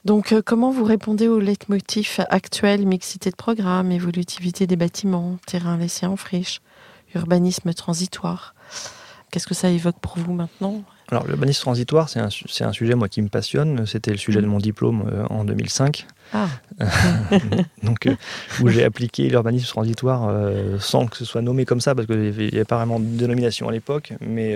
Donc, 0.04 0.32
euh, 0.32 0.42
comment 0.44 0.72
vous 0.72 0.84
répondez 0.84 1.28
au 1.28 1.40
leitmotiv 1.40 2.26
actuel, 2.30 2.88
mixité 2.88 3.30
de 3.30 3.36
programme, 3.36 3.92
évolutivité 3.92 4.66
des 4.66 4.76
bâtiments, 4.76 5.38
terrain 5.46 5.78
laissé 5.78 6.08
en 6.08 6.16
friche, 6.16 6.60
urbanisme 7.14 7.72
transitoire? 7.74 8.56
Qu'est-ce 9.32 9.46
que 9.46 9.54
ça 9.54 9.70
évoque 9.70 10.00
pour 10.00 10.18
vous 10.18 10.34
maintenant? 10.34 10.84
Alors, 11.12 11.28
l'urbanisme 11.28 11.62
transitoire, 11.62 12.10
c'est 12.10 12.20
un, 12.20 12.30
un, 12.68 12.74
sujet 12.74 12.96
moi 12.96 13.08
qui 13.10 13.22
me 13.22 13.30
passionne. 13.30 13.86
C'était 13.86 14.12
le 14.12 14.18
sujet 14.18 14.42
de 14.42 14.48
mon 14.48 14.58
diplôme 14.58 15.08
euh, 15.12 15.26
en 15.30 15.44
2005. 15.44 16.08
Ah. 16.34 16.48
Donc, 17.84 18.08
euh, 18.08 18.16
où 18.62 18.70
j'ai 18.70 18.84
appliqué 18.84 19.30
l'urbanisme 19.30 19.68
transitoire 19.68 20.32
sans 20.80 21.08
que 21.08 21.18
ce 21.18 21.26
soit 21.26 21.42
nommé 21.42 21.66
comme 21.66 21.82
ça, 21.82 21.94
parce 21.94 22.08
qu'il 22.08 22.20
n'y 22.20 22.28
avait, 22.28 22.66
pas 22.66 22.78
vraiment 22.78 23.00
de 23.00 23.06
dénomination 23.06 23.70
à 23.70 23.72
l'époque, 23.72 24.14
mais 24.20 24.56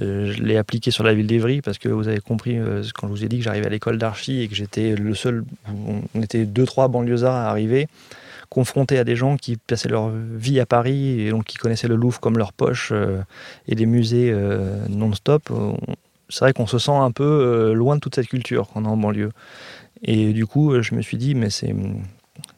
euh, 0.00 0.32
je 0.32 0.42
l'ai 0.42 0.56
appliqué 0.56 0.90
sur 0.90 1.02
la 1.02 1.12
ville 1.12 1.26
d'Evry 1.26 1.60
parce 1.60 1.78
que 1.78 1.88
vous 1.88 2.06
avez 2.08 2.20
compris 2.20 2.56
euh, 2.56 2.82
quand 2.94 3.08
je 3.08 3.12
vous 3.12 3.24
ai 3.24 3.28
dit 3.28 3.38
que 3.38 3.44
j'arrivais 3.44 3.66
à 3.66 3.70
l'école 3.70 3.98
d'archi 3.98 4.42
et 4.42 4.48
que 4.48 4.54
j'étais 4.54 4.94
le 4.94 5.14
seul, 5.14 5.44
on 6.14 6.22
était 6.22 6.44
deux 6.44 6.64
trois 6.64 6.88
banlieusards 6.88 7.34
à 7.34 7.48
arriver, 7.48 7.88
confrontés 8.48 8.98
à 8.98 9.04
des 9.04 9.16
gens 9.16 9.36
qui 9.36 9.56
passaient 9.56 9.88
leur 9.88 10.10
vie 10.10 10.60
à 10.60 10.66
Paris 10.66 11.20
et 11.20 11.30
donc 11.30 11.44
qui 11.44 11.56
connaissaient 11.56 11.88
le 11.88 11.96
Louvre 11.96 12.20
comme 12.20 12.38
leur 12.38 12.52
poche 12.52 12.90
euh, 12.92 13.20
et 13.66 13.74
des 13.74 13.86
musées 13.86 14.34
non-stop. 14.88 15.50
C'est 16.28 16.40
vrai 16.40 16.52
qu'on 16.52 16.66
se 16.66 16.78
sent 16.78 16.92
un 16.92 17.10
peu 17.10 17.72
loin 17.72 17.96
de 17.96 18.00
toute 18.00 18.14
cette 18.14 18.28
culture 18.28 18.68
quand 18.68 18.82
on 18.82 18.84
est 18.84 18.88
en 18.88 18.96
banlieue. 18.96 19.30
Et 20.02 20.32
du 20.32 20.46
coup, 20.46 20.80
je 20.80 20.94
me 20.94 21.02
suis 21.02 21.16
dit, 21.16 21.34
mais 21.34 21.50
c'est 21.50 21.74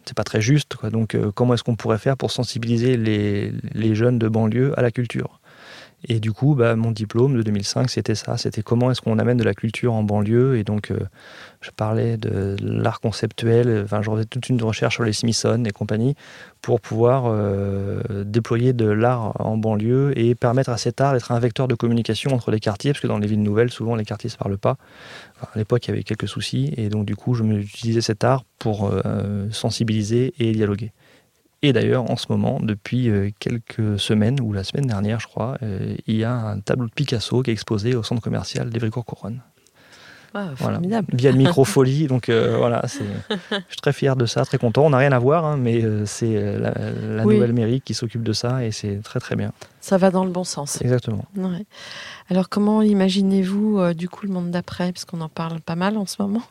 c'est 0.05 0.17
pas 0.17 0.25
très 0.25 0.41
juste. 0.41 0.77
Donc, 0.91 1.17
comment 1.35 1.55
est-ce 1.55 1.63
qu'on 1.63 1.77
pourrait 1.77 1.99
faire 1.99 2.17
pour 2.17 2.31
sensibiliser 2.31 2.97
les, 2.97 3.53
les 3.73 3.95
jeunes 3.95 4.19
de 4.19 4.29
banlieue 4.29 4.79
à 4.79 4.83
la 4.83 4.91
culture? 4.91 5.40
Et 6.09 6.19
du 6.19 6.33
coup, 6.33 6.55
bah, 6.55 6.77
mon 6.77 6.93
diplôme 6.93 7.37
de 7.37 7.43
2005, 7.43 7.91
c'était 7.91 8.15
ça. 8.15 8.37
C'était 8.39 8.63
comment 8.63 8.91
est-ce 8.91 9.03
qu'on 9.03 9.19
amène 9.19 9.37
de 9.37 9.45
la 9.45 9.55
culture 9.55 9.93
en 9.93 10.03
banlieue. 10.03 10.57
Et 10.57 10.65
donc, 10.65 10.91
euh, 10.91 10.99
je 11.61 11.71
parlais 11.71 12.17
de 12.17 12.57
l'art 12.63 13.01
conceptuel. 13.01 13.83
Enfin, 13.85 14.01
je 14.01 14.11
faisais 14.11 14.25
toute 14.25 14.49
une 14.49 14.63
recherche 14.63 14.95
sur 14.95 15.05
les 15.05 15.13
Smithsons 15.13 15.65
et 15.65 15.73
compagnie 15.73 16.15
pour 16.63 16.81
pouvoir 16.81 17.25
euh, 17.27 18.25
déployer 18.25 18.73
de 18.73 18.87
l'art 18.87 19.39
en 19.41 19.59
banlieue 19.59 20.19
et 20.19 20.35
permettre 20.35 20.71
à 20.71 20.79
cet 20.79 21.01
art 21.01 21.13
d'être 21.13 21.33
un 21.33 21.39
vecteur 21.39 21.69
de 21.69 21.75
communication 21.75 22.33
entre 22.33 22.51
les 22.51 22.61
quartiers. 22.61 22.93
Parce 22.93 23.01
que 23.01 23.07
dans 23.07 23.19
les 23.19 23.27
villes 23.27 23.43
nouvelles, 23.43 23.71
souvent, 23.71 23.95
les 23.95 24.05
quartiers 24.05 24.29
ne 24.29 24.33
se 24.33 24.39
parlent 24.39 24.59
pas. 24.59 24.79
à 25.43 25.59
l'époque, 25.59 25.87
il 25.87 25.91
y 25.91 25.93
avait 25.93 26.03
quelques 26.03 26.29
soucis. 26.29 26.73
Et 26.79 26.89
donc, 26.89 27.05
du 27.05 27.15
coup, 27.15 27.35
je 27.35 27.43
me 27.43 27.59
utilisais 27.59 28.01
cet 28.01 28.25
art 28.25 28.45
pour 28.59 28.91
euh, 28.91 29.49
sensibiliser 29.51 30.33
et 30.39 30.53
dialoguer. 30.53 30.93
Et 31.63 31.75
d'ailleurs, 31.75 32.11
en 32.11 32.17
ce 32.17 32.27
moment, 32.31 32.59
depuis 32.61 33.11
euh, 33.11 33.31
quelques 33.39 33.99
semaines, 34.01 34.41
ou 34.41 34.53
la 34.53 34.65
semaine 34.65 34.87
dernière, 34.87 35.21
je 35.21 35.27
crois, 35.27 35.59
euh, 35.63 35.95
il 36.07 36.17
y 36.17 36.25
a 36.25 36.33
un 36.33 36.61
tableau 36.61 36.87
de 36.87 36.93
Picasso 36.93 37.43
qui 37.43 37.51
est 37.51 37.53
exposé 37.53 37.95
au 37.95 38.03
centre 38.03 38.23
commercial 38.23 38.71
d'Evricourt-Couronne. 38.71 39.41
Wow, 40.35 40.57
formidable. 40.57 41.09
Via 41.13 41.33
le 41.33 41.37
microfolie. 41.37 42.07
donc 42.07 42.29
euh, 42.29 42.57
voilà, 42.57 42.83
je 42.85 43.57
suis 43.69 43.81
très 43.83 43.93
fier 43.93 44.17
de 44.17 44.25
ça, 44.25 44.45
très 44.47 44.57
content. 44.57 44.87
On 44.87 44.91
n'a 44.91 44.99
rien 44.99 45.13
à 45.13 45.19
voir, 45.19 45.45
hein, 45.45 45.59
mais 45.59 45.85
c'est 46.07 46.59
la, 46.59 47.25
nouvelle 47.25 47.53
mairie 47.53 47.81
qui 47.81 47.93
s'occupe 47.95 48.23
de 48.23 48.33
ça 48.33 48.65
et 48.65 48.71
c'est 48.71 49.03
très 49.03 49.19
très 49.19 49.35
bien. 49.35 49.53
Ça 49.81 49.99
va 49.99 50.11
dans 50.11 50.25
le 50.25 50.31
bon 50.31 50.45
sens. 50.45 50.81
Exactement. 50.81 51.25
Alors 52.31 52.49
comment 52.49 52.81
imaginez-vous 52.81 53.93
du 53.93 54.09
coup 54.09 54.25
le 54.25 54.33
monde 54.33 54.53
d'après, 54.53 54.93
parce 54.93 55.05
qu'on 55.05 55.21
en 55.21 55.29
parle 55.29 55.61
pas 55.61 55.75
mal 55.75 55.99
en 55.99 56.07
ce 56.07 56.23
moment 56.23 56.43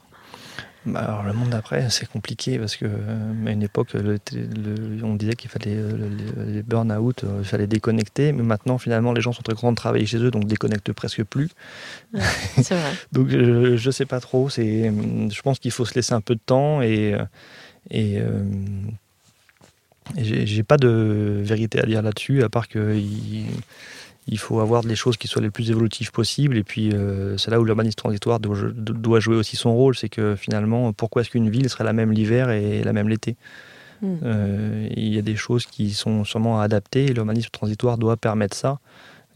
bah, 0.85 1.01
alors 1.01 1.23
le 1.23 1.33
monde 1.33 1.49
d'après, 1.49 1.89
c'est 1.89 2.07
compliqué 2.07 2.57
parce 2.57 2.77
que 2.77 2.85
euh, 2.85 3.45
à 3.45 3.51
une 3.51 3.63
époque, 3.63 3.89
on 3.95 5.15
disait 5.15 5.33
qu'il 5.33 5.49
fallait 5.49 5.75
euh, 5.75 6.09
les 6.47 6.63
burn-out, 6.63 7.23
euh, 7.23 7.39
il 7.39 7.45
fallait 7.45 7.67
déconnecter, 7.67 8.31
mais 8.31 8.43
maintenant 8.43 8.77
finalement 8.77 9.11
les 9.11 9.19
gens 9.19 9.33
sont 9.33 9.41
très 9.41 9.55
contents 9.55 9.71
de 9.71 9.75
travailler 9.75 10.05
chez 10.05 10.19
eux, 10.19 10.31
donc 10.31 10.45
déconnectent 10.45 10.93
presque 10.93 11.23
plus. 11.23 11.49
c'est 12.13 12.75
vrai. 12.75 12.93
donc 13.11 13.27
je, 13.29 13.85
ne 13.85 13.91
sais 13.91 14.05
pas 14.05 14.21
trop. 14.21 14.49
C'est, 14.49 14.91
je 15.29 15.41
pense 15.41 15.59
qu'il 15.59 15.71
faut 15.71 15.85
se 15.85 15.95
laisser 15.95 16.13
un 16.13 16.21
peu 16.21 16.35
de 16.35 16.41
temps 16.45 16.81
et 16.81 17.15
et, 17.91 18.19
j'ai, 20.17 20.63
pas 20.63 20.77
de 20.77 21.41
vérité 21.43 21.79
à 21.79 21.85
dire 21.85 22.01
là-dessus, 22.01 22.43
à 22.43 22.49
part 22.49 22.67
que 22.67 22.95
il 22.95 23.45
faut 24.37 24.59
avoir 24.59 24.83
des 24.83 24.95
choses 24.95 25.17
qui 25.17 25.27
soient 25.27 25.41
les 25.41 25.49
plus 25.49 25.71
évolutives 25.71 26.11
possibles. 26.11 26.57
Et 26.57 26.63
puis, 26.63 26.91
euh, 26.91 27.37
c'est 27.37 27.51
là 27.51 27.59
où 27.59 27.63
l'urbanisme 27.63 27.95
transitoire 27.95 28.39
doit, 28.39 29.19
jouer 29.19 29.35
aussi 29.35 29.55
son 29.55 29.73
rôle. 29.73 29.95
C'est 29.95 30.09
que 30.09 30.35
finalement, 30.35 30.93
pourquoi 30.93 31.21
est-ce 31.21 31.29
qu'une 31.29 31.49
ville 31.49 31.69
serait 31.69 31.83
la 31.83 31.93
même 31.93 32.11
l'hiver 32.11 32.49
et 32.49 32.83
la 32.83 32.93
même 32.93 33.09
l'été? 33.09 33.35
Hmm. 34.01 34.17
euh, 34.23 34.87
Il 34.95 35.13
y 35.13 35.17
a 35.17 35.21
des 35.21 35.35
choses 35.35 35.65
qui 35.65 35.91
sont 35.91 36.23
sûrement 36.23 36.61
adaptées 36.61 37.05
et 37.05 37.13
l'urbanisme 37.13 37.49
transitoire 37.51 37.97
doit 37.97 38.17
permettre 38.17 38.55
ça. 38.55 38.79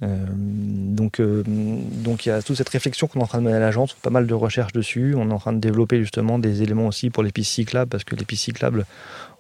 Euh, 0.04 0.26
donc, 0.36 1.20
donc 1.20 2.26
il 2.26 2.30
y 2.30 2.32
a 2.32 2.42
toute 2.42 2.58
cette 2.58 2.70
réflexion 2.70 3.08
qu'on 3.08 3.20
est 3.20 3.24
en 3.24 3.28
train 3.28 3.39
de 3.39 3.46
mener 3.46 3.56
à 3.56 3.60
l'agence, 3.60 3.94
pas 3.94 4.10
mal 4.10 4.28
de 4.28 4.34
recherches 4.34 4.74
dessus. 4.74 5.16
On 5.18 5.30
est 5.30 5.34
en 5.34 5.39
train 5.39 5.54
de 5.54 5.60
développer 5.60 6.00
justement 6.00 6.39
des 6.39 6.62
éléments 6.62 6.88
aussi 6.88 7.10
pour 7.10 7.24
les 7.24 7.32
pistes 7.32 7.54
cyclables, 7.54 7.89
parce 7.89 8.04
que 8.04 8.16
les 8.16 8.26
pistes 8.26 8.44
cyclables, 8.44 8.86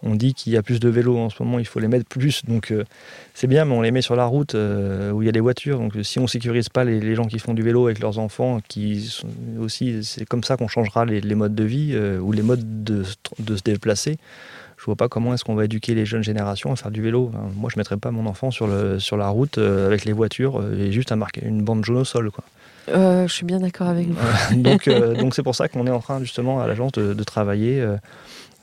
on 0.03 0.15
dit 0.15 0.33
qu'il 0.33 0.53
y 0.53 0.57
a 0.57 0.63
plus 0.63 0.79
de 0.79 0.89
vélos 0.89 1.17
en 1.17 1.29
ce 1.29 1.41
moment, 1.41 1.59
il 1.59 1.65
faut 1.65 1.79
les 1.79 1.87
mettre 1.87 2.05
plus. 2.05 2.43
Donc 2.45 2.71
euh, 2.71 2.83
c'est 3.33 3.47
bien, 3.47 3.65
mais 3.65 3.73
on 3.73 3.81
les 3.81 3.91
met 3.91 4.01
sur 4.01 4.15
la 4.15 4.25
route 4.25 4.55
euh, 4.55 5.11
où 5.11 5.21
il 5.21 5.25
y 5.25 5.29
a 5.29 5.31
des 5.31 5.39
voitures. 5.39 5.79
Donc 5.79 5.93
si 6.03 6.19
on 6.19 6.27
sécurise 6.27 6.69
pas 6.69 6.83
les, 6.83 7.15
gens 7.15 7.25
qui 7.25 7.39
font 7.39 7.53
du 7.53 7.61
vélo 7.61 7.85
avec 7.85 7.99
leurs 7.99 8.19
enfants, 8.19 8.59
qui 8.67 9.21
aussi, 9.59 10.03
c'est 10.03 10.25
comme 10.25 10.43
ça 10.43 10.57
qu'on 10.57 10.67
changera 10.67 11.05
les, 11.05 11.35
modes 11.35 11.55
de 11.55 11.63
vie 11.63 11.91
euh, 11.93 12.19
ou 12.19 12.31
les 12.31 12.41
modes 12.41 12.83
de, 12.83 13.03
se 13.03 13.63
déplacer. 13.63 14.17
Je 14.83 14.87
vois 14.87 14.97
pas 14.97 15.07
comment 15.07 15.33
est-ce 15.33 15.45
qu'on 15.45 15.55
va 15.55 15.63
éduquer 15.63 15.95
les 15.95 16.05
jeunes 16.05 16.23
générations 16.23 16.73
à 16.73 16.75
faire 16.75 16.91
du 16.91 17.01
vélo. 17.01 17.31
moi, 17.55 17.69
je 17.73 17.79
mettrais 17.79 17.95
pas 17.95 18.11
mon 18.11 18.25
enfant 18.25 18.51
sur, 18.51 18.67
le, 18.67 18.99
sur 18.99 19.15
la 19.15 19.29
route 19.29 19.57
avec 19.57 20.03
les 20.03 20.11
voitures 20.11 20.61
et 20.77 20.91
juste 20.91 21.13
à 21.13 21.15
marquer 21.15 21.41
une 21.45 21.63
bande 21.63 21.85
jaune 21.85 21.97
au 21.97 22.03
sol, 22.03 22.31
quoi. 22.31 22.43
je 22.87 23.31
suis 23.31 23.45
bien 23.45 23.61
d'accord 23.61 23.87
avec 23.87 24.09
vous. 24.09 24.55
donc, 24.61 24.89
donc 24.89 25.35
c'est 25.35 25.43
pour 25.43 25.55
ça 25.55 25.69
qu'on 25.69 25.87
est 25.87 25.91
en 25.91 26.01
train 26.01 26.19
justement 26.19 26.59
à 26.59 26.67
l'agence 26.67 26.91
de, 26.91 27.13
de, 27.13 27.23
travailler 27.23 27.81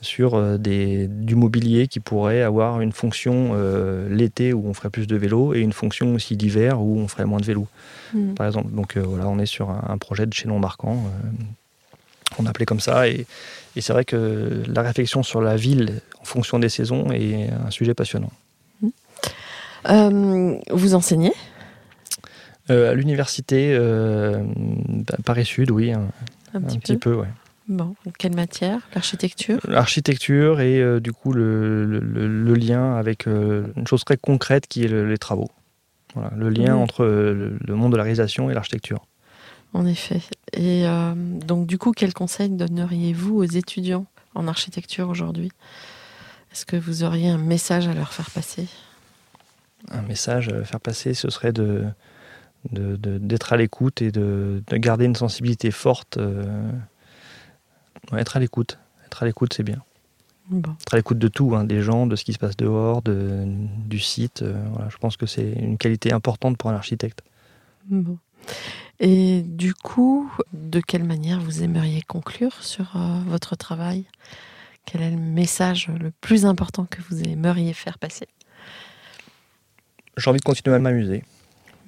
sur 0.01 0.35
euh, 0.35 0.57
des, 0.57 1.09
du 1.09 1.35
mobilier 1.35 1.87
qui 1.87 2.01
pourrait 2.01 2.43
avoir 2.43 2.81
une 2.81 2.93
fonction 2.93 3.51
euh, 3.53 4.09
l'été 4.09 4.53
où 4.53 4.67
on 4.67 4.75
ferait 4.75 4.91
plus 4.91 5.07
de 5.07 5.17
vélo 5.17 5.55
et 5.55 5.61
une 5.61 5.73
fonction 5.73 6.15
aussi 6.15 6.37
l'hiver 6.37 6.81
où 6.81 6.99
on 6.99 7.09
ferait 7.09 7.27
moins 7.27 7.41
de 7.41 7.45
vélo, 7.45 7.67
hmm. 8.15 8.35
par 8.35 8.47
exemple. 8.47 8.71
Donc 8.73 8.97
euh, 8.97 9.03
voilà, 9.03 9.29
on 9.29 9.39
est 9.39 9.47
sur 9.47 9.71
un, 9.71 9.99
projet 9.99 10.27
de 10.27 10.33
chaînon 10.33 10.59
marquant, 10.59 11.05
on 12.39 12.47
appelait 12.47 12.67
comme 12.67 12.81
ça. 12.81 13.09
Et, 13.09 13.27
et 13.77 13.81
c'est 13.81 13.93
vrai 13.93 14.05
que 14.05 14.63
la 14.67 14.83
réflexion 14.83 15.23
sur 15.23 15.41
la 15.41 15.57
ville 15.57 16.01
en 16.21 16.25
fonction 16.25 16.59
des 16.59 16.69
saisons 16.69 17.11
est 17.13 17.51
un 17.51 17.71
sujet 17.71 17.95
passionnant. 17.95 18.31
Hmm. 19.89 20.57
vous 20.71 20.95
enseignez? 20.95 21.33
À 22.69 22.95
l'université, 22.95 23.77
Paris 25.25 25.45
Sud, 25.45 25.71
oui, 25.73 25.93
un, 25.93 26.07
Un, 26.55 26.61
petit, 26.61 26.79
petit 26.79 26.97
peu. 26.97 27.11
peu, 27.11 27.17
ouais. 27.21 27.29
Bon, 27.69 27.95
quelle 28.19 28.35
matière? 28.35 28.81
L'architecture? 28.95 29.61
L'architecture 29.69 30.61
et 30.61 30.81
euh, 30.81 30.99
du 30.99 31.13
coup 31.13 31.33
le, 31.33 31.85
le, 31.85 32.01
le, 32.01 32.55
lien 32.55 32.97
avec 32.97 33.29
euh, 33.29 33.69
une 33.77 33.87
chose 33.87 34.05
très 34.05 34.17
concrète 34.17 34.67
qui 34.67 34.83
est 34.85 34.89
le, 34.89 35.09
les 35.09 35.19
travaux. 35.19 35.49
Voilà, 36.15 36.33
le 36.37 36.49
lien 36.49 36.75
Oui. 36.75 36.83
entre 36.83 37.05
euh, 37.05 37.57
le 37.65 37.75
monde 37.77 37.93
de 37.93 37.97
la 37.97 38.03
réalisation 38.03 38.51
et 38.51 38.55
l'architecture. 38.55 39.07
En 39.73 39.87
effet. 39.87 40.21
Et 40.53 40.87
euh, 40.87 41.15
donc, 41.15 41.67
du 41.67 41.79
coup, 41.79 41.93
quel 41.93 42.13
conseil 42.13 42.49
donneriez-vous 42.49 43.37
aux 43.37 43.45
étudiants 43.45 44.07
en 44.35 44.49
architecture 44.49 45.09
aujourd'hui? 45.09 45.51
Est-ce 46.53 46.67
que 46.67 46.77
vous 46.77 47.05
auriez 47.05 47.29
un 47.29 47.39
message 47.39 47.87
à 47.87 47.95
leur 47.95 48.13
faire 48.13 48.31
passer? 48.31 48.67
Un 49.91 50.03
message 50.03 50.49
à 50.49 50.65
faire 50.65 50.81
passer, 50.81 51.15
ce 51.15 51.31
serait 51.31 51.53
de 51.53 51.85
de- 52.73 52.97
de- 52.97 53.17
d'être 53.17 53.55
à 53.55 53.57
l'écoute 53.57 54.03
et 54.03 54.11
de, 54.13 54.63
de 54.67 54.77
garder 54.77 55.07
une 55.07 55.15
sensibilité 55.15 55.71
forte. 55.71 56.19
euh, 56.19 56.71
ouais, 58.13 58.21
être 58.21 58.37
à 58.37 58.41
l'écoute. 58.41 58.79
Être 59.07 59.23
à 59.23 59.27
l'écoute, 59.27 59.55
c'est 59.55 59.63
bien. 59.63 59.79
Bon. 60.51 60.73
Être 60.83 60.93
à 60.95 60.97
l'écoute 60.99 61.19
de 61.19 61.29
tout, 61.29 61.55
hein, 61.57 61.65
des 61.65 61.81
gens, 61.81 62.07
de 62.07 62.17
ce 62.17 62.25
qui 62.25 62.35
se 62.35 62.39
passe 62.39 62.57
dehors, 62.59 63.01
de, 63.01 63.45
du 63.47 63.99
site. 63.99 64.43
euh, 64.43 64.63
voilà, 64.75 64.91
je 64.91 64.97
pense 64.99 65.17
que 65.17 65.25
c'est 65.25 65.53
une 65.53 65.79
qualité 65.79 66.13
importante 66.13 66.59
pour 66.59 66.69
un 66.71 66.75
architecte. 66.75 67.23
Bon. 67.87 68.19
Et 69.01 69.43
du 69.43 69.75
coup, 69.75 70.31
de 70.53 70.81
quelle 70.81 71.05
manière 71.05 71.41
vous 71.41 71.63
aimeriez 71.63 72.03
conclure 72.03 72.63
sur 72.63 72.97
euh, 72.97 73.21
votre 73.27 73.57
travail? 73.57 74.05
Quel 74.85 75.03
est 75.03 75.11
le 75.11 75.17
message 75.17 75.89
le 75.89 76.11
plus 76.21 76.45
important 76.45 76.85
que 76.85 77.01
vous 77.09 77.23
aimeriez 77.23 77.73
faire 77.73 77.99
passer? 77.99 78.29
J'ai 80.17 80.29
envie 80.29 80.41
de 80.41 80.45
continuer 80.45 80.77
à 80.77 80.79
m'amuser. 80.79 81.25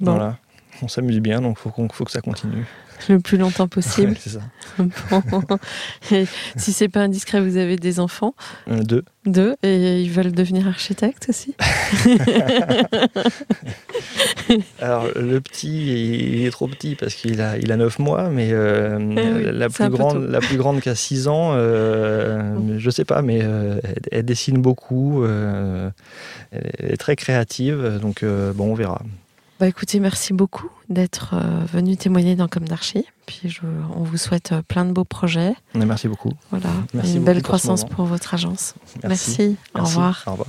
Bon, 0.00 0.12
Voilà. 0.12 0.38
On 0.80 0.88
s'amuse 0.88 1.20
bien, 1.20 1.40
donc 1.40 1.58
faut 1.58 1.70
qu'on 1.70 1.88
faut 1.88 2.04
que 2.04 2.10
ça 2.10 2.22
continue. 2.22 2.64
le 3.08 3.20
plus 3.20 3.38
longtemps 3.38 3.68
possible. 3.68 4.12
Ouais, 4.12 4.18
c'est 4.20 4.30
ça. 4.30 4.40
Bon. 5.30 5.58
Si 6.56 6.72
c'est 6.72 6.88
pas 6.88 7.00
indiscret, 7.00 7.40
vous 7.40 7.56
avez 7.56 7.76
des 7.76 8.00
enfants, 8.00 8.34
Euh, 8.70 8.82
deux. 8.82 9.04
deux, 9.26 9.54
et 9.62 10.00
ils 10.00 10.10
veulent 10.10 10.32
devenir 10.32 10.66
architectes 10.68 11.26
aussi 11.28 11.54
Alors 14.80 15.06
le 15.16 15.40
petit, 15.40 16.36
il 16.38 16.46
est 16.46 16.50
trop 16.50 16.68
petit 16.68 16.94
parce 16.94 17.14
qu'il 17.14 17.40
a, 17.40 17.56
il 17.58 17.70
a 17.72 17.76
9 17.76 17.98
mois, 17.98 18.28
mais 18.30 18.50
euh, 18.52 18.98
Eh 18.98 19.32
oui, 19.32 19.44
la, 19.52 19.68
plus 19.68 19.88
grande, 19.88 20.28
la 20.28 20.40
plus 20.40 20.56
grande 20.56 20.80
qui 20.80 20.88
a 20.88 20.94
6 20.94 21.28
ans, 21.28 21.52
euh, 21.54 22.78
je 22.78 22.90
sais 22.90 23.04
pas, 23.04 23.22
mais 23.22 23.40
euh, 23.42 23.78
elle, 23.84 24.02
elle 24.10 24.24
dessine 24.24 24.60
beaucoup, 24.60 25.24
elle 25.24 25.92
est 26.78 26.96
très 26.96 27.16
créative, 27.16 27.98
donc 28.00 28.24
bon, 28.24 28.70
on 28.70 28.74
verra. 28.74 29.02
Bah 29.62 29.68
écoutez, 29.68 30.00
merci 30.00 30.32
beaucoup 30.32 30.68
d'être 30.88 31.34
euh, 31.34 31.64
venu 31.72 31.96
témoigner 31.96 32.34
dans 32.34 32.48
Comme 32.48 32.66
d'Archi. 32.66 33.06
Puis 33.26 33.42
je, 33.48 33.60
on 33.94 34.02
vous 34.02 34.16
souhaite 34.16 34.50
euh, 34.50 34.60
plein 34.60 34.84
de 34.84 34.90
beaux 34.90 35.04
projets. 35.04 35.54
Merci 35.76 36.08
beaucoup. 36.08 36.32
Voilà, 36.50 36.66
Merci 36.92 37.12
une 37.12 37.18
beaucoup 37.18 37.26
belle 37.26 37.42
croissance 37.44 37.84
pour 37.84 38.04
votre 38.06 38.34
agence. 38.34 38.74
Merci. 39.04 39.56
Au 39.76 39.78
Merci. 39.78 39.92
revoir. 39.94 40.24
Au 40.26 40.30
revoir. 40.32 40.48